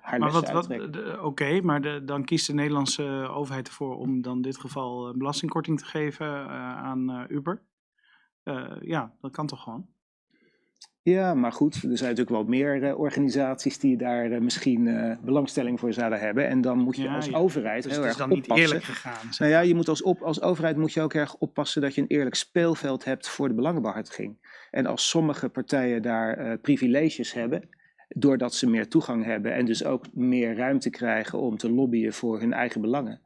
haar 0.00 0.18
maar 0.18 0.30
wat, 0.30 0.50
wat 0.50 0.70
Oké, 0.70 1.18
okay, 1.22 1.60
maar 1.60 1.80
de, 1.80 2.02
dan 2.04 2.24
kiest 2.24 2.46
de 2.46 2.54
Nederlandse 2.54 3.28
overheid 3.30 3.68
ervoor 3.68 3.96
om 3.96 4.22
dan 4.22 4.36
in 4.36 4.42
dit 4.42 4.58
geval 4.58 5.08
een 5.08 5.18
belastingkorting 5.18 5.78
te 5.78 5.84
geven 5.84 6.48
aan 6.78 7.26
Uber. 7.28 7.62
Ja, 8.80 9.12
dat 9.20 9.30
kan 9.30 9.46
toch 9.46 9.62
gewoon? 9.62 9.86
Ja, 11.12 11.34
maar 11.34 11.52
goed, 11.52 11.74
er 11.74 11.80
zijn 11.80 12.10
natuurlijk 12.10 12.30
wel 12.30 12.44
meer 12.44 12.82
uh, 12.82 12.98
organisaties 12.98 13.78
die 13.78 13.96
daar 13.96 14.30
uh, 14.30 14.40
misschien 14.40 14.86
uh, 14.86 15.16
belangstelling 15.24 15.80
voor 15.80 15.92
zouden 15.92 16.20
hebben. 16.20 16.48
En 16.48 16.60
dan 16.60 16.78
moet 16.78 16.96
je 16.96 17.02
ja, 17.02 17.14
als 17.14 17.26
ja. 17.26 17.36
overheid 17.36 17.82
dus 17.82 17.92
heel 17.92 18.04
erg 18.04 18.20
oppassen. 18.20 18.36
Het 18.36 18.42
is 18.42 18.48
dan 18.48 18.58
niet 18.58 18.68
eerlijk 18.68 18.84
gegaan. 18.84 19.28
Nou 19.38 19.50
ja, 19.50 19.60
je 19.60 19.74
moet 19.74 19.88
als, 19.88 20.02
op, 20.02 20.22
als 20.22 20.40
overheid 20.40 20.76
moet 20.76 20.92
je 20.92 21.00
ook 21.00 21.14
erg 21.14 21.34
oppassen 21.34 21.82
dat 21.82 21.94
je 21.94 22.00
een 22.00 22.06
eerlijk 22.06 22.34
speelveld 22.34 23.04
hebt 23.04 23.28
voor 23.28 23.48
de 23.48 23.54
belangenbehartiging. 23.54 24.36
En 24.70 24.86
als 24.86 25.08
sommige 25.08 25.48
partijen 25.48 26.02
daar 26.02 26.58
privileges 26.58 27.32
hebben, 27.32 27.68
doordat 28.08 28.54
ze 28.54 28.70
meer 28.70 28.88
toegang 28.88 29.24
hebben 29.24 29.54
en 29.54 29.64
dus 29.64 29.84
ook 29.84 30.04
meer 30.14 30.56
ruimte 30.56 30.90
krijgen 30.90 31.38
om 31.38 31.56
te 31.56 31.70
lobbyen 31.70 32.12
voor 32.12 32.40
hun 32.40 32.52
eigen 32.52 32.80
belangen 32.80 33.20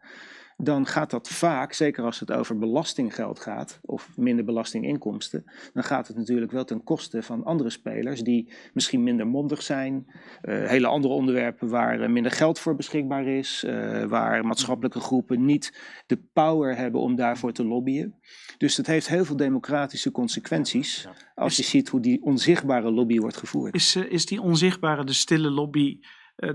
dan 0.63 0.87
gaat 0.87 1.11
dat 1.11 1.29
vaak, 1.29 1.73
zeker 1.73 2.05
als 2.05 2.21
het 2.21 2.33
over 2.33 2.59
belastinggeld 2.59 3.41
gaat, 3.41 3.81
of 3.83 4.09
minder 4.17 4.45
belastinginkomsten, 4.45 5.45
dan 5.73 5.85
gaat 5.85 6.09
het 6.09 6.17
natuurlijk 6.17 6.53
wel 6.53 6.65
ten 6.65 6.85
koste 6.85 7.23
van 7.23 7.45
andere 7.45 7.71
spelers 7.71 8.21
die 8.21 8.53
misschien 8.73 9.03
minder 9.03 9.27
mondig 9.27 9.63
zijn, 9.63 10.07
uh, 10.43 10.67
hele 10.67 10.87
andere 10.87 11.15
onderwerpen 11.15 11.69
waar 11.69 12.01
uh, 12.01 12.09
minder 12.09 12.33
geld 12.33 12.59
voor 12.59 12.77
beschikbaar 12.77 13.27
is, 13.27 13.65
uh, 13.67 14.05
waar 14.05 14.47
maatschappelijke 14.47 15.01
groepen 15.01 15.45
niet 15.45 15.79
de 16.07 16.19
power 16.33 16.77
hebben 16.77 17.01
om 17.01 17.17
daarvoor 17.17 17.53
te 17.53 17.65
lobbyen. 17.65 18.15
Dus 18.59 18.75
dat 18.77 18.87
heeft 18.87 19.09
heel 19.09 19.25
veel 19.25 19.37
democratische 19.37 20.11
consequenties 20.11 21.09
als 21.35 21.57
je 21.57 21.63
ziet 21.63 21.89
hoe 21.89 22.01
die 22.01 22.23
onzichtbare 22.23 22.91
lobby 22.91 23.19
wordt 23.19 23.37
gevoerd. 23.37 23.75
Is, 23.75 23.97
is 23.97 24.27
die 24.27 24.41
onzichtbare, 24.41 25.05
de 25.05 25.13
stille 25.13 25.51
lobby, 25.51 25.99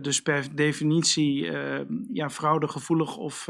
dus 0.02 0.22
per 0.22 0.56
definitie 0.56 1.52
ja, 2.14 2.30
fraudegevoelig 2.30 3.18
of 3.18 3.48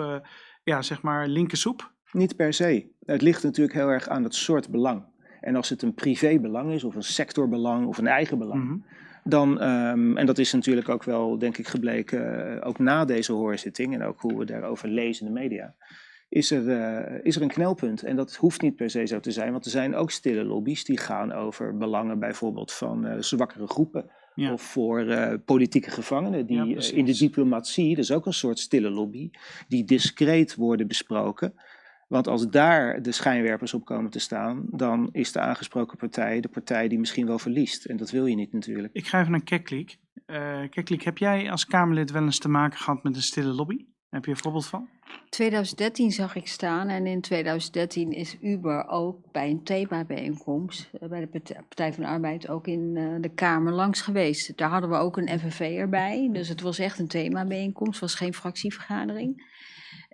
ja, 0.63 0.81
zeg 0.81 1.01
maar 1.01 1.27
linkersoep? 1.27 1.91
Niet 2.11 2.36
per 2.36 2.53
se. 2.53 2.88
Het 3.05 3.21
ligt 3.21 3.43
natuurlijk 3.43 3.75
heel 3.75 3.89
erg 3.89 4.07
aan 4.07 4.23
het 4.23 4.36
soort 4.36 4.69
belang. 4.69 5.03
En 5.41 5.55
als 5.55 5.69
het 5.69 5.81
een 5.81 5.93
privébelang 5.93 6.71
is, 6.71 6.83
of 6.83 6.95
een 6.95 7.03
sectorbelang, 7.03 7.88
of 7.88 7.97
een 7.97 8.07
eigen 8.07 8.38
belang, 8.38 8.63
mm 8.63 8.67
-hmm. 8.67 8.86
dan, 9.23 9.63
um, 9.63 10.17
en 10.17 10.25
dat 10.25 10.38
is 10.38 10.53
natuurlijk 10.53 10.89
ook 10.89 11.03
wel, 11.03 11.38
denk 11.38 11.57
ik, 11.57 11.67
gebleken, 11.67 12.61
ook 12.63 12.79
na 12.79 13.05
deze 13.05 13.31
hoorzitting, 13.31 13.93
en 13.93 14.03
ook 14.03 14.21
hoe 14.21 14.38
we 14.38 14.45
daarover 14.45 14.89
lezen 14.89 15.27
in 15.27 15.33
de 15.33 15.39
media, 15.39 15.75
is 16.29 16.51
er, 16.51 16.63
uh, 16.63 17.19
is 17.23 17.36
er 17.36 17.41
een 17.41 17.47
knelpunt. 17.47 18.03
En 18.03 18.15
dat 18.15 18.36
hoeft 18.36 18.61
niet 18.61 18.75
per 18.75 18.89
se 18.89 19.05
zo 19.05 19.19
te 19.19 19.31
zijn, 19.31 19.51
want 19.51 19.65
er 19.65 19.71
zijn 19.71 19.95
ook 19.95 20.11
stille 20.11 20.43
lobby's 20.43 20.83
die 20.83 20.97
gaan 20.97 21.31
over 21.31 21.77
belangen 21.77 22.19
bijvoorbeeld 22.19 22.71
van 22.73 23.05
uh, 23.05 23.13
zwakkere 23.19 23.67
groepen 23.67 24.09
ja. 24.36 24.53
Of 24.53 24.61
voor 24.61 25.03
uh, 25.03 25.33
politieke 25.45 25.91
gevangenen 25.91 26.45
die 26.45 26.63
ja, 26.63 26.91
in 26.91 27.05
de 27.05 27.17
diplomatie, 27.17 27.95
dat 27.95 28.03
is 28.03 28.11
ook 28.11 28.25
een 28.25 28.33
soort 28.33 28.59
stille 28.59 28.89
lobby, 28.89 29.29
die 29.67 29.83
discreet 29.83 30.55
worden 30.55 30.88
besproken. 30.88 31.53
Want 32.07 32.27
als 32.27 32.49
daar 32.49 33.01
de 33.01 33.11
schijnwerpers 33.11 33.73
op 33.73 33.86
komen 33.86 34.11
te 34.11 34.19
staan, 34.19 34.65
dan 34.71 35.09
is 35.11 35.31
de 35.31 35.39
aangesproken 35.39 35.97
partij 35.97 36.41
de 36.41 36.47
partij 36.47 36.88
die 36.88 36.99
misschien 36.99 37.25
wel 37.25 37.39
verliest. 37.39 37.86
En 37.86 37.97
dat 37.97 38.11
wil 38.11 38.25
je 38.25 38.36
niet 38.36 38.53
natuurlijk. 38.53 38.93
Ik 38.93 39.07
ga 39.07 39.19
even 39.19 39.31
naar 39.31 39.43
Keklik. 39.43 39.97
Uh, 40.27 40.59
Keklik, 40.69 41.01
heb 41.01 41.17
jij 41.17 41.51
als 41.51 41.65
Kamerlid 41.65 42.11
wel 42.11 42.23
eens 42.23 42.39
te 42.39 42.49
maken 42.49 42.79
gehad 42.79 43.03
met 43.03 43.15
een 43.15 43.21
stille 43.21 43.53
lobby? 43.53 43.86
Heb 44.16 44.26
je 44.26 44.32
een 44.32 44.38
voorbeeld 44.38 44.66
van? 44.66 44.88
2013 45.30 46.11
zag 46.11 46.36
ik 46.36 46.47
staan 46.47 46.88
en 46.88 47.07
in 47.07 47.22
2013 47.22 48.11
is 48.11 48.38
Uber 48.41 48.88
ook 48.88 49.18
bij 49.32 49.49
een 49.49 49.63
themabijeenkomst 49.63 50.89
eh, 51.01 51.09
bij 51.09 51.20
de 51.20 51.41
Partij 51.53 51.93
van 51.93 52.03
de 52.03 52.09
Arbeid 52.09 52.49
ook 52.49 52.68
in 52.68 52.95
uh, 52.95 53.16
de 53.22 53.30
Kamer 53.30 53.74
langs 53.74 54.01
geweest. 54.01 54.57
Daar 54.57 54.70
hadden 54.70 54.89
we 54.89 54.95
ook 54.95 55.18
een 55.18 55.39
FNV 55.39 55.59
erbij, 55.59 56.30
dus 56.32 56.47
het 56.47 56.61
was 56.61 56.80
echt 56.80 56.99
een 56.99 57.07
themabijeenkomst, 57.07 57.91
het 57.91 58.01
was 58.01 58.16
geen 58.16 58.34
fractievergadering. 58.34 59.53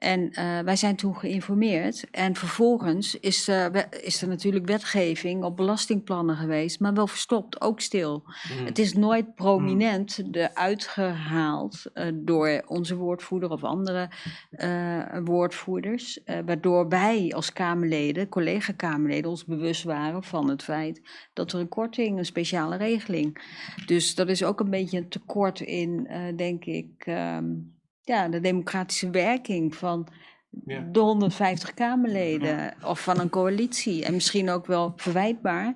En 0.02 0.30
uh, 0.32 0.60
wij 0.60 0.76
zijn 0.76 0.95
toen 0.95 1.16
geïnformeerd. 1.16 2.10
En 2.12 2.36
vervolgens 2.36 3.20
is, 3.20 3.49
uh, 3.49 3.66
is 4.02 4.22
er 4.22 4.28
natuurlijk 4.28 4.66
wetgeving 4.66 5.43
op 5.43 5.56
belastingplannen 5.56 6.36
geweest, 6.36 6.80
maar 6.80 6.93
wel 6.93 7.08
verstopt, 7.08 7.62
ook 7.62 7.80
stil. 7.80 8.24
Mm. 8.24 8.66
Het 8.66 8.80
is 8.80 8.93
nooit 8.93 9.36
prominent 9.36 10.18
mm. 10.18 10.34
eruit 10.34 10.88
gehaald 10.88 11.84
uh, 11.93 12.06
door 12.14 12.64
onze 12.68 12.95
woordvoerder 12.95 13.49
of 13.49 13.64
andere 13.64 14.10
woordvoerders, 15.24 16.20
waardoor 16.45 16.88
wij 16.88 17.32
als 17.36 17.54
Kamerleden, 17.54 18.30
collega-Kamerleden, 18.30 19.30
ons 19.30 19.45
bewust 19.45 19.84
waren 19.84 20.24
van 20.24 20.49
het 20.49 20.64
feit 20.64 21.02
dat 21.34 21.54
er 21.54 21.60
een 21.60 21.70
korting, 21.70 22.18
een 22.18 22.26
speciale 22.26 22.76
regeling. 22.76 23.41
Dus 23.86 24.16
dat 24.16 24.30
is 24.30 24.43
ook 24.43 24.60
een 24.60 24.70
beetje 24.70 24.97
een 24.97 25.10
tekort 25.10 25.60
in, 25.60 26.08
denk 26.36 26.66
ik. 26.66 27.06
Um, 27.06 27.80
ja, 28.04 28.30
de 28.30 28.39
democratische 28.39 29.10
werking 29.10 29.76
van 29.76 30.08
ja. 30.66 30.88
de 30.91 30.99
150 30.99 31.74
Kamerleden 31.74 32.74
of 32.86 33.04
van 33.04 33.20
een 33.20 33.30
coalitie. 33.30 34.06
En 34.06 34.14
misschien 34.14 34.49
ook 34.49 34.66
wel 34.66 34.93
verwijtbaar. 34.95 35.76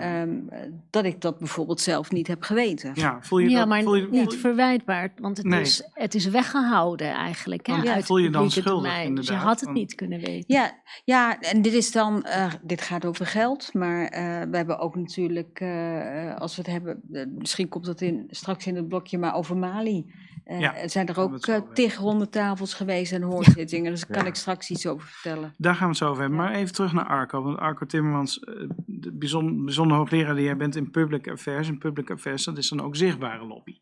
Um, 0.00 0.48
dat 0.90 1.04
ik 1.04 1.20
dat 1.20 1.38
bijvoorbeeld 1.38 1.80
zelf 1.80 2.10
niet 2.10 2.26
heb 2.26 2.42
geweten. 2.42 2.90
Ja, 2.94 3.18
voel 3.20 3.38
je 3.38 3.48
ja 3.48 3.58
dat, 3.58 3.68
maar 3.68 3.82
voel 3.82 3.94
je, 3.94 4.08
niet 4.10 4.34
verwijtbaar, 4.34 5.12
want 5.16 5.36
het, 5.36 5.46
nee. 5.46 5.60
is, 5.60 5.88
het 5.92 6.14
is 6.14 6.26
weggehouden 6.26 7.10
eigenlijk. 7.10 7.66
Hè, 7.66 7.74
ja, 7.74 8.00
voel 8.00 8.16
je 8.16 8.30
dan 8.30 8.50
schuldig 8.50 8.92
inderdaad? 8.92 9.16
Dus 9.16 9.28
je 9.28 9.34
had 9.34 9.60
het 9.60 9.72
niet 9.72 9.94
kunnen 9.94 10.20
weten. 10.20 10.54
Ja, 10.54 10.80
ja 11.04 11.40
en 11.40 11.62
dit 11.62 11.72
is 11.72 11.92
dan, 11.92 12.26
uh, 12.26 12.52
dit 12.62 12.80
gaat 12.80 13.04
over 13.04 13.26
geld, 13.26 13.74
maar 13.74 14.02
uh, 14.02 14.50
we 14.50 14.56
hebben 14.56 14.78
ook 14.78 14.96
natuurlijk, 14.96 15.60
uh, 15.60 16.36
als 16.36 16.56
we 16.56 16.62
het 16.62 16.70
hebben, 16.70 17.02
misschien 17.38 17.68
komt 17.68 17.84
dat 17.84 18.00
in, 18.00 18.26
straks 18.30 18.66
in 18.66 18.76
het 18.76 18.88
blokje, 18.88 19.18
maar 19.18 19.34
over 19.34 19.56
Mali. 19.56 20.06
Uh, 20.50 20.60
ja, 20.60 20.88
zijn 20.88 21.08
er 21.08 21.20
ook 21.20 21.46
uh, 21.46 21.56
tig 21.74 21.96
ronde 21.96 22.28
tafels 22.28 22.74
geweest 22.74 23.12
en 23.12 23.22
hoorzittingen. 23.22 23.90
Dus 23.90 24.06
daar 24.06 24.16
kan 24.16 24.26
ik 24.26 24.34
straks 24.34 24.70
iets 24.70 24.86
over 24.86 25.08
vertellen. 25.08 25.54
Daar 25.56 25.74
gaan 25.74 25.82
we 25.82 25.88
het 25.88 25.96
zo 25.96 26.08
over 26.08 26.20
hebben. 26.20 26.38
Maar 26.38 26.54
even 26.54 26.74
terug 26.74 26.92
naar 26.92 27.06
Arco. 27.06 27.42
Want 27.42 27.58
Arco 27.58 27.86
Timmermans, 27.86 28.38
uh, 28.38 28.68
de 28.86 29.12
bijzonder, 29.12 29.64
bijzonder 29.64 29.96
hoogleraar 29.96 30.34
die 30.34 30.44
jij 30.44 30.56
bent 30.56 30.76
in 30.76 30.90
public 30.90 31.28
affairs. 31.28 31.68
En 31.68 31.78
public 31.78 32.10
affairs, 32.10 32.44
dat 32.44 32.58
is 32.58 32.68
dan 32.68 32.82
ook 32.82 32.96
zichtbare 32.96 33.46
lobby. 33.46 33.80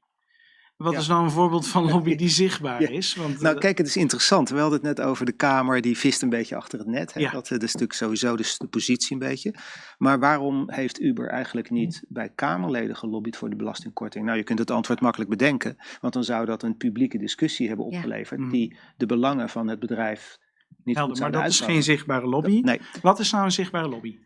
Wat 0.79 0.93
ja. 0.93 0.99
is 0.99 1.07
nou 1.07 1.25
een 1.25 1.31
voorbeeld 1.31 1.69
van 1.69 1.89
lobby 1.93 2.15
die 2.15 2.29
zichtbaar 2.29 2.83
ja. 2.83 2.89
is? 2.89 3.15
Want, 3.15 3.41
nou, 3.41 3.59
kijk, 3.59 3.79
het 3.79 3.87
is 3.87 3.97
interessant. 3.97 4.49
We 4.49 4.59
hadden 4.59 4.79
het 4.79 4.97
net 4.97 5.07
over 5.07 5.27
de 5.27 5.33
Kamer, 5.33 5.81
die 5.81 5.99
vist 5.99 6.23
een 6.23 6.29
beetje 6.29 6.57
achter 6.57 6.79
het 6.79 6.89
net. 6.89 7.15
Hè? 7.15 7.21
Ja. 7.21 7.31
Dat, 7.31 7.49
dat, 7.49 7.63
is 7.63 7.73
natuurlijk 7.73 7.99
sowieso 7.99 8.37
dus 8.37 8.59
de 8.59 8.67
positie 8.67 9.13
een 9.13 9.29
beetje. 9.29 9.55
Maar 9.99 10.19
waarom 10.19 10.71
heeft 10.71 11.01
Uber 11.01 11.29
eigenlijk 11.29 11.71
niet 11.71 12.05
bij 12.09 12.29
Kamerleden 12.35 12.97
gelobbyd 12.97 13.37
voor 13.37 13.51
de 13.51 13.57
belastingkorting? 13.57 14.25
Nou, 14.25 14.37
je 14.37 14.45
kunt 14.45 14.59
het 14.59 14.71
antwoord 14.71 15.01
makkelijk 15.01 15.31
bedenken, 15.31 15.77
want 16.01 16.13
dan 16.13 16.25
zou 16.25 16.47
dat 16.47 16.63
een 16.63 16.77
publieke 16.77 17.19
discussie 17.19 17.69
hebben 17.69 17.87
opgeleverd, 17.87 18.41
mm. 18.41 18.51
die 18.51 18.77
de 18.97 19.07
belangen 19.07 19.49
van 19.49 19.69
het 19.69 19.79
bedrijf 19.79 20.39
niet 20.85 20.97
Helder, 20.97 21.17
goed 21.17 21.33
Maar 21.33 21.43
dat 21.43 21.51
is 21.51 21.61
geen 21.61 21.83
zichtbare 21.83 22.27
lobby. 22.27 22.61
Nee. 22.61 22.81
Wat 23.03 23.19
is 23.19 23.31
nou 23.31 23.45
een 23.45 23.53
zichtbare 23.53 23.89
lobby? 23.89 24.19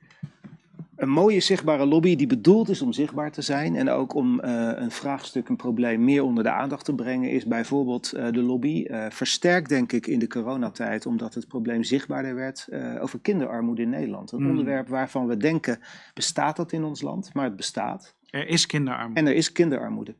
Een 1.02 1.08
mooie 1.08 1.40
zichtbare 1.40 1.86
lobby 1.86 2.16
die 2.16 2.26
bedoeld 2.26 2.68
is 2.68 2.82
om 2.82 2.92
zichtbaar 2.92 3.32
te 3.32 3.42
zijn 3.42 3.76
en 3.76 3.88
ook 3.88 4.14
om 4.14 4.40
uh, 4.44 4.70
een 4.74 4.90
vraagstuk, 4.90 5.48
een 5.48 5.56
probleem 5.56 6.04
meer 6.04 6.22
onder 6.22 6.44
de 6.44 6.50
aandacht 6.50 6.84
te 6.84 6.94
brengen, 6.94 7.30
is 7.30 7.46
bijvoorbeeld 7.46 8.12
uh, 8.14 8.30
de 8.30 8.42
lobby. 8.42 8.84
Uh, 8.86 9.06
versterkt 9.08 9.68
denk 9.68 9.92
ik 9.92 10.06
in 10.06 10.18
de 10.18 10.26
coronatijd, 10.26 11.06
omdat 11.06 11.34
het 11.34 11.48
probleem 11.48 11.82
zichtbaarder 11.82 12.34
werd, 12.34 12.68
over 13.00 13.20
kinderarmoede 13.20 13.82
in 13.82 13.90
Nederland. 13.90 14.32
Een 14.32 14.42
mm. 14.42 14.48
onderwerp 14.48 14.88
waarvan 14.88 15.26
we 15.26 15.36
denken, 15.36 15.78
bestaat 16.14 16.56
dat 16.56 16.72
in 16.72 16.84
ons 16.84 17.02
land? 17.02 17.34
Maar 17.34 17.44
het 17.44 17.56
bestaat. 17.56 18.16
Er 18.30 18.48
is 18.48 18.66
kinderarmoede. 18.66 19.20
En 19.20 19.26
er 19.26 19.34
is 19.34 19.52
kinderarmoede. 19.52 20.14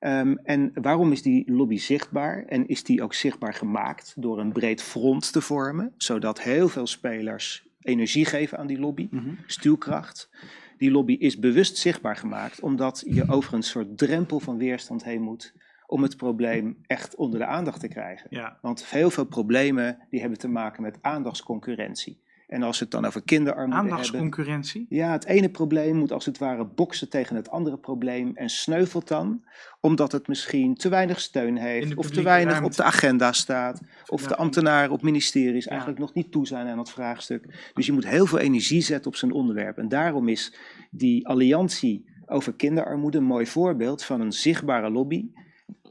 Um, 0.00 0.38
en 0.38 0.70
waarom 0.74 1.12
is 1.12 1.22
die 1.22 1.52
lobby 1.52 1.76
zichtbaar? 1.76 2.44
En 2.44 2.66
is 2.66 2.84
die 2.84 3.02
ook 3.02 3.14
zichtbaar 3.14 3.54
gemaakt 3.54 4.14
door 4.16 4.38
een 4.38 4.52
breed 4.52 4.82
front 4.82 5.32
te 5.32 5.40
vormen, 5.40 5.94
zodat 5.96 6.40
heel 6.40 6.68
veel 6.68 6.86
spelers 6.86 7.68
energie 7.82 8.24
geven 8.24 8.58
aan 8.58 8.66
die 8.66 8.78
lobby, 8.78 9.08
mm 9.10 9.18
-hmm. 9.18 9.38
stuwkracht. 9.46 10.30
Die 10.78 10.90
lobby 10.90 11.12
is 11.12 11.38
bewust 11.38 11.76
zichtbaar 11.76 12.16
gemaakt, 12.16 12.60
omdat 12.60 13.04
je 13.06 13.28
over 13.28 13.54
een 13.54 13.62
soort 13.62 13.98
drempel 13.98 14.40
van 14.40 14.58
weerstand 14.58 15.04
heen 15.04 15.22
moet 15.22 15.54
om 15.86 16.02
het 16.02 16.16
probleem 16.16 16.78
echt 16.86 17.14
onder 17.14 17.38
de 17.38 17.46
aandacht 17.46 17.80
te 17.80 17.88
krijgen. 17.88 18.26
Ja. 18.30 18.58
Want 18.62 18.86
heel 18.86 19.10
veel 19.10 19.24
problemen 19.24 19.98
die 20.10 20.20
hebben 20.20 20.38
te 20.38 20.48
maken 20.48 20.82
met 20.82 20.98
aandachtsconcurrentie. 21.00 22.22
En 22.50 22.62
als 22.62 22.78
we 22.78 22.84
het 22.84 22.92
dan 22.92 23.04
over 23.04 23.22
kinderarmoede 23.22 23.80
Aandachtsconcurrentie? 23.80 24.80
Hebben, 24.80 24.98
ja, 24.98 25.12
het 25.12 25.24
ene 25.24 25.48
probleem 25.48 25.96
moet 25.96 26.12
als 26.12 26.26
het 26.26 26.38
ware 26.38 26.64
boksen 26.64 27.08
tegen 27.08 27.36
het 27.36 27.50
andere 27.50 27.78
probleem 27.78 28.30
en 28.34 28.48
sneuvelt 28.48 29.08
dan 29.08 29.44
omdat 29.80 30.12
het 30.12 30.28
misschien 30.28 30.74
te 30.74 30.88
weinig 30.88 31.20
steun 31.20 31.56
heeft 31.56 31.94
of 31.94 32.10
te 32.10 32.22
weinig 32.22 32.52
ruimte. 32.52 32.68
op 32.68 32.76
de 32.76 32.82
agenda 32.82 33.32
staat 33.32 33.80
of 34.06 34.26
de 34.26 34.36
ambtenaren 34.36 34.90
op 34.90 35.02
ministeries 35.02 35.64
ja. 35.64 35.70
eigenlijk 35.70 36.00
nog 36.00 36.14
niet 36.14 36.32
toe 36.32 36.46
zijn 36.46 36.66
aan 36.66 36.78
het 36.78 36.90
vraagstuk. 36.90 37.70
Dus 37.74 37.86
je 37.86 37.92
moet 37.92 38.06
heel 38.06 38.26
veel 38.26 38.38
energie 38.38 38.82
zetten 38.82 39.10
op 39.10 39.16
zijn 39.16 39.32
onderwerp. 39.32 39.78
En 39.78 39.88
daarom 39.88 40.28
is 40.28 40.54
die 40.90 41.28
alliantie 41.28 42.04
over 42.26 42.54
kinderarmoede 42.54 43.18
een 43.18 43.24
mooi 43.24 43.46
voorbeeld 43.46 44.04
van 44.04 44.20
een 44.20 44.32
zichtbare 44.32 44.90
lobby 44.90 45.30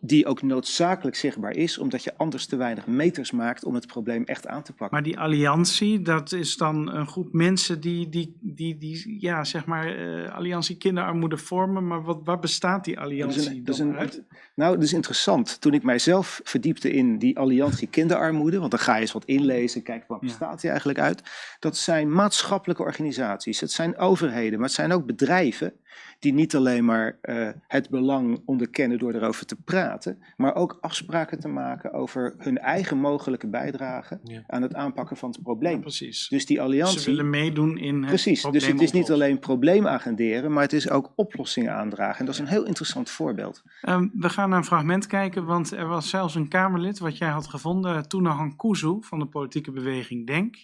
die 0.02 0.26
ook 0.26 0.41
noodzakelijk 0.41 1.16
zichtbaar 1.16 1.56
is, 1.56 1.78
omdat 1.78 2.04
je 2.04 2.18
anders 2.18 2.45
te 2.45 2.56
weinig 2.56 2.88
meters 2.88 3.32
maakt 3.32 3.64
om 3.64 3.74
het 3.74 3.88
probleem 3.88 4.24
echt 4.24 4.47
aan 4.47 4.64
te 4.64 4.74
pakken. 4.74 4.89
Maar 4.91 5.04
die 5.04 5.20
alliantie, 5.20 6.02
dat 6.02 6.32
is 6.32 6.58
dan 6.58 6.91
een 6.91 7.08
groep 7.08 7.34
mensen 7.34 7.82
die, 7.82 8.10
die, 8.10 8.38
die, 8.41 8.78
die 8.78 9.18
ja, 9.22 9.43
zeg 9.43 9.66
maar, 9.66 10.00
uh, 10.00 10.36
alliantie 10.36 10.78
kinderarmoede 10.78 11.38
vormen. 11.38 11.88
Maar 11.88 12.04
wat, 12.04 12.20
waar 12.24 12.39
bestaat 12.39 12.84
die 12.86 13.00
alliantie 13.00 13.41
dat 13.41 13.45
is 13.45 13.58
een, 13.58 13.64
dat 13.64 13.76
is 13.76 13.82
een, 13.82 13.97
uit? 13.97 14.24
Nou, 14.60 14.76
dat 14.76 14.84
is 14.84 14.93
interessant. 14.93 15.62
Toen 15.62 15.74
ik 15.74 15.84
mijzelf 15.84 16.41
verdiepte 16.43 16.91
in 16.91 17.18
die 17.18 17.38
alliantie 17.38 17.88
kinderarmoede, 17.88 18.60
want 18.60 18.72
dan 18.72 18.80
ga 18.80 18.95
je 18.95 19.01
eens 19.01 19.12
wat 19.12 19.26
inlezen, 19.26 19.84
kijken 19.84 20.07
waar 20.07 20.20
bestaat 20.20 20.51
ja. 20.51 20.57
die 20.57 20.70
eigenlijk 20.70 20.99
uit. 20.99 21.24
Dat 21.60 21.78
zijn 21.78 22.12
maatschappelijke 22.14 22.84
organisaties, 22.84 23.60
het 23.60 23.72
zijn 23.72 23.97
overheden, 23.97 24.60
maar 24.60 24.68
het 24.68 24.76
zijn 24.76 24.91
ook 24.91 25.05
bedrijven 25.05 25.74
die 26.20 26.34
niet 26.34 26.55
alleen 26.55 26.86
maar 26.86 27.18
uh, 27.22 27.49
het 27.68 27.89
belang 27.89 28.41
onderkennen 28.45 28.97
door 28.97 29.14
erover 29.14 29.45
te 29.45 29.55
praten, 29.55 30.24
maar 30.38 30.55
ook 30.55 30.78
afspraken 30.82 31.39
te 31.39 31.47
maken 31.47 31.93
over 31.93 32.36
hun 32.38 32.57
eigen 32.57 32.97
mogelijke 32.97 33.47
bijdrage 33.47 34.20
ja. 34.24 34.43
aan 34.47 34.62
het 34.62 34.74
aanpakken 34.74 35.18
van 35.18 35.30
het 35.30 35.43
probleem. 35.43 35.76
Ja, 35.76 35.80
precies. 35.80 36.28
Dus 36.28 36.45
die 36.45 36.62
alliantie. 36.62 36.99
Ze 36.99 37.10
willen 37.10 37.30
meedoen 37.30 37.78
in 37.78 37.95
het 37.95 38.05
Precies, 38.05 38.41
dus 38.41 38.68
het 38.68 38.82
is 38.82 38.91
niet 38.91 39.12
alleen 39.12 39.39
probleem 39.39 39.88
agenderen, 39.88 40.53
maar 40.53 40.64
het 40.64 40.74
is 40.74 40.89
ook 40.89 41.12
oplossingen 41.16 41.74
aandragen. 41.74 42.20
En 42.20 42.26
dat 42.26 42.34
is 42.34 42.39
een 42.39 42.47
heel 42.47 42.66
interessant 42.66 43.10
voorbeeld. 43.10 43.64
Um, 43.82 44.12
we 44.14 44.30
gaan 44.30 44.49
naar 44.50 44.58
een 44.58 44.66
fragment 44.66 45.08
kijken, 45.08 45.45
want 45.45 45.72
er 45.72 45.88
was 45.88 46.10
zelfs 46.10 46.36
een 46.36 46.47
Kamerlid, 46.47 47.00
wat 47.00 47.18
jij 47.18 47.30
had 47.30 47.47
gevonden, 47.47 48.08
Tuna 48.08 48.32
Hankuzu 48.32 48.97
van 49.00 49.20
de 49.20 49.26
politieke 49.26 49.72
beweging 49.72 50.28
Denk 50.28 50.56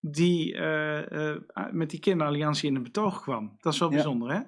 die 0.00 0.54
uh, 0.54 1.10
uh, 1.10 1.36
met 1.70 1.90
die 1.90 2.00
kinderalliantie 2.00 2.68
in 2.68 2.76
een 2.76 2.82
betoog 2.82 3.22
kwam. 3.22 3.56
Dat 3.60 3.72
is 3.72 3.78
wel 3.78 3.88
bijzonder, 3.88 4.32
hè? 4.32 4.40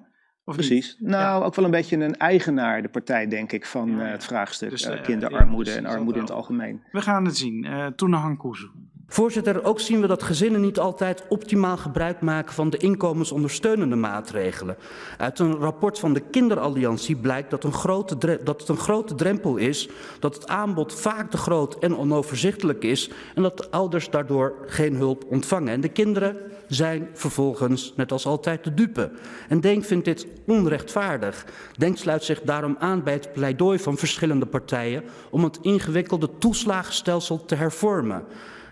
Of 0.43 0.55
Precies. 0.55 0.97
Niet? 0.99 1.09
Nou, 1.09 1.39
ja. 1.39 1.45
ook 1.45 1.55
wel 1.55 1.65
een 1.65 1.71
beetje 1.71 1.97
een 1.97 2.17
eigenaar, 2.17 2.81
de 2.81 2.89
partij, 2.89 3.27
denk 3.27 3.51
ik, 3.51 3.65
van 3.65 3.89
ja, 3.89 4.05
ja. 4.05 4.11
het 4.11 4.25
vraagstuk 4.25 4.69
dus, 4.69 5.01
kinderarmoede 5.01 5.71
en 5.71 5.85
armoede 5.85 6.19
in 6.19 6.25
het 6.25 6.33
algemeen. 6.33 6.83
We 6.91 7.01
gaan 7.01 7.25
het 7.25 7.37
zien. 7.37 7.65
Uh, 7.65 7.85
Tuna 7.85 8.17
Hankuzu. 8.17 8.67
Voorzitter, 9.09 9.63
ook 9.63 9.79
zien 9.79 10.01
we 10.01 10.07
dat 10.07 10.23
gezinnen 10.23 10.61
niet 10.61 10.79
altijd 10.79 11.23
optimaal 11.29 11.77
gebruik 11.77 12.21
maken 12.21 12.53
van 12.53 12.69
de 12.69 12.77
inkomensondersteunende 12.77 13.95
maatregelen. 13.95 14.77
Uit 15.17 15.39
een 15.39 15.55
rapport 15.55 15.99
van 15.99 16.13
de 16.13 16.19
Kinderalliantie 16.19 17.15
blijkt 17.15 17.49
dat, 17.49 17.63
een 17.63 17.73
grote 17.73 18.39
dat 18.43 18.59
het 18.59 18.69
een 18.69 18.77
grote 18.77 19.15
drempel 19.15 19.57
is, 19.57 19.89
dat 20.19 20.35
het 20.35 20.47
aanbod 20.47 20.93
vaak 20.93 21.31
te 21.31 21.37
groot 21.37 21.79
en 21.79 21.97
onoverzichtelijk 21.97 22.83
is 22.83 23.09
en 23.35 23.41
dat 23.41 23.57
de 23.57 23.71
ouders 23.71 24.09
daardoor 24.09 24.55
geen 24.65 24.95
hulp 24.95 25.25
ontvangen. 25.29 25.73
En 25.73 25.81
de 25.81 25.89
kinderen 25.89 26.37
zijn 26.67 27.09
vervolgens 27.13 27.93
net 27.95 28.11
als 28.11 28.25
altijd 28.25 28.63
de 28.63 28.73
dupe. 28.73 29.11
En 29.49 29.59
Denk 29.59 29.83
vindt 29.83 30.05
dit 30.05 30.27
onrechtvaardig. 30.45 31.45
Denk 31.77 31.97
sluit 31.97 32.23
zich 32.23 32.41
daarom 32.41 32.75
aan 32.79 33.03
bij 33.03 33.13
het 33.13 33.33
pleidooi 33.33 33.79
van 33.79 33.97
verschillende 33.97 34.45
partijen 34.45 35.03
om 35.29 35.43
het 35.43 35.59
ingewikkelde 35.61 36.29
toeslagenstelsel 36.37 37.45
te 37.45 37.55
hervormen. 37.55 38.23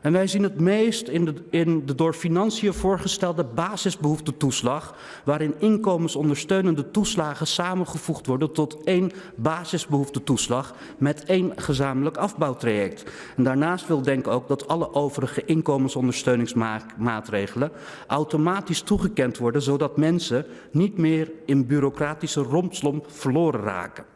En 0.06 0.12
wij 0.12 0.28
zien 0.28 0.43
het 0.43 0.60
meest 0.60 1.08
in 1.08 1.26
de, 1.26 1.34
in 1.49 1.86
de 1.86 1.95
door 1.95 2.14
financiën 2.14 2.74
voorgestelde 2.74 3.43
basisbehoeftetoeslag, 3.43 4.95
waarin 5.24 5.56
inkomensondersteunende 5.58 6.91
toeslagen 6.91 7.47
samengevoegd 7.47 8.26
worden 8.26 8.51
tot 8.51 8.84
één 8.84 9.12
basisbehoeftetoeslag 9.36 10.74
met 10.97 11.24
één 11.24 11.51
gezamenlijk 11.56 12.18
afbouwtraject. 12.18 13.12
En 13.36 13.43
daarnaast 13.43 13.88
wil 13.88 14.01
Denk 14.01 14.28
ook 14.28 14.47
dat 14.47 14.68
alle 14.68 14.93
overige 14.93 15.45
inkomensondersteuningsmaatregelen 15.45 17.72
automatisch 18.08 18.82
toegekend 18.82 19.38
worden, 19.38 19.62
zodat 19.62 19.97
mensen 19.97 20.45
niet 20.72 20.97
meer 20.97 21.32
in 21.45 21.68
bureaucratische 21.68 22.41
rompslomp 22.41 23.12
verloren 23.12 23.62
raken. 23.62 24.14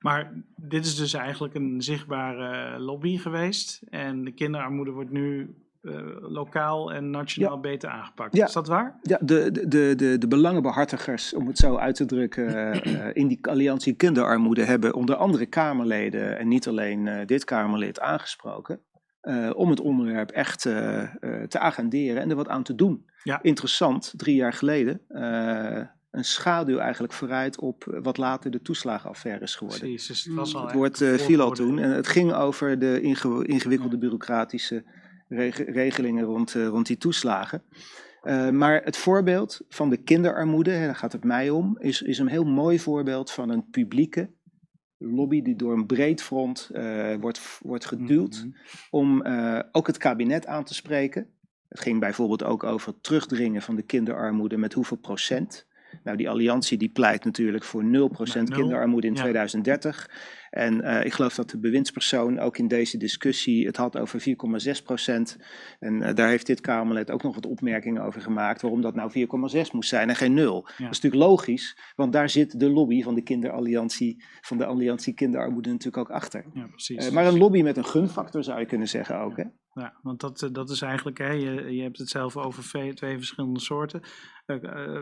Maar 0.00 0.32
dit 0.56 0.84
is 0.84 0.96
dus 0.96 1.14
eigenlijk 1.14 1.54
een 1.54 1.82
zichtbare 1.82 2.78
lobby 2.78 3.18
geweest. 3.18 3.82
En 3.88 4.24
de 4.24 4.32
kinderarmoede 4.32 4.90
wordt 4.90 5.10
nu 5.10 5.54
uh, 5.82 5.94
lokaal 6.20 6.92
en 6.92 7.10
nationaal 7.10 7.54
ja. 7.54 7.60
beter 7.60 7.88
aangepakt. 7.88 8.36
Ja. 8.36 8.46
Is 8.46 8.52
dat 8.52 8.66
waar? 8.68 8.98
Ja, 9.02 9.18
de, 9.22 9.50
de, 9.68 9.94
de, 9.96 10.18
de 10.18 10.28
belangenbehartigers, 10.28 11.34
om 11.34 11.46
het 11.46 11.58
zo 11.58 11.76
uit 11.76 11.94
te 11.94 12.04
drukken, 12.04 12.48
uh, 12.88 13.10
in 13.12 13.28
die 13.28 13.38
alliantie 13.42 13.94
kinderarmoede 13.94 14.64
hebben 14.64 14.94
onder 14.94 15.16
andere 15.16 15.46
Kamerleden 15.46 16.38
en 16.38 16.48
niet 16.48 16.68
alleen 16.68 17.06
uh, 17.06 17.26
dit 17.26 17.44
Kamerlid 17.44 18.00
aangesproken. 18.00 18.80
om 19.54 19.70
het 19.70 19.80
onderwerp 19.80 20.30
echt 20.30 20.60
te 20.60 21.58
agenderen 21.58 22.22
en 22.22 22.30
er 22.30 22.36
wat 22.36 22.48
aan 22.48 22.62
te 22.62 22.74
doen. 22.74 23.04
Ja. 23.22 23.42
Interessant, 23.42 24.12
drie 24.16 24.34
jaar 24.34 24.52
geleden 24.52 25.00
een 26.10 26.24
schaduw 26.24 26.78
eigenlijk 26.78 27.12
vooruit 27.12 27.58
op 27.58 27.98
wat 28.02 28.16
later 28.16 28.50
de 28.50 28.62
toeslagenaffaire 28.62 29.42
is 29.42 29.54
geworden. 29.54 29.80
Precies, 29.80 30.06
dus 30.06 30.24
het 30.24 30.34
was 30.34 30.54
al 30.54 30.64
het 30.64 30.72
woord 30.72 31.00
uh, 31.00 31.14
viel 31.14 31.40
al 31.40 31.50
toen 31.50 31.78
en 31.78 31.90
het 31.90 32.08
ging 32.08 32.32
over 32.32 32.78
de 32.78 33.00
ingewikkelde 33.46 33.98
bureaucratische 33.98 34.84
regelingen 35.66 36.24
rond, 36.24 36.54
uh, 36.54 36.66
rond 36.66 36.86
die 36.86 36.96
toeslagen. 36.96 37.62
Uh, 38.22 38.50
maar 38.50 38.82
het 38.84 38.96
voorbeeld 38.96 39.60
van 39.68 39.90
de 39.90 39.96
kinderarmoede, 39.96 40.70
hè, 40.70 40.86
daar 40.86 40.96
gaat 40.96 41.12
het 41.12 41.24
mij 41.24 41.50
om, 41.50 41.78
is, 41.78 42.02
is 42.02 42.18
een 42.18 42.28
heel 42.28 42.44
mooi 42.44 42.78
voorbeeld 42.78 43.30
van 43.30 43.50
een 43.50 43.70
publieke 43.70 44.30
lobby 44.98 45.42
die 45.42 45.56
door 45.56 45.72
een 45.72 45.86
breed 45.86 46.22
front 46.22 46.70
uh, 46.72 47.14
wordt, 47.20 47.58
wordt 47.62 47.86
geduwd 47.86 48.36
mm 48.36 48.42
-hmm. 48.42 48.54
om 48.90 49.24
ook 49.72 49.86
het 49.86 49.96
kabinet 49.96 50.46
aan 50.46 50.64
te 50.64 50.74
spreken. 50.74 51.30
Het 51.68 51.80
ging 51.80 52.00
bijvoorbeeld 52.00 52.44
ook 52.44 52.64
over 52.64 52.92
het 52.92 53.02
terugdringen 53.02 53.62
van 53.62 53.76
de 53.76 53.82
kinderarmoede 53.82 54.56
met 54.56 54.72
hoeveel 54.72 54.96
procent. 54.96 55.68
Nou, 56.04 56.16
die 56.16 56.28
alliantie 56.28 56.78
die 56.78 56.88
pleit 56.88 57.24
natuurlijk 57.24 57.64
voor 57.64 57.82
0% 57.82 57.86
nou, 57.86 58.44
kinderarmoede 58.44 59.06
in 59.06 59.14
ja. 59.14 59.20
2030. 59.20 60.10
En 60.50 60.84
uh, 60.84 61.04
ik 61.04 61.12
geloof 61.12 61.34
dat 61.34 61.50
de 61.50 61.58
bewindspersoon 61.58 62.38
ook 62.38 62.58
in 62.58 62.68
deze 62.68 62.96
discussie 62.96 63.66
het 63.66 63.76
had 63.76 63.98
over 63.98 64.20
4,6% 64.20 64.26
En 65.78 65.94
uh, 65.94 66.14
daar 66.14 66.28
heeft 66.28 66.46
dit 66.46 66.60
Kamerlid 66.60 67.10
ook 67.10 67.22
nog 67.22 67.34
wat 67.34 67.46
opmerkingen 67.46 68.02
over 68.02 68.20
gemaakt. 68.20 68.62
Waarom 68.62 68.80
dat 68.80 68.94
nou 68.94 69.10
4,6 69.64 69.70
moest 69.72 69.88
zijn 69.88 70.08
en 70.08 70.16
geen 70.16 70.34
0. 70.34 70.54
Ja. 70.54 70.84
Dat 70.84 70.94
is 70.94 71.00
natuurlijk 71.00 71.30
logisch, 71.30 71.78
want 71.96 72.12
daar 72.12 72.28
zit 72.28 72.60
de 72.60 72.70
lobby 72.70 73.02
van 73.02 73.14
de 73.14 73.22
kinderalliantie, 73.22 74.24
van 74.40 74.58
de 74.58 74.66
alliantie 74.66 75.14
kinderarmoede 75.14 75.70
natuurlijk 75.70 76.08
ook 76.08 76.16
achter. 76.16 76.44
Ja, 76.52 76.66
precies. 76.66 77.06
Uh, 77.06 77.12
maar 77.12 77.26
een 77.26 77.38
lobby 77.38 77.62
met 77.62 77.76
een 77.76 77.86
gunfactor 77.86 78.44
zou 78.44 78.60
je 78.60 78.66
kunnen 78.66 78.88
zeggen 78.88 79.20
ook. 79.20 79.36
Hè? 79.36 79.44
Ja, 79.74 79.98
want 80.02 80.20
dat, 80.20 80.48
dat 80.52 80.70
is 80.70 80.82
eigenlijk, 80.82 81.18
hè, 81.18 81.30
je, 81.30 81.74
je 81.74 81.82
hebt 81.82 81.98
het 81.98 82.08
zelf 82.08 82.36
over 82.36 82.94
twee 82.94 83.16
verschillende 83.16 83.60
soorten. 83.60 84.00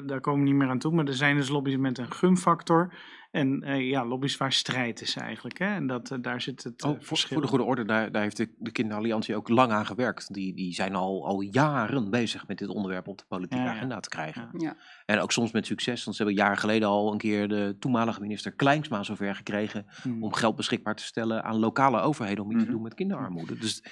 daar 0.06 0.20
komen 0.20 0.40
we 0.40 0.50
niet 0.50 0.58
meer 0.58 0.68
aan 0.68 0.78
toe, 0.78 0.92
maar 0.92 1.06
er 1.06 1.14
zijn 1.14 1.36
dus 1.36 1.48
lobby's 1.48 1.76
met 1.76 1.98
een 1.98 2.12
gunfactor. 2.12 2.94
En 3.30 3.68
uh, 3.68 3.88
ja, 3.90 4.06
lobby's 4.06 4.36
waar 4.36 4.52
strijd 4.52 5.00
is 5.00 5.16
eigenlijk. 5.16 5.58
Hè? 5.58 5.74
En 5.74 5.86
dat, 5.86 6.10
uh, 6.10 6.18
daar 6.20 6.40
zit 6.40 6.62
het 6.64 6.84
uh, 6.84 6.90
oh, 6.90 6.96
voor, 6.96 7.06
verschil. 7.06 7.32
Voor 7.32 7.42
de 7.42 7.48
goede 7.48 7.64
orde, 7.64 7.84
daar, 7.84 8.12
daar 8.12 8.22
heeft 8.22 8.36
de, 8.36 8.48
de 8.58 8.70
Kinderalliantie 8.70 9.36
ook 9.36 9.48
lang 9.48 9.72
aan 9.72 9.86
gewerkt. 9.86 10.34
Die, 10.34 10.54
die 10.54 10.74
zijn 10.74 10.94
al, 10.94 11.26
al 11.26 11.40
jaren 11.40 12.10
bezig 12.10 12.46
met 12.46 12.58
dit 12.58 12.68
onderwerp 12.68 13.08
op 13.08 13.18
de 13.18 13.24
politieke 13.28 13.64
ja, 13.64 13.70
agenda 13.70 14.00
te 14.00 14.08
krijgen. 14.08 14.48
Ja. 14.52 14.76
En 15.06 15.20
ook 15.20 15.32
soms 15.32 15.52
met 15.52 15.66
succes, 15.66 16.04
want 16.04 16.16
ze 16.16 16.22
hebben 16.22 16.42
jaren 16.42 16.58
geleden 16.58 16.88
al 16.88 17.12
een 17.12 17.18
keer 17.18 17.48
de 17.48 17.76
toenmalige 17.78 18.20
minister 18.20 18.52
Kleinsma 18.52 19.02
zover 19.02 19.34
gekregen 19.34 19.86
Hmm. 20.02 20.22
om 20.22 20.32
geld 20.32 20.56
beschikbaar 20.56 20.94
te 20.94 21.04
stellen 21.04 21.44
aan 21.44 21.56
lokale 21.58 22.00
overheden 22.00 22.44
om 22.44 22.50
iets 22.50 22.58
Mhm. 22.58 22.66
te 22.66 22.72
doen 22.72 22.82
met 22.82 22.94
kinderarmoede. 22.94 23.58
Dus, 23.58 23.82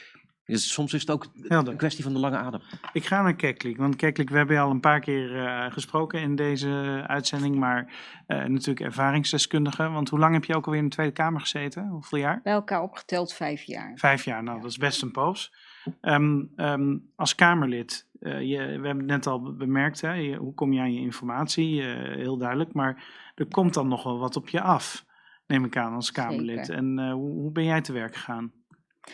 dus 0.47 0.73
soms 0.73 0.93
is 0.95 1.01
het 1.01 1.11
ook 1.11 1.27
Helder. 1.43 1.73
een 1.73 1.79
kwestie 1.79 2.05
van 2.05 2.13
de 2.13 2.19
lange 2.19 2.37
adem. 2.37 2.61
Ik 2.93 3.05
ga 3.07 3.23
naar 3.23 3.35
Keklik, 3.35 3.77
want 3.77 3.97
Keklik, 3.97 4.31
we 4.31 4.37
hebben 4.37 4.57
je 4.57 4.63
al 4.63 4.71
een 4.71 4.81
paar 4.81 5.01
keer 5.01 5.45
eh, 5.47 5.73
gesproken 5.73 6.21
in 6.21 6.37
deze 6.37 7.03
uitzending, 7.07 7.57
maar 7.57 7.93
eh, 8.27 8.45
natuurlijk 8.45 8.81
ervaringsdeskundige. 8.81 9.89
Want 9.89 10.09
hoe 10.09 10.19
lang 10.19 10.35
heb 10.35 10.45
je 10.45 10.55
ook 10.57 10.65
alweer 10.67 10.81
in 10.81 10.89
de 10.89 10.95
Tweede 10.95 11.13
Kamer 11.13 11.41
gezeten? 11.41 11.89
Hoeveel 11.89 12.19
jaar? 12.19 12.41
Bij 12.43 12.53
elkaar 12.53 12.83
opgeteld 12.83 13.33
vijf 13.33 13.63
jaar. 13.63 13.93
Vijf 13.95 14.25
jaar, 14.25 14.43
nou 14.43 14.61
dat 14.61 14.71
is 14.71 14.77
best 14.79 15.03
een 15.03 15.11
poos. 15.11 15.53
Ehm, 16.01 16.43
ehm, 16.57 16.97
als 17.17 17.35
Kamerlid, 17.35 18.09
eh, 18.21 18.41
je, 18.41 18.57
we 18.59 18.65
hebben 18.87 18.99
het 18.99 19.07
net 19.07 19.27
al 19.27 19.55
bemerkt, 19.57 20.01
hè, 20.01 20.13
je- 20.13 20.37
hoe 20.37 20.55
kom 20.55 20.73
je 20.73 20.81
aan 20.81 20.93
je 20.95 21.01
informatie? 21.01 21.83
Eh, 21.83 22.15
heel 22.17 22.37
duidelijk, 22.37 22.73
maar 22.73 23.05
er 23.35 23.47
komt 23.47 23.75
dan 23.75 23.89
nog 23.89 24.03
wel 24.03 24.19
wat 24.19 24.37
op 24.37 24.49
je 24.49 24.61
af, 24.61 25.05
neem 25.47 25.65
ik 25.65 25.77
aan 25.77 25.95
als 25.95 26.13
Kamerlid. 26.13 26.67
Zeker. 26.67 26.75
En 26.75 26.99
eh, 26.99 27.13
hoe, 27.13 27.31
hoe 27.33 27.53
ben 27.53 27.65
jij 27.65 27.81
te 27.81 27.93
werk 27.93 28.17
gegaan 28.17 28.53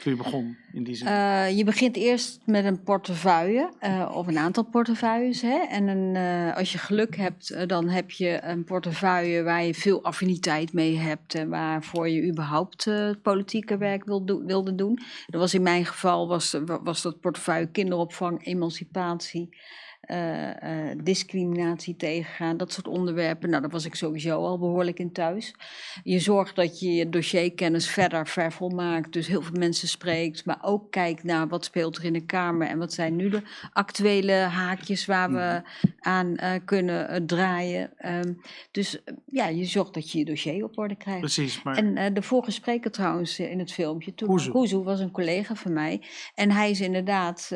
toen 0.00 0.12
je 0.12 0.22
begon 0.22 0.56
in 0.72 0.84
die 0.84 0.94
zin? 0.94 1.06
Eh, 1.06 1.56
je 1.56 1.64
begint 1.64 1.96
eerst 1.96 2.40
met 2.44 2.64
een 2.64 2.82
portefeuille, 2.82 3.72
eh, 3.78 4.10
of 4.14 4.26
een 4.26 4.38
aantal 4.38 4.62
portefeuilles. 4.64 5.42
Hè? 5.42 5.58
En 5.58 5.88
een, 5.88 6.16
eh, 6.16 6.56
als 6.56 6.72
je 6.72 6.78
geluk 6.78 7.16
hebt, 7.16 7.68
dan 7.68 7.88
heb 7.88 8.10
je 8.10 8.42
een 8.42 8.64
portefeuille 8.64 9.42
waar 9.42 9.64
je 9.64 9.74
veel 9.74 10.02
affiniteit 10.02 10.72
mee 10.72 10.98
hebt. 10.98 11.34
En 11.34 11.48
waarvoor 11.48 12.08
je 12.08 12.28
überhaupt 12.28 12.90
politieke 13.22 13.76
werk 13.76 14.04
wil 14.04 14.24
wilde 14.24 14.74
doen. 14.74 14.98
Dat 15.26 15.40
was 15.40 15.54
in 15.54 15.62
mijn 15.62 15.86
geval, 15.86 16.28
was, 16.28 16.56
was 16.82 17.02
dat 17.02 17.20
portefeuille 17.20 17.70
kinderopvang, 17.70 18.46
emancipatie. 18.46 19.56
Eh, 20.02 20.90
eh, 20.90 20.98
discriminatie 21.02 21.96
tegengaan, 21.96 22.56
dat 22.56 22.72
soort 22.72 22.88
onderwerpen. 22.88 23.48
Nou, 23.50 23.62
daar 23.62 23.70
was 23.70 23.84
ik 23.84 23.94
sowieso 23.94 24.44
al 24.44 24.58
behoorlijk 24.58 24.98
in 24.98 25.12
thuis. 25.12 25.54
Je 26.02 26.18
zorgt 26.18 26.56
dat 26.56 26.80
je 26.80 26.94
je 26.94 27.08
dossierkennis 27.08 27.88
verder 27.88 28.26
vervolmaakt, 28.26 29.12
dus 29.12 29.26
heel 29.26 29.42
veel 29.42 29.58
mensen 29.58 29.88
spreekt, 29.88 30.44
maar 30.44 30.58
ook 30.62 30.90
kijkt 30.90 31.22
naar 31.22 31.48
wat 31.48 31.64
speelt 31.64 31.96
er 31.96 32.04
in 32.04 32.12
de 32.12 32.24
Kamer 32.24 32.68
en 32.68 32.78
wat 32.78 32.92
zijn 32.92 33.16
nu 33.16 33.28
de 33.28 33.42
actuele 33.72 34.32
haakjes 34.32 35.06
waar 35.06 35.32
we 35.32 35.62
aan 36.00 36.36
eh, 36.36 36.50
kunnen 36.64 37.26
draaien. 37.26 37.90
Ehm, 37.96 38.32
dus 38.70 39.02
ja, 39.26 39.48
je 39.48 39.64
zorgt 39.64 39.94
dat 39.94 40.10
je 40.10 40.18
je 40.18 40.24
dossier 40.24 40.64
op 40.64 40.78
orde 40.78 40.96
krijgt. 40.96 41.20
Precies, 41.20 41.62
maar 41.62 41.76
En 41.76 42.14
de 42.14 42.22
vorige 42.22 42.50
spreker 42.50 42.90
trouwens 42.90 43.38
in 43.38 43.58
het 43.58 43.72
filmpje, 43.72 44.14
toen 44.14 44.28
Kuzu. 44.28 44.50
Kuzu 44.50 44.76
was 44.76 45.00
een 45.00 45.10
collega 45.10 45.54
van 45.54 45.72
mij. 45.72 46.02
En 46.34 46.50
hij 46.50 46.70
is 46.70 46.80
inderdaad 46.80 47.50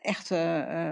echt 0.00 0.32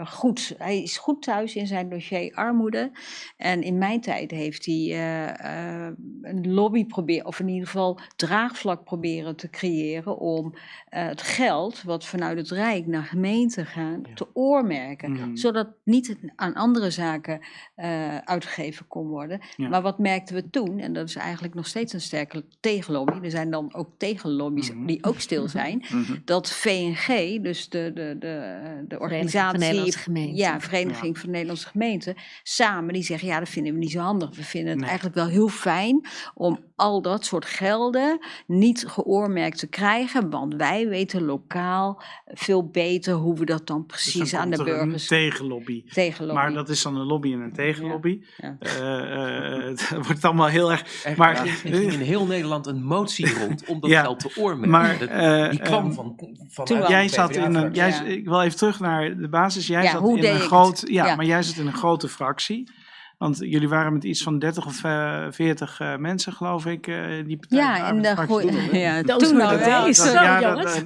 goed. 0.05 0.55
Hij 0.59 0.87
is 0.89 0.99
goed 0.99 1.23
thuis 1.23 1.55
in 1.57 1.67
zijn 1.67 1.89
dossier 1.89 2.35
armoede. 2.35 2.91
En 3.37 3.63
in 3.63 3.79
mijn 3.79 4.01
tijd 4.01 4.31
heeft 4.31 4.67
hij 4.67 4.75
eh, 4.91 5.85
eh, 5.87 5.93
een 6.23 6.53
lobby 6.55 6.87
proberen, 6.87 7.27
of 7.27 7.41
in 7.41 7.49
ieder 7.49 7.67
geval 7.67 8.01
draagvlak 8.17 8.85
proberen 8.85 9.37
te 9.37 9.51
creëren 9.51 10.19
om 10.19 10.55
eh, 10.89 11.07
het 11.07 11.23
geld 11.23 11.83
wat 11.83 12.05
vanuit 12.07 12.39
het 12.39 12.51
Rijk 12.51 12.87
naar 12.87 13.05
gemeenten 13.05 13.67
gaan 13.67 14.03
te 14.15 14.27
oormerken. 14.33 15.13
Mhm. 15.13 15.37
Zodat 15.37 15.69
niet 15.85 16.07
het 16.09 16.19
aan 16.37 16.55
andere 16.55 16.91
zaken 16.91 17.41
eh, 17.75 18.17
uitgegeven 18.19 18.87
kon 18.87 19.07
worden. 19.07 19.41
Ja. 19.57 19.69
Maar 19.69 19.83
wat 19.83 19.99
merkten 19.99 20.35
we 20.35 20.51
toen, 20.51 20.79
en 20.79 20.93
dat 20.93 21.09
is 21.09 21.15
eigenlijk 21.17 21.55
nog 21.55 21.67
steeds 21.67 21.93
een 21.93 22.01
sterke 22.01 22.45
tegenlobby, 22.61 23.19
er 23.25 23.31
zijn 23.31 23.51
dan 23.51 23.75
ook 23.75 23.91
tegenlobby's 23.97 24.73
Mhm. 24.75 24.87
die 24.87 25.05
ook 25.05 25.21
stil 25.21 25.49
zijn, 25.49 25.85
Mhm. 25.91 26.17
dat 26.25 26.51
VNG, 26.51 27.41
dus 27.43 27.69
de, 27.69 27.91
de, 27.95 28.17
de, 28.19 28.85
de 28.89 28.99
organisatie, 28.99 29.51
van 29.51 29.59
Nederlandse 29.61 29.99
Gemeenten. 29.99 30.37
ja, 30.37 30.61
Vereniging 30.81 31.19
van 31.19 31.31
Nederlandse 31.31 31.69
Gemeenten, 31.69 32.15
samen 32.43 32.93
die 32.95 33.03
zeggen, 33.03 33.29
ja, 33.29 33.39
dat 33.39 33.49
vinden 33.49 33.73
we 33.73 33.79
niet 33.79 33.91
zo 33.91 33.99
handig. 34.01 34.37
We 34.37 34.43
vinden 34.45 34.71
het 34.71 34.79
Nee. 34.79 34.89
eigenlijk 34.89 35.17
wel 35.19 35.29
heel 35.29 35.49
fijn 35.49 36.07
om 36.35 36.59
al 36.77 37.03
dat 37.03 37.25
soort 37.25 37.45
gelden 37.45 38.19
niet 38.47 38.85
geoormerkt 38.89 39.59
te 39.59 39.67
krijgen, 39.67 40.31
want 40.31 40.55
wij 40.55 40.89
weten 40.89 41.23
lokaal 41.25 42.03
veel 42.27 42.67
beter 42.69 43.15
hoe 43.15 43.37
we 43.39 43.45
dat 43.45 43.67
dan 43.67 43.85
dus 43.87 43.87
precies 43.87 44.31
dan 44.31 44.41
aan 44.41 44.51
de 44.51 44.57
er 44.57 44.65
burgers 44.65 45.07
tegenlobby. 45.07 45.85
tegenlobby. 45.93 46.35
Maar 46.41 46.53
dat 46.53 46.69
is 46.69 46.83
dan 46.83 46.97
een 46.97 47.07
lobby 47.07 47.33
en 47.33 47.41
een 47.41 47.53
tegenlobby. 47.53 48.21
Ja. 48.37 48.57
Eh, 48.61 49.57
eh, 49.57 49.65
het 49.65 49.89
wordt 50.07 50.25
allemaal 50.25 50.47
heel 50.47 50.71
erg. 50.71 51.05
Er, 51.05 51.15
Maar- 51.17 51.37
er 51.41 51.47
ging 51.47 51.93
in 51.93 52.01
heel 52.01 52.27
Nederland 52.27 52.67
een 52.67 52.83
motie 52.85 53.35
rond 53.41 53.65
om 53.67 53.81
dat 53.81 53.91
Ja, 53.91 54.01
geld 54.03 54.21
te 54.21 54.31
oormerken. 54.37 54.71
maar, 54.71 54.99
Dat- 54.99 55.09
eh, 55.09 55.51
die 55.51 55.61
kwam 55.61 55.93
van, 55.93 56.17
van. 56.49 56.67
Jij 56.89 57.09
zat 57.09 57.37
in 57.37 57.55
een. 57.55 57.73
Jij, 57.75 57.89
Ja. 57.89 58.03
Ik 58.05 58.25
wil 58.25 58.43
even 58.43 58.59
terug 58.59 58.81
naar 58.81 59.17
de 59.17 59.29
basis. 59.29 59.67
Jij 59.67 59.83
Ja, 59.83 59.91
zat 59.91 60.01
hoe 60.01 60.15
in 60.17 60.21
deed 60.21 60.31
een 60.31 60.37
ik 60.37 60.41
het? 60.43 60.51
Groot. 60.77 60.91
Ja, 60.91 61.07
Ja. 61.07 61.17
maar 61.17 61.25
jij 61.25 61.43
zat 61.43 61.57
in 61.57 61.67
een 61.67 61.73
grote 61.77 62.09
fractie. 62.09 62.71
Want 63.19 63.39
jullie 63.39 63.69
waren 63.69 63.93
met 63.93 64.05
iets 64.05 64.23
van 64.23 64.39
30 64.39 64.67
of 64.67 64.85
eh 64.85 65.27
40 65.31 65.81
eh, 65.81 65.97
mensen, 65.97 66.33
geloof 66.33 66.67
ik, 66.67 66.87
eh, 66.87 67.25
die 67.25 67.37
partij. 67.37 67.59
Ja, 67.59 67.93
de 67.93 68.17
goeie- 68.17 68.47
toen, 68.51 68.57
hè? 68.57 68.79
ja, 68.79 69.03
toen 69.03 69.41
al 69.41 69.49
the 69.59 69.65
wel. 69.65 69.95
Zo, 69.95 70.13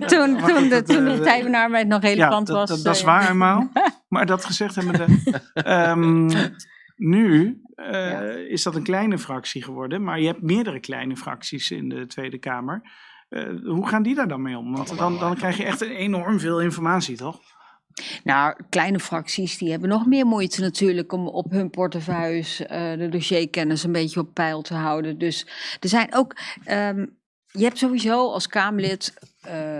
Toen, 0.07 0.39
toen, 0.47 0.69
de, 0.69 0.83
toen 0.87 1.05
de 1.05 1.11
eh, 1.11 1.17
Partij 1.17 1.43
van 1.43 1.51
de 1.53 1.59
Arbeid 1.59 1.87
nog 1.87 2.01
relevant 2.03 2.49
was. 2.49 2.69
dat, 2.69 2.83
dat 2.83 2.95
is 2.95 3.01
eh, 3.01 3.07
waar 3.07 3.31
eenmaal. 3.31 3.71
maar 4.09 4.27
dat 4.27 4.45
gezegd 4.45 4.75
hebben 4.75 4.93
de. 4.95 5.41
ehm, 5.55 6.31
nu 6.97 7.61
eh, 7.75 8.11
Ja. 8.11 8.21
is 8.31 8.63
dat 8.63 8.75
een 8.77 8.83
kleine 8.83 9.19
fractie 9.19 9.63
geworden, 9.65 10.03
maar 10.03 10.21
je 10.21 10.27
hebt 10.27 10.43
meerdere 10.43 10.81
kleine 10.81 11.17
fracties 11.17 11.71
in 11.71 11.89
de 11.89 12.07
Tweede 12.07 12.39
Kamer. 12.39 12.83
Eh, 13.29 13.43
hoe 13.65 13.89
gaan 13.89 14.03
die 14.03 14.15
daar 14.15 14.29
dan 14.29 14.43
mee 14.43 14.57
om? 14.59 14.77
Want 14.77 14.99
dan, 14.99 15.19
dan 15.19 15.35
krijg 15.37 15.57
je 15.57 15.65
echt 15.65 15.81
enorm 15.81 16.41
veel 16.41 16.61
informatie, 16.61 17.17
toch? 17.17 17.41
Nou, 18.25 18.57
kleine 18.69 19.01
fracties 19.01 19.59
die 19.59 19.71
hebben 19.71 19.89
nog 19.89 20.07
meer 20.07 20.27
moeite 20.27 20.61
natuurlijk 20.61 21.13
om 21.13 21.29
op 21.29 21.51
hun 21.51 21.71
portefeuilles 21.71 22.67
eh, 22.67 22.93
de 22.93 23.09
dossierkennis 23.09 23.85
een 23.85 23.93
beetje 23.93 24.21
op 24.21 24.35
peil 24.35 24.63
te 24.63 24.75
houden. 24.75 25.19
Dus 25.19 25.47
er 25.81 25.89
zijn 25.89 26.15
ook, 26.15 26.37
ehm, 26.65 27.07
je 27.47 27.65
hebt 27.65 27.79
sowieso 27.79 28.33
als 28.33 28.47
Kamerlid 28.47 29.15
eh, 29.41 29.79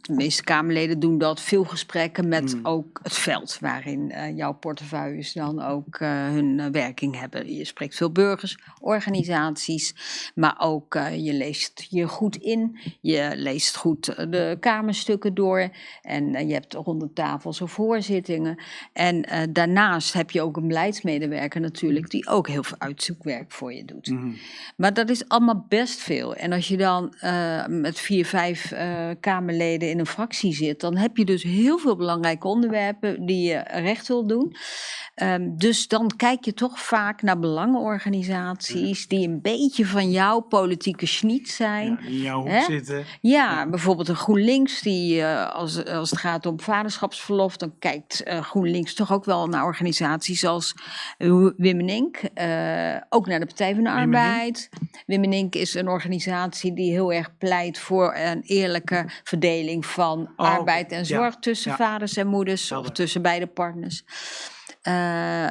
de 0.00 0.12
meeste 0.12 0.42
Kamerleden 0.42 1.00
doen 1.00 1.18
dat. 1.18 1.40
Veel 1.40 1.64
gesprekken 1.64 2.28
met 2.28 2.54
Mm. 2.54 2.66
ook 2.66 3.00
het 3.02 3.12
veld 3.12 3.58
waarin 3.60 4.10
eh, 4.10 4.36
jouw 4.36 4.52
portefeuilles 4.52 5.32
dan 5.32 5.62
ook 5.62 5.96
eh, 5.96 6.08
hun 6.10 6.60
eh, 6.60 6.66
werking 6.66 7.18
hebben. 7.18 7.54
Je 7.54 7.64
spreekt 7.64 7.94
veel 7.96 8.12
burgers, 8.12 8.58
organisaties, 8.80 9.94
maar 10.34 10.54
ook 10.58 10.98
je 11.16 11.32
leest 11.32 11.86
je 11.90 12.08
goed 12.08 12.36
in. 12.36 12.78
Je 13.00 13.32
leest 13.34 13.76
goed 13.76 14.04
de 14.06 14.56
kamerstukken 14.60 15.34
door 15.34 15.68
en 16.02 16.48
je 16.48 16.52
hebt 16.52 16.74
rond 16.74 17.14
tafels 17.14 17.60
of 17.60 17.76
hoorzittingen. 17.76 18.62
En 18.92 19.24
daarnaast 19.52 20.12
heb 20.12 20.30
je 20.30 20.42
ook 20.42 20.56
een 20.56 20.68
beleidsmedewerker 20.68 21.60
natuurlijk 21.60 22.10
die 22.10 22.28
ook 22.28 22.48
heel 22.48 22.62
veel 22.62 22.78
uitzoekwerk 22.78 23.52
voor 23.52 23.72
je 23.72 23.84
doet. 23.84 24.06
Mhm. 24.06 24.30
Maar 24.76 24.94
dat 24.94 25.10
is 25.10 25.28
allemaal 25.28 25.66
best 25.68 26.00
veel. 26.00 26.34
En 26.34 26.52
als 26.52 26.68
je 26.68 26.76
dan 26.76 27.14
met 27.68 28.00
vier, 28.00 28.26
vijf 28.26 28.72
Kamerleden 29.20 29.89
in 29.90 29.98
een 29.98 30.06
fractie 30.06 30.54
zit, 30.54 30.80
dan 30.80 30.96
heb 30.96 31.16
je 31.16 31.24
dus 31.24 31.42
heel 31.42 31.78
veel 31.78 31.96
belangrijke 31.96 32.48
onderwerpen 32.48 33.26
die 33.26 33.48
je 33.48 33.58
recht 33.68 34.08
wil 34.08 34.26
doen. 34.26 34.56
Ehm, 35.14 35.56
dus 35.56 35.88
dan 35.88 36.12
kijk 36.16 36.44
je 36.44 36.54
toch 36.54 36.80
vaak 36.80 37.22
naar 37.22 37.38
belangenorganisaties 37.38 39.08
die 39.08 39.28
een 39.28 39.40
beetje 39.40 39.86
van 39.86 40.10
jouw 40.10 40.40
politieke 40.40 41.06
schniet 41.06 41.50
zijn. 41.50 41.98
Ja, 42.02 42.08
in 42.08 42.20
jouw 42.20 42.40
hoek 42.40 42.48
Hè? 42.48 42.60
zitten. 42.60 43.04
Ja, 43.20 43.68
bijvoorbeeld 43.68 44.08
een 44.08 44.16
GroenLinks, 44.16 44.82
die 44.82 45.22
eh, 45.22 45.50
als, 45.50 45.84
als 45.84 46.10
het 46.10 46.18
gaat 46.18 46.46
om 46.46 46.60
vaderschapsverlof, 46.60 47.56
dan 47.56 47.72
kijkt 47.78 48.22
eh, 48.22 48.42
GroenLinks 48.42 48.94
toch 48.94 49.12
ook 49.12 49.24
wel 49.24 49.46
naar 49.46 49.64
organisaties 49.64 50.44
als 50.44 50.74
uh, 51.18 51.50
Wimmenink, 51.56 52.20
uh, 52.34 52.96
ook 53.08 53.26
naar 53.26 53.40
de 53.40 53.46
Partij 53.46 53.74
van 53.74 53.84
de 53.84 53.90
Arbeid. 53.90 54.68
Wimmenink 55.06 55.54
is 55.54 55.74
een 55.74 55.88
organisatie 55.88 56.72
die 56.72 56.92
heel 56.92 57.12
erg 57.12 57.38
pleit 57.38 57.78
voor 57.78 58.14
een 58.14 58.42
eerlijke 58.42 59.04
verdeling 59.24 59.79
van 59.84 60.32
Oh, 60.36 60.46
arbeid 60.46 60.92
en 60.92 61.06
zorg 61.06 61.34
ja, 61.34 61.40
tussen 61.40 61.70
ja. 61.70 61.76
vaders 61.76 62.16
en 62.16 62.26
moeders 62.26 62.72
of 62.72 62.90
tussen 62.90 63.22
beide 63.22 63.46
partners. 63.46 64.04
Eh, 64.82 65.50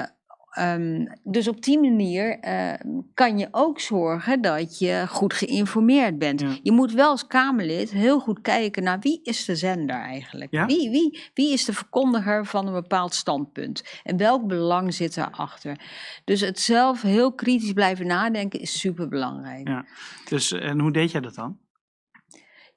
ehm, 0.50 1.06
dus 1.24 1.48
op 1.48 1.64
die 1.64 1.80
manier 1.80 2.40
eh, 2.40 2.74
kan 3.14 3.38
je 3.38 3.48
ook 3.52 3.80
zorgen 3.80 4.42
dat 4.42 4.80
je 4.80 5.06
goed 5.08 5.34
geïnformeerd 5.34 6.18
bent. 6.18 6.42
Ja. 6.42 6.58
Je 6.64 6.72
moet 6.72 6.94
wel 6.94 7.10
als 7.10 7.28
Kamerlid 7.28 7.92
heel 7.92 8.20
goed 8.20 8.42
kijken 8.42 8.84
naar 8.84 9.00
wie 9.00 9.20
is 9.24 9.46
de 9.46 9.56
zender 9.56 9.96
eigenlijk? 9.96 10.52
Wie, 10.68 10.90
wie, 10.90 11.20
wie 11.34 11.54
is 11.54 11.66
de 11.66 11.74
verkondiger 11.74 12.46
van 12.46 12.68
een 12.68 12.74
bepaald 12.74 13.14
standpunt? 13.14 14.00
En 14.04 14.18
welk 14.18 14.48
belang 14.48 14.94
zit 14.94 15.16
daarachter? 15.16 15.80
Dus 16.26 16.42
het 16.42 16.60
zelf 16.60 17.02
heel 17.02 17.34
kritisch 17.34 17.74
blijven 17.74 18.08
nadenken 18.08 18.60
is 18.60 18.80
superbelangrijk. 18.80 19.68
Ja. 19.68 19.86
Dus, 20.30 20.52
en 20.52 20.80
hoe 20.80 20.92
deed 20.92 21.12
jij 21.12 21.22
dat 21.22 21.36
dan? 21.36 21.58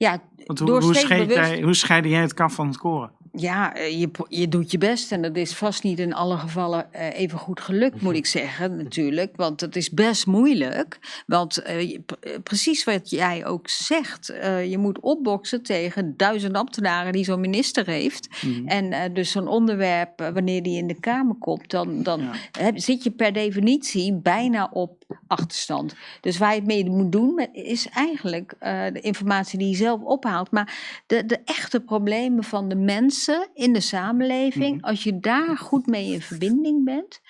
Ja, 0.02 0.20
Want 0.46 0.58
hoe, 0.58 0.68
door 0.68 0.82
hoe, 0.82 0.94
scheid 0.94 1.28
bewust- 1.28 1.48
jij, 1.50 1.62
hoe 1.62 1.74
scheidde 1.74 2.08
jij 2.08 2.20
het 2.20 2.34
kaf 2.34 2.54
van 2.54 2.66
het 2.66 2.76
koren? 2.76 3.10
Ja, 3.34 3.74
eh, 3.74 4.00
je, 4.00 4.10
je 4.28 4.48
doet 4.48 4.70
je 4.70 4.78
best 4.78 5.12
en 5.12 5.22
dat 5.22 5.36
is 5.36 5.54
vast 5.54 5.82
niet 5.82 5.98
in 5.98 6.14
alle 6.14 6.36
gevallen 6.36 6.92
eh, 6.92 7.18
even 7.20 7.38
goed 7.38 7.60
gelukt, 7.60 8.02
moet 8.02 8.14
ik 8.14 8.26
zeggen, 8.26 8.76
natuurlijk. 8.76 9.36
Want 9.36 9.60
het 9.60 9.76
is 9.76 9.90
best 9.90 10.26
moeilijk. 10.26 10.98
Want 11.26 11.62
eh, 11.62 11.98
precies 12.42 12.84
wat 12.84 13.10
jij 13.10 13.46
ook 13.46 13.68
zegt, 13.68 14.26
je 14.68 14.76
moet 14.78 15.00
opboksen 15.00 15.62
tegen 15.62 16.16
duizend 16.16 16.54
ambtenaren 16.56 17.12
die 17.12 17.24
zo'n 17.24 17.40
minister 17.40 17.86
heeft. 17.86 18.28
Mhm. 18.44 18.66
En 18.66 19.14
dus 19.14 19.30
zo'n 19.30 19.48
onderwerp, 19.48 20.30
wanneer 20.34 20.62
die 20.62 20.76
in 20.78 20.86
de 20.86 21.00
Kamer 21.00 21.36
komt, 21.38 21.70
dan, 21.70 22.02
dan 22.02 22.20
Ja. 22.20 22.30
heb- 22.62 22.78
zit 22.78 23.02
je 23.04 23.10
per 23.10 23.32
definitie 23.32 24.14
bijna 24.14 24.68
op 24.72 25.01
achterstand. 25.26 25.94
Dus 26.20 26.38
waar 26.38 26.50
je 26.50 26.56
het 26.58 26.66
mee 26.66 26.90
moet 26.90 27.12
doen, 27.12 27.48
is 27.52 27.88
eigenlijk 27.88 28.54
eh, 28.58 28.84
de 28.92 29.00
informatie 29.00 29.58
die 29.58 29.68
je 29.68 29.74
zelf 29.76 30.00
ophaalt. 30.00 30.50
Maar 30.50 31.00
de, 31.06 31.26
de 31.26 31.38
echte 31.44 31.80
problemen 31.80 32.44
van 32.44 32.68
de 32.68 32.76
mensen 32.76 33.48
in 33.54 33.72
de 33.72 33.80
samenleving, 33.80 34.76
Mhm. 34.76 34.84
als 34.84 35.02
je 35.02 35.18
daar 35.18 35.56
goed 35.56 35.86
mee 35.86 36.12
in 36.12 36.20
verbinding 36.20 36.84
bent, 36.84 37.20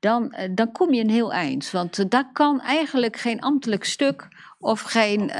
dan, 0.00 0.30
eh, 0.32 0.50
dan 0.54 0.72
kom 0.72 0.92
je 0.94 1.00
een 1.02 1.10
heel 1.10 1.32
eind. 1.32 1.70
Want 1.70 1.98
eh, 1.98 2.04
daar 2.08 2.32
kan 2.32 2.60
eigenlijk 2.60 3.16
geen 3.16 3.40
ambtelijk 3.40 3.84
stuk 3.84 4.28
of 4.58 4.80
geen 4.80 5.30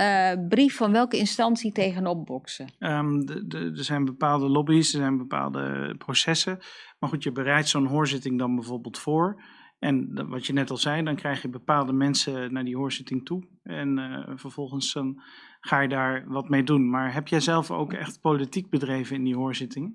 brief 0.48 0.76
van 0.76 0.92
welke 0.92 1.16
instantie 1.16 1.72
tegenop 1.72 2.26
boksen. 2.26 2.66
Ehm, 2.78 3.20
de- 3.20 3.46
de- 3.46 3.72
er 3.76 3.84
zijn 3.84 4.05
bepaalde 4.05 4.48
lobby's, 4.48 4.92
er 4.92 5.01
zijn 5.01 5.18
bepaalde 5.18 5.94
processen. 5.98 6.59
Maar 6.98 7.11
goed, 7.11 7.22
je 7.22 7.32
bereidt 7.32 7.68
zo'n 7.68 7.86
hoorzitting 7.86 8.38
dan 8.38 8.55
bijvoorbeeld 8.55 8.98
voor. 8.98 9.42
En 9.80 10.28
wat 10.28 10.46
je 10.46 10.52
net 10.52 10.70
al 10.70 10.76
zei, 10.76 11.02
dan 11.02 11.16
krijg 11.16 11.42
je 11.42 11.48
bepaalde 11.48 11.92
mensen 11.92 12.52
naar 12.52 12.64
die 12.64 12.76
hoorzitting 12.76 13.24
toe. 13.24 13.46
En 13.62 13.98
eh, 13.98 14.36
vervolgens 14.36 14.92
dan 14.92 15.22
ga 15.60 15.80
je 15.80 15.88
daar 15.88 16.24
wat 16.28 16.48
mee 16.48 16.62
doen. 16.62 16.90
Maar 16.90 17.14
heb 17.14 17.28
jij 17.28 17.40
zelf 17.40 17.70
ook 17.70 17.92
echt 17.92 18.20
politiek 18.20 18.70
bedreven 18.70 19.16
in 19.16 19.24
die 19.24 19.36
hoorzitting? 19.36 19.94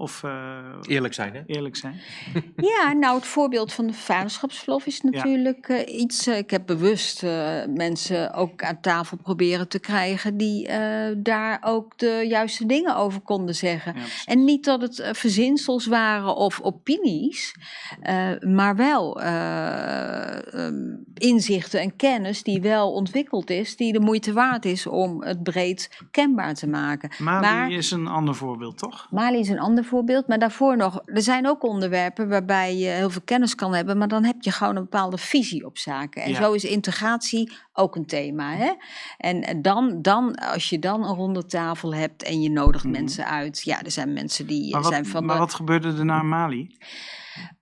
Of 0.00 0.22
eh, 0.24 0.58
Eerlijk 0.82 1.14
zijn, 1.14 1.34
hè? 1.34 1.40
eerlijk 1.46 1.76
zijn? 1.76 2.00
Ja, 2.56 2.92
nou 2.92 3.14
het 3.16 3.26
voorbeeld 3.26 3.72
van 3.72 3.86
de 3.86 3.92
vaderschapsverlof 3.92 4.86
is 4.86 5.00
natuurlijk 5.00 5.68
eh, 5.68 6.00
iets. 6.00 6.26
eh, 6.26 6.38
ik 6.38 6.50
heb 6.50 6.66
bewust 6.66 7.22
eh, 7.22 7.30
mensen 7.74 8.32
ook 8.34 8.62
aan 8.62 8.80
tafel 8.80 9.16
proberen 9.16 9.68
te 9.68 9.78
krijgen 9.80 10.36
die 10.36 10.66
eh, 10.68 11.14
daar 11.16 11.58
ook 11.64 11.98
de 11.98 12.24
juiste 12.28 12.66
dingen 12.66 12.96
over 12.96 13.20
konden 13.20 13.54
zeggen. 13.54 13.94
Ja. 13.96 14.00
En 14.24 14.44
niet 14.44 14.64
dat 14.64 14.80
het 14.82 15.08
verzinsels 15.12 15.86
waren 15.86 16.36
of 16.36 16.60
opinies, 16.60 17.54
eh, 18.00 18.30
maar 18.40 18.76
wel 18.76 19.20
eh, 19.20 20.54
ehm, 20.54 20.96
inzichten 21.14 21.80
en 21.80 21.96
kennis 21.96 22.42
die 22.42 22.60
wel 22.60 22.92
ontwikkeld 22.92 23.50
is, 23.50 23.76
die 23.76 23.92
de 23.92 24.00
moeite 24.00 24.32
waard 24.32 24.64
is 24.64 24.86
om 24.86 25.22
het 25.22 25.42
breed 25.42 25.90
kenbaar 26.10 26.54
te 26.54 26.66
maken. 26.68 27.10
Mali 27.18 27.40
maar- 27.46 27.70
is 27.70 27.90
een 27.90 28.06
ander 28.06 28.34
voorbeeld, 28.34 28.78
toch? 28.78 29.06
Mali 29.10 29.38
is 29.38 29.48
een 29.48 29.58
ander 29.58 29.74
voorbeeld, 29.74 29.88
maar 30.26 30.38
daarvoor 30.38 30.76
nog, 30.76 31.00
er 31.04 31.22
zijn 31.22 31.48
ook 31.48 31.64
onderwerpen 31.64 32.28
waarbij 32.28 32.76
je 32.76 32.88
heel 32.88 33.10
veel 33.10 33.20
kennis 33.24 33.54
kan 33.54 33.74
hebben, 33.74 33.98
maar 33.98 34.08
dan 34.08 34.24
heb 34.24 34.36
je 34.40 34.50
gewoon 34.52 34.76
een 34.76 34.82
bepaalde 34.82 35.18
visie 35.18 35.66
op 35.66 35.78
zaken. 35.78 36.22
En 36.22 36.30
Ja. 36.30 36.36
zo 36.42 36.52
is 36.52 36.64
integratie 36.64 37.52
ook 37.72 37.96
een 37.96 38.06
thema. 38.06 38.54
Hè? 38.54 38.70
En 39.18 39.42
eh, 39.42 39.54
dan, 39.62 40.02
dan, 40.02 40.34
als 40.34 40.68
je 40.68 40.78
dan 40.78 41.02
een 41.04 41.14
ronde 41.14 41.46
tafel 41.46 41.94
hebt 41.94 42.22
en 42.22 42.40
je 42.42 42.50
nodigt 42.50 42.84
Mhm. 42.84 42.92
mensen 42.92 43.26
uit, 43.26 43.62
ja, 43.64 43.82
er 43.82 43.90
zijn 43.90 44.12
mensen 44.12 44.46
die 44.46 44.66
eh, 44.66 44.72
Maar 44.72 44.82
wat, 44.82 44.92
zijn 44.92 45.06
van 45.06 45.24
maar 45.24 45.34
de- 45.34 45.40
wat 45.40 45.54
gebeurde 45.54 45.88
er 45.98 46.04
na 46.04 46.22
Mali? 46.22 46.76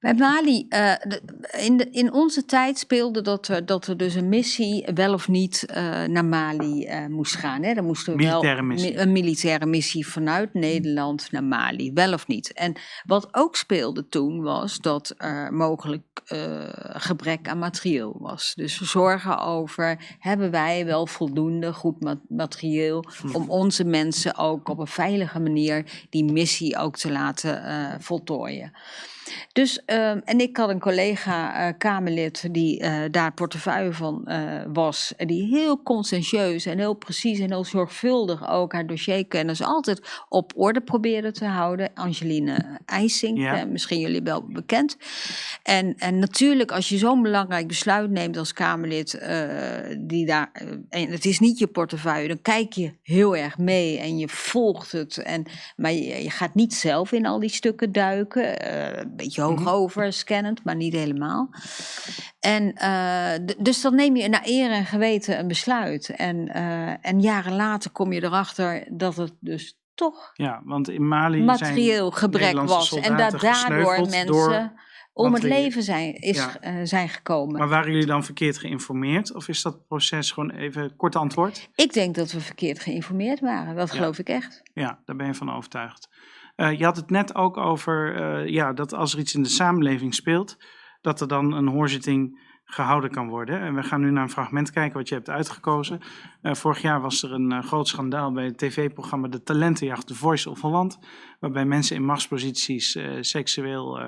Bij 0.00 0.14
Mali, 0.14 0.66
eh, 0.68 0.92
in, 1.64 1.76
de, 1.76 1.88
in 1.90 2.12
onze 2.12 2.44
tijd 2.44 2.78
speelde 2.78 3.22
dat 3.22 3.48
er, 3.48 3.66
dat 3.66 3.86
er 3.86 3.96
dus 3.96 4.14
een 4.14 4.28
missie 4.28 4.86
wel 4.94 5.12
of 5.12 5.28
niet 5.28 5.64
eh, 5.66 6.04
naar 6.04 6.24
Mali 6.24 6.84
eh, 6.84 7.06
moest 7.06 7.34
gaan. 7.36 7.62
Hè. 7.62 7.70
Er 7.72 7.84
moest 7.84 8.06
er 8.08 8.14
Militaire 8.16 8.54
wel 8.56 8.64
missie. 8.64 8.92
mi- 8.94 8.98
een 8.98 9.12
militaire 9.12 9.66
missie 9.66 10.06
vanuit 10.06 10.54
Nederland 10.54 11.28
naar 11.32 11.44
Mali, 11.44 11.92
wel 11.92 12.12
of 12.12 12.26
niet. 12.26 12.52
En 12.52 12.72
wat 13.04 13.28
ook 13.30 13.56
speelde 13.56 14.08
toen 14.08 14.42
was 14.42 14.78
dat 14.78 15.14
er 15.16 15.54
mogelijk 15.54 16.02
eh, 16.24 16.68
gebrek 16.78 17.48
aan 17.48 17.58
materieel 17.58 18.16
was. 18.18 18.52
Dus 18.54 18.80
zorgen 18.80 19.38
over, 19.38 20.16
hebben 20.18 20.50
wij 20.50 20.84
wel 20.86 21.06
voldoende 21.06 21.72
goed 21.72 22.02
ma- 22.02 22.20
materieel 22.28 23.04
om 23.32 23.50
onze 23.50 23.84
mensen 23.84 24.36
ook 24.36 24.68
op 24.68 24.78
een 24.78 24.86
veilige 24.86 25.40
manier 25.40 26.06
die 26.10 26.24
missie 26.32 26.76
ook 26.76 26.96
te 26.96 27.12
laten 27.12 27.64
eh, 27.64 27.94
voltooien. 27.98 28.72
Dus, 29.52 29.84
ehm, 29.84 30.20
en 30.24 30.40
ik 30.40 30.56
had 30.56 30.68
een 30.68 30.80
collega, 30.80 31.66
eh, 31.68 31.74
Kamerlid, 31.78 32.48
die 32.54 32.80
eh, 32.80 33.00
daar 33.10 33.32
portefeuille 33.34 33.92
van 33.92 34.26
eh, 34.26 34.62
was. 34.72 35.12
En 35.16 35.26
die 35.26 35.46
heel 35.46 35.82
conscientieus 35.82 36.66
en 36.66 36.78
heel 36.78 36.94
precies 36.94 37.38
en 37.38 37.50
heel 37.50 37.64
zorgvuldig 37.64 38.50
ook 38.50 38.72
haar 38.72 38.86
dossierkennis 38.86 39.62
altijd 39.62 40.00
op 40.28 40.52
orde 40.56 40.80
probeerde 40.80 41.32
te 41.32 41.44
houden. 41.44 41.90
Angeline 41.94 42.78
IJsink, 42.86 43.38
Ja. 43.38 43.58
eh, 43.60 43.66
misschien 43.66 44.00
jullie 44.00 44.22
wel 44.22 44.42
bekend. 44.48 44.96
En, 45.62 45.94
en 45.96 46.18
natuurlijk, 46.18 46.72
als 46.72 46.88
je 46.88 46.98
zo'n 46.98 47.22
belangrijk 47.22 47.66
besluit 47.66 48.10
neemt 48.10 48.36
als 48.36 48.52
Kamerlid, 48.52 49.20
die 49.98 50.26
daar, 50.26 50.50
en 50.88 51.10
het 51.10 51.24
is 51.24 51.38
niet 51.38 51.58
je 51.58 51.66
portefeuille, 51.66 52.28
dan 52.28 52.42
kijk 52.42 52.72
je 52.72 52.92
heel 53.02 53.36
erg 53.36 53.58
mee 53.58 53.98
en 53.98 54.18
je 54.18 54.28
volgt 54.28 54.92
het. 54.92 55.16
En, 55.16 55.44
maar 55.76 55.92
je, 55.92 56.22
je 56.22 56.30
gaat 56.30 56.54
niet 56.54 56.74
zelf 56.74 57.12
in 57.12 57.26
al 57.26 57.38
die 57.40 57.50
stukken 57.50 57.92
duiken. 57.92 58.56
Beetje 59.18 59.42
hoog 59.42 59.58
Mhm. 59.60 59.68
over, 59.68 60.12
scannend, 60.12 60.64
maar 60.64 60.76
niet 60.76 60.92
helemaal. 60.92 61.50
En 62.40 62.72
eh, 62.74 63.34
d- 63.34 63.64
dus 63.64 63.80
dan 63.80 63.94
neem 63.94 64.16
je 64.16 64.28
naar 64.28 64.42
eer 64.44 64.70
en 64.70 64.84
geweten 64.84 65.38
een 65.38 65.48
besluit. 65.48 66.08
En, 66.08 66.48
eh, 66.48 67.06
en 67.06 67.20
jaren 67.20 67.54
later 67.56 67.90
kom 67.90 68.12
je 68.12 68.22
erachter 68.22 68.86
dat 68.90 69.16
het 69.16 69.32
dus 69.40 69.78
toch 69.94 70.30
Ja, 70.34 70.60
want 70.64 70.88
in 70.90 71.08
Mali 71.08 71.42
materieel 71.42 72.08
zijn 72.10 72.20
gebrek 72.20 72.60
was. 72.60 72.94
En 72.98 73.16
dat 73.16 73.40
daardoor 73.40 74.00
mensen 74.00 74.26
door 74.26 74.72
om 75.12 75.34
het 75.34 75.42
leven 75.42 75.82
zijn, 75.82 76.14
is, 76.14 76.36
Ja. 76.36 76.60
eh, 76.60 76.74
zijn 76.82 77.08
gekomen. 77.08 77.58
Maar 77.58 77.68
waren 77.68 77.90
jullie 77.92 78.06
dan 78.06 78.24
verkeerd 78.24 78.58
geïnformeerd? 78.58 79.34
Of 79.34 79.48
is 79.48 79.62
dat 79.62 79.86
proces 79.86 80.30
gewoon 80.30 80.50
even 80.50 80.96
kort 80.96 81.16
antwoord? 81.16 81.68
Ik 81.74 81.92
denk 81.92 82.14
dat 82.14 82.32
we 82.32 82.40
verkeerd 82.40 82.80
geïnformeerd 82.80 83.40
waren. 83.40 83.76
Dat 83.76 83.88
Ja. 83.90 83.94
geloof 83.96 84.18
ik 84.18 84.28
echt. 84.28 84.60
Ja, 84.74 84.98
daar 85.04 85.16
ben 85.16 85.26
je 85.26 85.34
van 85.34 85.52
overtuigd. 85.54 86.08
Eh, 86.58 86.78
je 86.78 86.84
had 86.84 86.96
het 86.96 87.10
net 87.10 87.34
ook 87.34 87.56
over 87.56 88.14
eh, 88.14 88.48
ja, 88.48 88.72
dat 88.72 88.94
als 88.94 89.12
er 89.12 89.18
iets 89.18 89.34
in 89.34 89.42
de 89.42 89.48
samenleving 89.48 90.14
speelt, 90.14 90.58
dat 91.00 91.20
er 91.20 91.28
dan 91.28 91.52
een 91.52 91.68
hoorzitting 91.68 92.46
gehouden 92.64 93.10
kan 93.10 93.28
worden. 93.28 93.60
En 93.60 93.74
we 93.74 93.82
gaan 93.82 94.00
nu 94.00 94.10
naar 94.10 94.22
een 94.22 94.30
fragment 94.30 94.70
kijken 94.70 94.98
wat 94.98 95.08
je 95.08 95.14
hebt 95.14 95.30
uitgekozen. 95.30 96.00
Uh, 96.42 96.54
vorig 96.54 96.82
jaar 96.82 97.00
was 97.00 97.22
er 97.22 97.32
een 97.32 97.62
groot 97.62 97.88
schandaal 97.88 98.32
bij 98.32 98.44
het 98.44 98.58
tv-programma 98.58 99.28
De 99.28 99.42
Talentenjacht 99.42 100.06
The 100.06 100.14
Voice 100.14 100.50
of 100.50 100.60
Holland, 100.60 100.98
waarbij 101.40 101.64
mensen 101.64 101.96
in 101.96 102.04
machtsposities 102.04 102.98
seksueel 103.20 104.00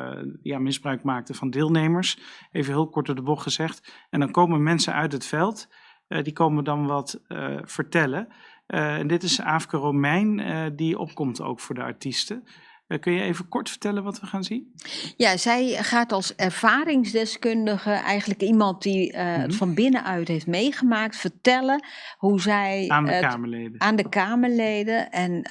ja, 0.42 0.58
misbruik 0.58 1.02
maakten 1.02 1.34
van 1.34 1.50
deelnemers. 1.50 2.18
Even 2.52 2.72
heel 2.72 2.88
kort 2.88 3.06
door 3.06 3.14
de 3.14 3.22
bocht 3.22 3.42
gezegd. 3.42 4.06
En 4.10 4.20
dan 4.20 4.30
komen 4.30 4.62
mensen 4.62 4.94
uit 4.94 5.12
het 5.12 5.26
veld, 5.26 5.68
die 6.08 6.32
komen 6.32 6.64
dan 6.64 6.86
wat 6.86 7.20
vertellen. 7.64 8.28
En 8.70 9.06
dit 9.06 9.22
is 9.22 9.40
Aafke 9.40 9.76
Romein, 9.76 10.42
die 10.76 10.98
opkomt 10.98 11.40
ook 11.40 11.60
voor 11.60 11.74
de 11.74 11.82
artiesten. 11.82 12.44
Eh, 12.90 13.00
kun 13.00 13.12
je 13.12 13.22
even 13.22 13.48
kort 13.48 13.70
vertellen 13.70 14.02
wat 14.02 14.20
we 14.20 14.26
gaan 14.26 14.44
zien? 14.44 14.74
Ja, 15.16 15.36
zij 15.36 15.68
gaat 15.82 16.12
als 16.12 16.34
ervaringsdeskundige, 16.34 17.90
eigenlijk 17.90 18.40
iemand 18.40 18.82
die 18.82 19.16
het 19.16 19.56
van 19.56 19.74
binnenuit 19.74 20.28
heeft 20.28 20.46
meegemaakt, 20.46 21.16
vertellen 21.16 21.84
hoe 22.16 22.40
zij. 22.40 22.84
Aan 22.88 23.04
de 23.04 23.18
Kamerleden. 23.20 23.80
Aan 23.80 23.96
de 23.96 24.08
Kamerleden 24.08 25.10
en, 25.10 25.42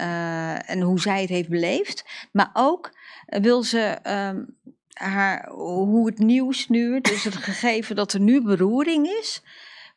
en 0.65 0.81
hoe 0.81 0.99
zij 0.99 1.21
het 1.21 1.29
heeft 1.29 1.49
beleefd. 1.49 2.27
Maar 2.31 2.49
ook 2.53 2.91
wil 3.25 3.63
ze. 3.63 3.97
Um, 4.03 4.57
haar, 4.93 5.49
hoe 5.49 6.05
het 6.05 6.19
nieuws 6.19 6.67
nu, 6.67 7.01
dus 7.01 7.23
het 7.23 7.35
gegeven 7.35 7.95
dat 7.95 8.13
er 8.13 8.19
nu 8.19 8.41
beroering 8.41 9.07
is, 9.07 9.43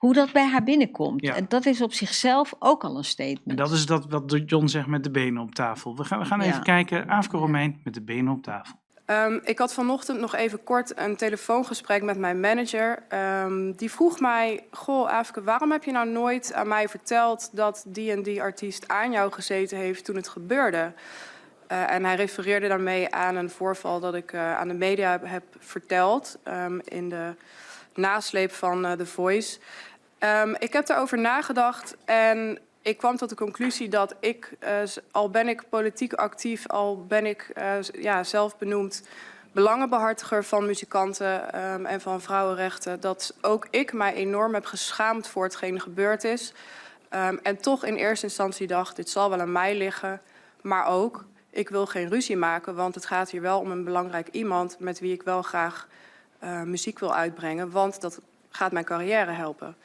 hoe 0.03 0.14
dat 0.14 0.32
bij 0.32 0.46
haar 0.46 0.62
binnenkomt. 0.62 1.22
En 1.22 1.44
dat 1.48 1.66
is 1.66 1.82
op 1.82 1.92
zichzelf 1.92 2.55
ook 2.59 2.84
al 2.84 2.96
een 2.96 3.05
statement. 3.05 3.48
En 3.50 3.57
dat 3.57 3.70
is 3.70 3.86
dat 3.86 4.07
wat 4.09 4.42
John 4.46 4.66
zegt 4.66 4.86
met 4.86 5.05
de 5.05 5.11
benen 5.11 5.42
op 5.42 5.55
tafel. 5.55 5.96
We 5.96 6.05
gaan, 6.05 6.18
we 6.18 6.24
gaan 6.24 6.40
even 6.40 6.62
kijken, 6.62 7.09
Aafke 7.09 7.36
Romein 7.36 7.80
met 7.84 7.94
de 7.94 8.03
benen 8.03 8.32
op 8.32 8.42
tafel. 8.42 8.74
Um, 9.07 9.40
ik 9.44 9.59
had 9.59 9.74
vanochtend 9.74 10.20
nog 10.20 10.34
even 10.34 10.64
kort 10.64 10.98
een 10.98 11.16
telefoongesprek 11.16 12.03
met 12.03 12.18
mijn 12.18 12.40
manager. 12.40 13.03
Um, 13.44 13.76
die 13.76 13.90
vroeg 13.90 14.20
mij, 14.20 14.64
goh 14.70 15.09
Aafke, 15.09 15.42
waarom 15.42 15.70
heb 15.70 15.84
je 15.84 15.92
nou 15.92 16.09
nooit 16.09 16.53
aan 16.53 16.68
mij 16.68 16.88
verteld 16.88 17.50
dat 17.53 17.84
die 17.86 18.12
en 18.12 18.22
die 18.22 18.42
artiest 18.42 18.88
aan 18.88 19.12
jou 19.12 19.32
gezeten 19.32 19.78
heeft 19.78 20.05
toen 20.05 20.16
het 20.16 20.28
gebeurde? 20.28 20.92
Uh, 21.72 21.90
en 21.90 22.05
hij 22.05 22.14
refereerde 22.14 22.68
daarmee 22.68 23.14
aan 23.14 23.36
een 23.36 23.50
voorval 23.50 24.00
dat 24.00 24.14
ik 24.14 24.32
uh, 24.32 24.57
aan 24.59 24.68
de 24.68 24.74
media 24.74 25.20
heb 25.22 25.44
verteld 25.59 26.38
um, 26.48 26.80
in 26.84 27.09
de 27.09 27.34
nasleep 27.94 28.53
van 28.53 28.84
uh, 28.84 28.92
The 28.92 29.07
Voice. 29.07 29.59
Um, 30.25 30.57
ik 30.59 30.73
heb 30.73 30.87
daarover 30.87 31.18
nagedacht 31.18 31.97
en 32.05 32.59
ik 32.83 32.99
kwam 32.99 33.16
tot 33.16 33.29
de 33.29 33.35
conclusie 33.35 33.89
dat 33.89 34.14
ik, 34.20 34.53
uh, 34.61 34.68
al 35.11 35.31
ben 35.31 35.49
ik 35.49 35.68
politiek 35.68 36.12
actief, 36.12 36.68
al 36.68 37.05
ben 37.07 37.27
ik 37.27 37.53
uh, 37.59 37.81
ja, 37.83 38.25
zelf 38.25 38.59
benoemd 38.59 39.03
belangenbehartiger 39.53 40.45
van 40.45 40.66
muzikanten 40.66 41.62
um, 41.62 41.87
en 41.87 42.01
van 42.01 42.20
vrouwenrechten, 42.20 43.01
dat 43.01 43.35
ook 43.41 43.66
ik 43.70 43.93
mij 43.93 44.14
enorm 44.14 44.55
heb 44.55 44.64
geschaamd 44.64 45.29
voor 45.29 45.45
hetgeen 45.45 45.81
gebeurd 45.81 46.25
is. 46.25 46.53
Um, 47.11 47.41
en 47.43 47.57
toch 47.57 47.85
in 47.85 47.95
eerste 47.95 48.27
instantie 48.27 48.66
dacht, 48.66 48.97
dit 48.97 49.11
zal 49.11 49.31
wel 49.31 49.41
aan 49.41 49.53
mij 49.53 49.77
liggen, 49.77 50.20
maar 50.61 50.87
ook, 50.87 51.25
ik 51.51 51.68
wil 51.68 51.87
geen 51.87 52.09
ruzie 52.09 52.37
maken, 52.37 52.75
want 52.75 52.95
het 52.95 53.07
gaat 53.07 53.31
hier 53.31 53.43
wel 53.43 53.59
om 53.59 53.70
een 53.70 53.85
belangrijk 53.85 54.29
iemand 54.29 54.79
met 54.79 55.01
wie 55.01 55.12
ik 55.12 55.23
wel 55.23 55.43
graag 55.43 55.89
uh, 56.45 56.62
muziek 56.62 56.99
wil 56.99 57.14
uitbrengen, 57.14 57.70
want 57.70 58.01
dat 58.01 58.20
gaat 58.51 58.73
mijn 58.73 58.85
carrière 58.85 59.31
helpen. 59.31 59.77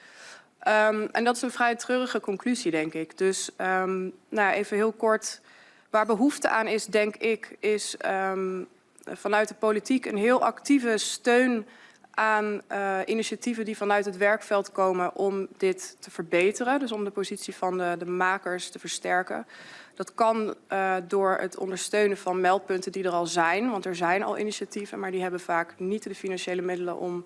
Um, 0.67 1.09
en 1.11 1.23
dat 1.23 1.35
is 1.35 1.41
een 1.41 1.51
vrij 1.51 1.75
treurige 1.75 2.19
conclusie, 2.19 2.71
denk 2.71 2.93
ik. 2.93 3.17
Dus 3.17 3.49
um, 3.57 4.13
nou, 4.29 4.53
even 4.53 4.77
heel 4.77 4.91
kort. 4.91 5.41
Waar 5.89 6.05
behoefte 6.05 6.49
aan 6.49 6.67
is, 6.67 6.85
denk 6.85 7.15
ik, 7.15 7.55
is 7.59 7.95
um, 8.05 8.67
vanuit 9.03 9.47
de 9.47 9.53
politiek 9.53 10.05
een 10.05 10.17
heel 10.17 10.43
actieve 10.43 10.97
steun 10.97 11.65
aan 12.11 12.61
uh, 12.71 12.99
initiatieven 13.05 13.65
die 13.65 13.77
vanuit 13.77 14.05
het 14.05 14.17
werkveld 14.17 14.71
komen 14.71 15.15
om 15.15 15.47
dit 15.57 15.97
te 15.99 16.11
verbeteren. 16.11 16.79
Dus 16.79 16.91
om 16.91 17.03
de 17.03 17.11
positie 17.11 17.55
van 17.55 17.77
de, 17.77 17.95
de 17.99 18.05
makers 18.05 18.69
te 18.69 18.79
versterken. 18.79 19.47
Dat 19.95 20.13
kan 20.13 20.55
uh, 20.71 20.95
door 21.07 21.37
het 21.39 21.57
ondersteunen 21.57 22.17
van 22.17 22.41
meldpunten 22.41 22.91
die 22.91 23.03
er 23.03 23.11
al 23.11 23.25
zijn. 23.25 23.69
Want 23.69 23.85
er 23.85 23.95
zijn 23.95 24.23
al 24.23 24.37
initiatieven, 24.37 24.99
maar 24.99 25.11
die 25.11 25.21
hebben 25.21 25.39
vaak 25.39 25.73
niet 25.77 26.03
de 26.03 26.15
financiële 26.15 26.61
middelen 26.61 26.97
om 26.99 27.25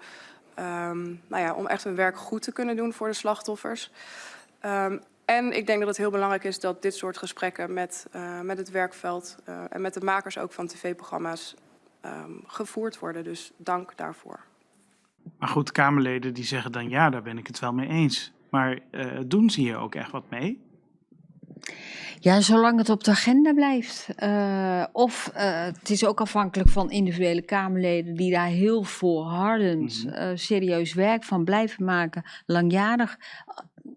Um, 0.60 1.22
nou 1.28 1.44
ja, 1.44 1.54
om 1.54 1.68
echt 1.68 1.84
hun 1.84 1.96
werk 1.96 2.18
goed 2.18 2.42
te 2.42 2.52
kunnen 2.52 2.76
doen 2.76 2.94
voor 2.94 3.08
de 3.08 3.14
slachtoffers. 3.14 3.92
Um, 4.66 5.02
en 5.26 5.58
ik 5.58 5.66
denk 5.66 5.80
dat 5.80 5.88
het 5.88 5.98
heel 5.98 6.12
belangrijk 6.12 6.44
is 6.44 6.60
dat 6.60 6.82
dit 6.82 6.96
soort 6.96 7.18
gesprekken 7.18 7.74
met, 7.74 8.08
uh, 8.16 8.42
met 8.42 8.58
het 8.58 8.72
werkveld 8.72 9.38
uh, 9.50 9.64
en 9.70 9.82
met 9.82 9.94
de 9.94 10.02
makers 10.02 10.38
ook 10.38 10.52
van 10.52 10.68
tv-programma's 10.68 11.56
um, 12.06 12.44
gevoerd 12.48 13.00
worden. 13.00 13.24
Dus 13.24 13.52
dank 13.58 13.98
daarvoor. 13.98 14.40
Maar 15.40 15.50
goed, 15.50 15.72
Kamerleden 15.72 16.34
die 16.34 16.44
zeggen 16.44 16.72
dan 16.72 16.90
ja, 16.90 17.10
daar 17.10 17.22
ben 17.22 17.38
ik 17.38 17.48
het 17.48 17.60
wel 17.60 17.74
mee 17.74 17.88
eens. 17.88 18.32
Maar 18.50 18.80
uh, 18.92 19.20
doen 19.26 19.50
ze 19.50 19.60
hier 19.60 19.78
ook 19.78 19.96
echt 19.96 20.12
wat 20.12 20.30
mee? 20.30 20.62
Ja, 22.20 22.42
zolang 22.42 22.78
het 22.78 22.90
op 22.90 23.04
de 23.04 23.12
agenda 23.12 23.54
blijft. 23.54 24.08
Uh, 24.24 24.86
of 24.92 25.32
uh, 25.36 25.64
het 25.64 25.90
is 25.90 26.06
ook 26.06 26.22
afhankelijk 26.22 26.70
van 26.70 26.92
individuele 26.92 27.42
Kamerleden 27.42 28.16
die 28.16 28.32
daar 28.32 28.48
heel 28.48 28.84
volhardend, 28.84 30.04
mm 30.04 30.12
-hmm. 30.12 30.32
uh, 30.32 30.38
serieus 30.38 30.94
werk 30.94 31.24
van 31.24 31.44
blijven 31.44 31.86
maken, 31.86 32.24
langjarig. 32.46 33.18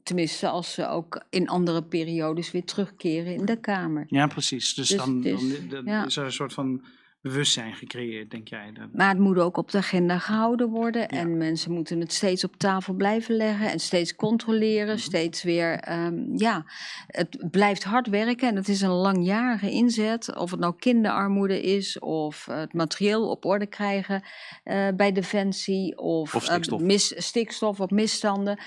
Tenminste, 0.03 0.49
als 0.49 0.73
ze 0.73 0.89
ook 0.89 1.25
in 1.31 1.49
andere 1.49 1.83
periodes 1.83 2.51
weer 2.51 2.65
terugkeren 2.65 3.35
in 3.35 3.45
de 3.45 3.61
Kamer. 3.61 4.05
Ja, 4.09 4.27
precies. 4.27 4.75
Dus, 4.75 4.89
dus 4.89 4.99
dan, 4.99 5.23
dan, 5.23 5.51
dan 5.69 5.85
ja. 5.85 6.05
is 6.05 6.17
er 6.17 6.25
een 6.25 6.33
soort 6.33 6.53
van 6.53 6.85
bewustzijn 7.25 7.75
gecreëerd, 7.75 8.31
denk 8.31 8.49
jij? 8.49 8.73
Dan? 8.73 8.91
Maar 8.93 9.09
het 9.09 9.19
moet 9.19 9.39
ook 9.39 9.57
op 9.57 9.71
de 9.71 9.79
agenda 9.79 10.19
gehouden 10.19 10.69
worden. 10.69 11.01
Ja. 11.01 11.09
En 11.09 11.37
mensen 11.37 11.73
moeten 11.73 12.01
het 12.01 12.13
steeds 12.13 12.45
op 12.45 12.57
tafel 12.57 12.95
blijven 12.95 13.37
leggen 13.37 13.71
en 13.71 13.79
steeds 13.79 14.15
controleren. 14.15 14.85
Mm 14.85 14.91
-hmm. 14.91 14.99
Steeds 14.99 15.43
weer, 15.43 15.93
um, 15.93 16.39
ja, 16.39 16.65
het 17.07 17.51
blijft 17.51 17.85
hard 17.85 18.09
werken 18.09 18.49
en 18.49 18.57
het 18.57 18.69
is 18.69 18.81
een 18.81 18.91
langjarige 18.91 19.71
inzet. 19.71 20.37
Of 20.37 20.51
het 20.51 20.61
nou 20.61 20.75
kinderarmoede 20.79 21.63
is, 21.63 21.99
of 21.99 22.47
het 22.47 22.73
materieel 22.73 23.31
op 23.31 23.45
orde 23.45 23.67
krijgen 23.67 24.23
uh, 24.65 24.89
bij 24.97 25.13
Defensie, 25.13 25.99
of, 25.99 26.35
of 26.35 26.45
stikstof. 26.45 26.81
Uh, 26.81 26.87
mis, 26.87 27.15
stikstof 27.17 27.81
of 27.81 27.91
misstanden. 27.91 28.59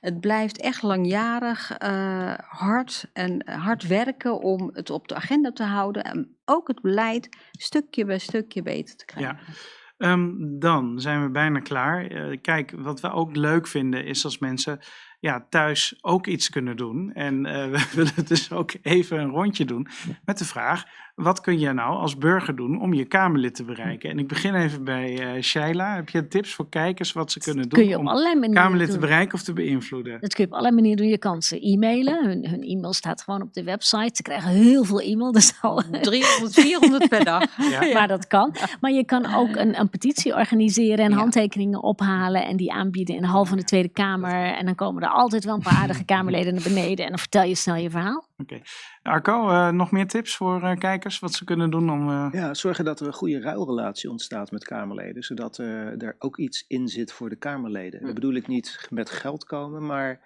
Het 0.00 0.20
blijft 0.20 0.60
echt 0.60 0.82
langjarig 0.82 1.82
uh, 1.82 2.34
hard 2.36 3.10
en 3.12 3.50
hard 3.50 3.86
werken 3.86 4.40
om 4.40 4.70
het 4.72 4.90
op 4.90 5.08
de 5.08 5.14
agenda 5.14 5.52
te 5.52 5.64
houden. 5.64 6.04
En 6.04 6.35
ook 6.46 6.68
het 6.68 6.80
beleid 6.80 7.28
stukje 7.50 8.04
bij 8.04 8.18
stukje 8.18 8.62
beter 8.62 8.96
te 8.96 9.04
krijgen. 9.04 9.38
Ja. 9.38 10.12
Um, 10.12 10.58
dan 10.58 11.00
zijn 11.00 11.22
we 11.22 11.30
bijna 11.30 11.60
klaar. 11.60 12.12
Uh, 12.12 12.38
kijk, 12.40 12.72
wat 12.76 13.00
we 13.00 13.10
ook 13.10 13.36
leuk 13.36 13.66
vinden 13.66 14.04
is 14.04 14.24
als 14.24 14.38
mensen 14.38 14.80
ja, 15.20 15.46
thuis 15.50 15.98
ook 16.00 16.26
iets 16.26 16.48
kunnen 16.48 16.76
doen. 16.76 17.12
En 17.12 17.46
uh, 17.46 17.70
we 17.74 17.88
willen 17.94 18.26
dus 18.26 18.52
ook 18.52 18.72
even 18.82 19.20
een 19.20 19.30
rondje 19.30 19.64
doen 19.64 19.88
met 20.24 20.38
de 20.38 20.44
vraag: 20.44 20.84
wat 21.16 21.40
kun 21.40 21.58
je 21.58 21.72
nou 21.72 21.96
als 21.96 22.18
burger 22.18 22.56
doen 22.56 22.80
om 22.80 22.94
je 22.94 23.04
Kamerlid 23.04 23.54
te 23.54 23.64
bereiken? 23.64 24.10
En 24.10 24.18
ik 24.18 24.28
begin 24.28 24.54
even 24.54 24.84
bij 24.84 25.36
uh, 25.36 25.42
Shaila. 25.42 25.94
Heb 25.94 26.08
je 26.08 26.28
tips 26.28 26.54
voor 26.54 26.68
kijkers 26.68 27.12
wat 27.12 27.32
ze 27.32 27.38
kunnen 27.38 27.68
doen 27.68 27.78
kun 27.78 27.88
je 27.88 27.98
op 27.98 28.06
om 28.06 28.52
Kamerlid 28.52 28.86
doen. 28.86 28.94
te 28.94 29.00
bereiken 29.00 29.34
of 29.34 29.42
te 29.42 29.52
beïnvloeden? 29.52 30.20
Dat 30.20 30.34
kun 30.34 30.44
je 30.44 30.50
op 30.50 30.56
allerlei 30.56 30.74
manieren 30.74 31.02
doen. 31.02 31.08
Je 31.08 31.18
kan 31.18 31.42
ze 31.42 31.60
e-mailen. 31.60 32.24
Hun, 32.24 32.48
hun, 32.48 32.62
e-mail 32.62 32.92
staat 32.92 33.22
gewoon 33.22 33.42
op 33.42 33.54
de 33.54 33.62
website. 33.62 34.10
Ze 34.12 34.22
krijgen 34.22 34.50
heel 34.50 34.84
veel 34.84 35.00
e-mail. 35.00 35.32
Dus 35.32 35.58
al 35.60 35.82
300, 36.00 36.54
400 36.54 37.08
per 37.08 37.24
dag. 37.24 37.44
Ja. 37.70 37.92
Maar 37.92 38.08
dat 38.08 38.26
kan. 38.26 38.54
Maar 38.80 38.92
je 38.92 39.04
kan 39.04 39.34
ook 39.34 39.56
een, 39.56 39.80
een 39.80 39.88
petitie 39.88 40.34
organiseren 40.34 41.04
en 41.04 41.10
ja. 41.10 41.16
handtekeningen 41.16 41.82
ophalen 41.82 42.44
en 42.46 42.56
die 42.56 42.72
aanbieden 42.72 43.14
in 43.14 43.20
de 43.20 43.26
hal 43.26 43.44
van 43.44 43.56
de 43.56 43.64
Tweede 43.64 43.88
Kamer. 43.88 44.54
En 44.54 44.64
dan 44.64 44.74
komen 44.74 45.02
er 45.02 45.08
altijd 45.08 45.44
wel 45.44 45.54
een 45.54 45.62
paar 45.62 45.78
aardige 45.78 46.04
Kamerleden 46.04 46.54
naar 46.54 46.62
beneden 46.62 47.04
en 47.04 47.10
dan 47.10 47.18
vertel 47.18 47.42
je 47.42 47.54
snel 47.54 47.74
je 47.74 47.90
verhaal. 47.90 48.25
Oké. 48.38 48.54
Okay. 48.54 48.66
Arco, 49.02 49.48
uh, 49.50 49.70
nog 49.70 49.90
meer 49.90 50.06
tips 50.06 50.36
voor 50.36 50.62
uh, 50.62 50.76
kijkers 50.76 51.18
wat 51.18 51.32
ze 51.32 51.44
kunnen 51.44 51.70
doen 51.70 51.90
om. 51.90 52.08
Uh... 52.08 52.28
Ja, 52.32 52.54
zorgen 52.54 52.84
dat 52.84 53.00
er 53.00 53.06
een 53.06 53.12
goede 53.12 53.40
ruilrelatie 53.40 54.10
ontstaat 54.10 54.50
met 54.50 54.64
Kamerleden, 54.64 55.22
zodat 55.22 55.58
er 55.58 56.16
ook 56.18 56.38
iets 56.38 56.64
in 56.68 56.88
zit 56.88 57.12
voor 57.12 57.28
de 57.28 57.36
Kamerleden. 57.36 58.02
Dat 58.04 58.14
bedoel 58.14 58.34
ik 58.34 58.46
niet 58.46 58.86
met 58.90 59.10
geld 59.10 59.44
komen, 59.44 59.86
maar. 59.86 60.20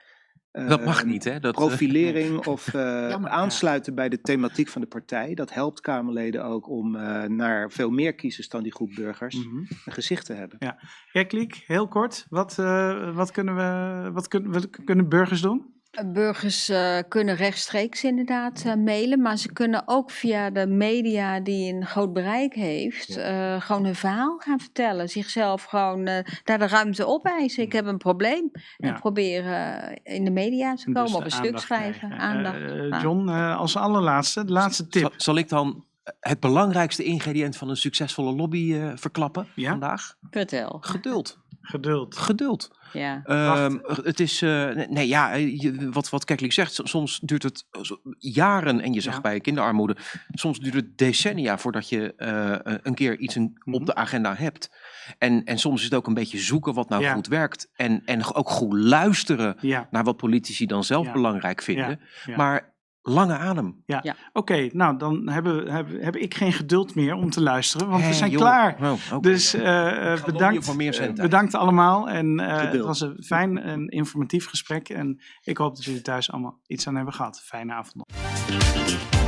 dat 0.50 0.84
mag 0.84 1.04
niet, 1.04 1.24
hè? 1.24 1.40
Dat, 1.40 1.54
profilering 1.54 2.46
of 2.46 2.74
aansluiten 2.74 3.92
ja. 3.92 3.98
bij 3.98 4.08
de 4.08 4.20
thematiek 4.20 4.68
van 4.68 4.80
de 4.80 4.86
partij. 4.86 5.34
Dat 5.34 5.52
helpt 5.52 5.80
Kamerleden 5.80 6.44
ook 6.44 6.68
om 6.68 6.90
naar 7.36 7.70
veel 7.70 7.90
meer 7.90 8.14
kiezers 8.14 8.48
dan 8.48 8.62
die 8.62 8.74
groep 8.74 8.94
burgers 8.94 9.36
mm 9.36 9.42
-hmm. 9.42 9.66
een 9.84 9.92
gezicht 9.92 10.26
te 10.26 10.32
hebben. 10.32 10.56
Ja, 10.61 10.78
ja 11.12 11.24
Kliek, 11.24 11.62
heel 11.66 11.88
kort. 11.88 12.26
Wat, 12.28 12.54
wat, 13.14 13.30
kunnen, 13.30 13.56
we, 13.56 14.11
wat 14.12 14.28
kun, 14.28 14.52
wat 14.52 14.70
kunnen 14.84 15.08
burgers 15.08 15.40
doen? 15.40 15.80
Burgers 16.07 16.70
uh, 16.70 16.99
kunnen 17.09 17.34
rechtstreeks 17.34 18.05
inderdaad 18.05 18.64
uh, 18.66 18.74
mailen, 18.74 19.20
maar 19.20 19.36
ze 19.36 19.53
kunnen 19.53 19.82
ook 19.86 20.11
via 20.11 20.51
de 20.51 20.66
media 20.66 21.41
die 21.41 21.74
een 21.74 21.86
groot 21.86 22.12
bereik 22.12 22.55
heeft, 22.55 23.14
ja. 23.14 23.55
uh, 23.55 23.61
gewoon 23.61 23.84
hun 23.84 23.95
verhaal 23.95 24.38
gaan 24.38 24.61
vertellen. 24.61 25.09
Zichzelf 25.09 25.64
gewoon 25.64 26.05
daar 26.45 26.59
de 26.59 26.66
ruimte 26.66 27.07
opeisen. 27.07 27.62
Ik 27.62 27.72
heb 27.72 27.86
een 27.86 27.99
probleem. 27.99 28.51
Ja. 28.53 28.88
En 28.88 29.01
proberen 29.01 29.95
in 30.03 30.24
de 30.24 30.30
media 30.30 30.74
te 30.74 30.84
komen, 30.84 31.05
dus 31.05 31.14
op 31.14 31.24
een 31.24 31.30
stuk 31.30 31.59
schrijven. 31.59 32.12
Aandacht. 32.12 33.03
John, 33.03 33.28
als 33.28 33.76
allerlaatste, 33.76 34.45
de 34.45 34.53
laatste 34.53 34.88
tip. 34.88 35.03
Zal, 35.03 35.12
zal 35.16 35.36
ik 35.36 35.49
dan 35.49 35.84
het 36.20 36.41
belangrijkste 36.41 37.05
ingrediënt 37.05 37.57
van 37.57 37.68
een 37.68 37.76
succesvolle 37.76 38.34
lobby 38.34 38.80
verklappen 38.95 39.47
ja? 39.55 39.70
vandaag? 39.70 40.14
Vertel. 40.30 40.78
Geduld. 40.80 41.38
Geduld. 41.62 42.16
Geduld. 42.16 42.78
Ja. 42.92 43.20
Ehm, 43.24 43.78
het 43.82 44.20
is, 44.20 44.42
eh, 44.42 44.68
nee 44.88 45.08
ja, 45.08 45.34
je- 45.34 45.88
wat, 45.92 46.11
wat 46.11 46.24
Keklik 46.24 46.52
zegt, 46.52 46.80
soms 46.84 47.20
duurt 47.22 47.42
het 47.42 47.66
zo- 47.82 48.00
jaren, 48.18 48.80
en 48.80 48.92
je 48.92 49.00
zegt 49.00 49.14
Ja. 49.16 49.22
bij 49.22 49.40
kinderarmoede, 49.40 49.96
soms 50.32 50.58
duurt 50.58 50.74
het 50.74 50.98
decennia 50.98 51.58
voordat 51.58 51.88
je 51.88 52.14
eh, 52.16 52.74
een 52.82 52.94
keer 52.94 53.18
iets 53.18 53.36
in- 53.36 53.58
Mhm. 53.64 53.74
op 53.76 53.86
de 53.86 53.94
agenda 53.94 54.34
hebt. 54.34 54.70
En, 55.18 55.44
en 55.44 55.58
soms 55.58 55.78
is 55.78 55.84
het 55.84 55.94
ook 55.94 56.06
een 56.06 56.14
beetje 56.14 56.38
zoeken 56.38 56.74
wat 56.74 56.88
nou 56.88 57.02
Ja. 57.02 57.12
goed 57.12 57.26
werkt. 57.26 57.70
En, 57.74 58.02
en 58.04 58.34
ook 58.34 58.48
goed 58.48 58.72
luisteren 58.72 59.56
Ja, 59.61 59.88
naar 59.90 60.04
wat 60.04 60.16
politici 60.16 60.66
dan 60.66 60.84
zelf 60.84 61.06
Ja. 61.06 61.12
belangrijk 61.12 61.62
vinden. 61.62 62.00
ja. 62.24 62.36
Maar 62.36 62.70
lange 63.03 63.36
adem. 63.36 63.84
oké. 64.32 64.68
nou, 64.72 64.96
dan 64.98 65.28
hebben, 65.28 65.70
hebben, 65.70 66.05
heb 66.05 66.16
ik 66.16 66.34
geen 66.34 66.53
geduld 66.53 66.94
meer 66.94 67.14
om 67.14 67.30
te 67.30 67.42
luisteren, 67.42 67.88
want 67.88 68.07
we 68.07 68.12
zijn 68.12 68.30
joh. 68.30 68.40
klaar. 68.40 68.76
Oh. 68.80 69.20
Dus 69.20 69.55
eh, 69.55 70.12
eh, 70.12 70.24
bedankt, 70.24 70.64
voor 70.64 70.76
meer 70.76 71.01
eh, 71.01 71.12
bedankt 71.12 71.55
allemaal. 71.55 72.09
En 72.09 72.40
eh, 72.40 72.70
het 72.70 72.80
was 72.80 73.01
een 73.01 73.22
fijn 73.24 73.59
en 73.59 73.88
informatief 73.88 74.46
gesprek. 74.46 74.88
En 74.88 75.20
ik 75.42 75.57
hoop 75.57 75.74
dat 75.74 75.84
jullie 75.84 76.03
thuis 76.03 76.32
allemaal 76.32 76.61
iets 76.66 76.86
aan 76.86 76.94
hebben 76.96 77.14
gehad. 77.14 77.40
Fijne 77.40 77.72
avond 77.72 77.94
nog. 77.94 79.20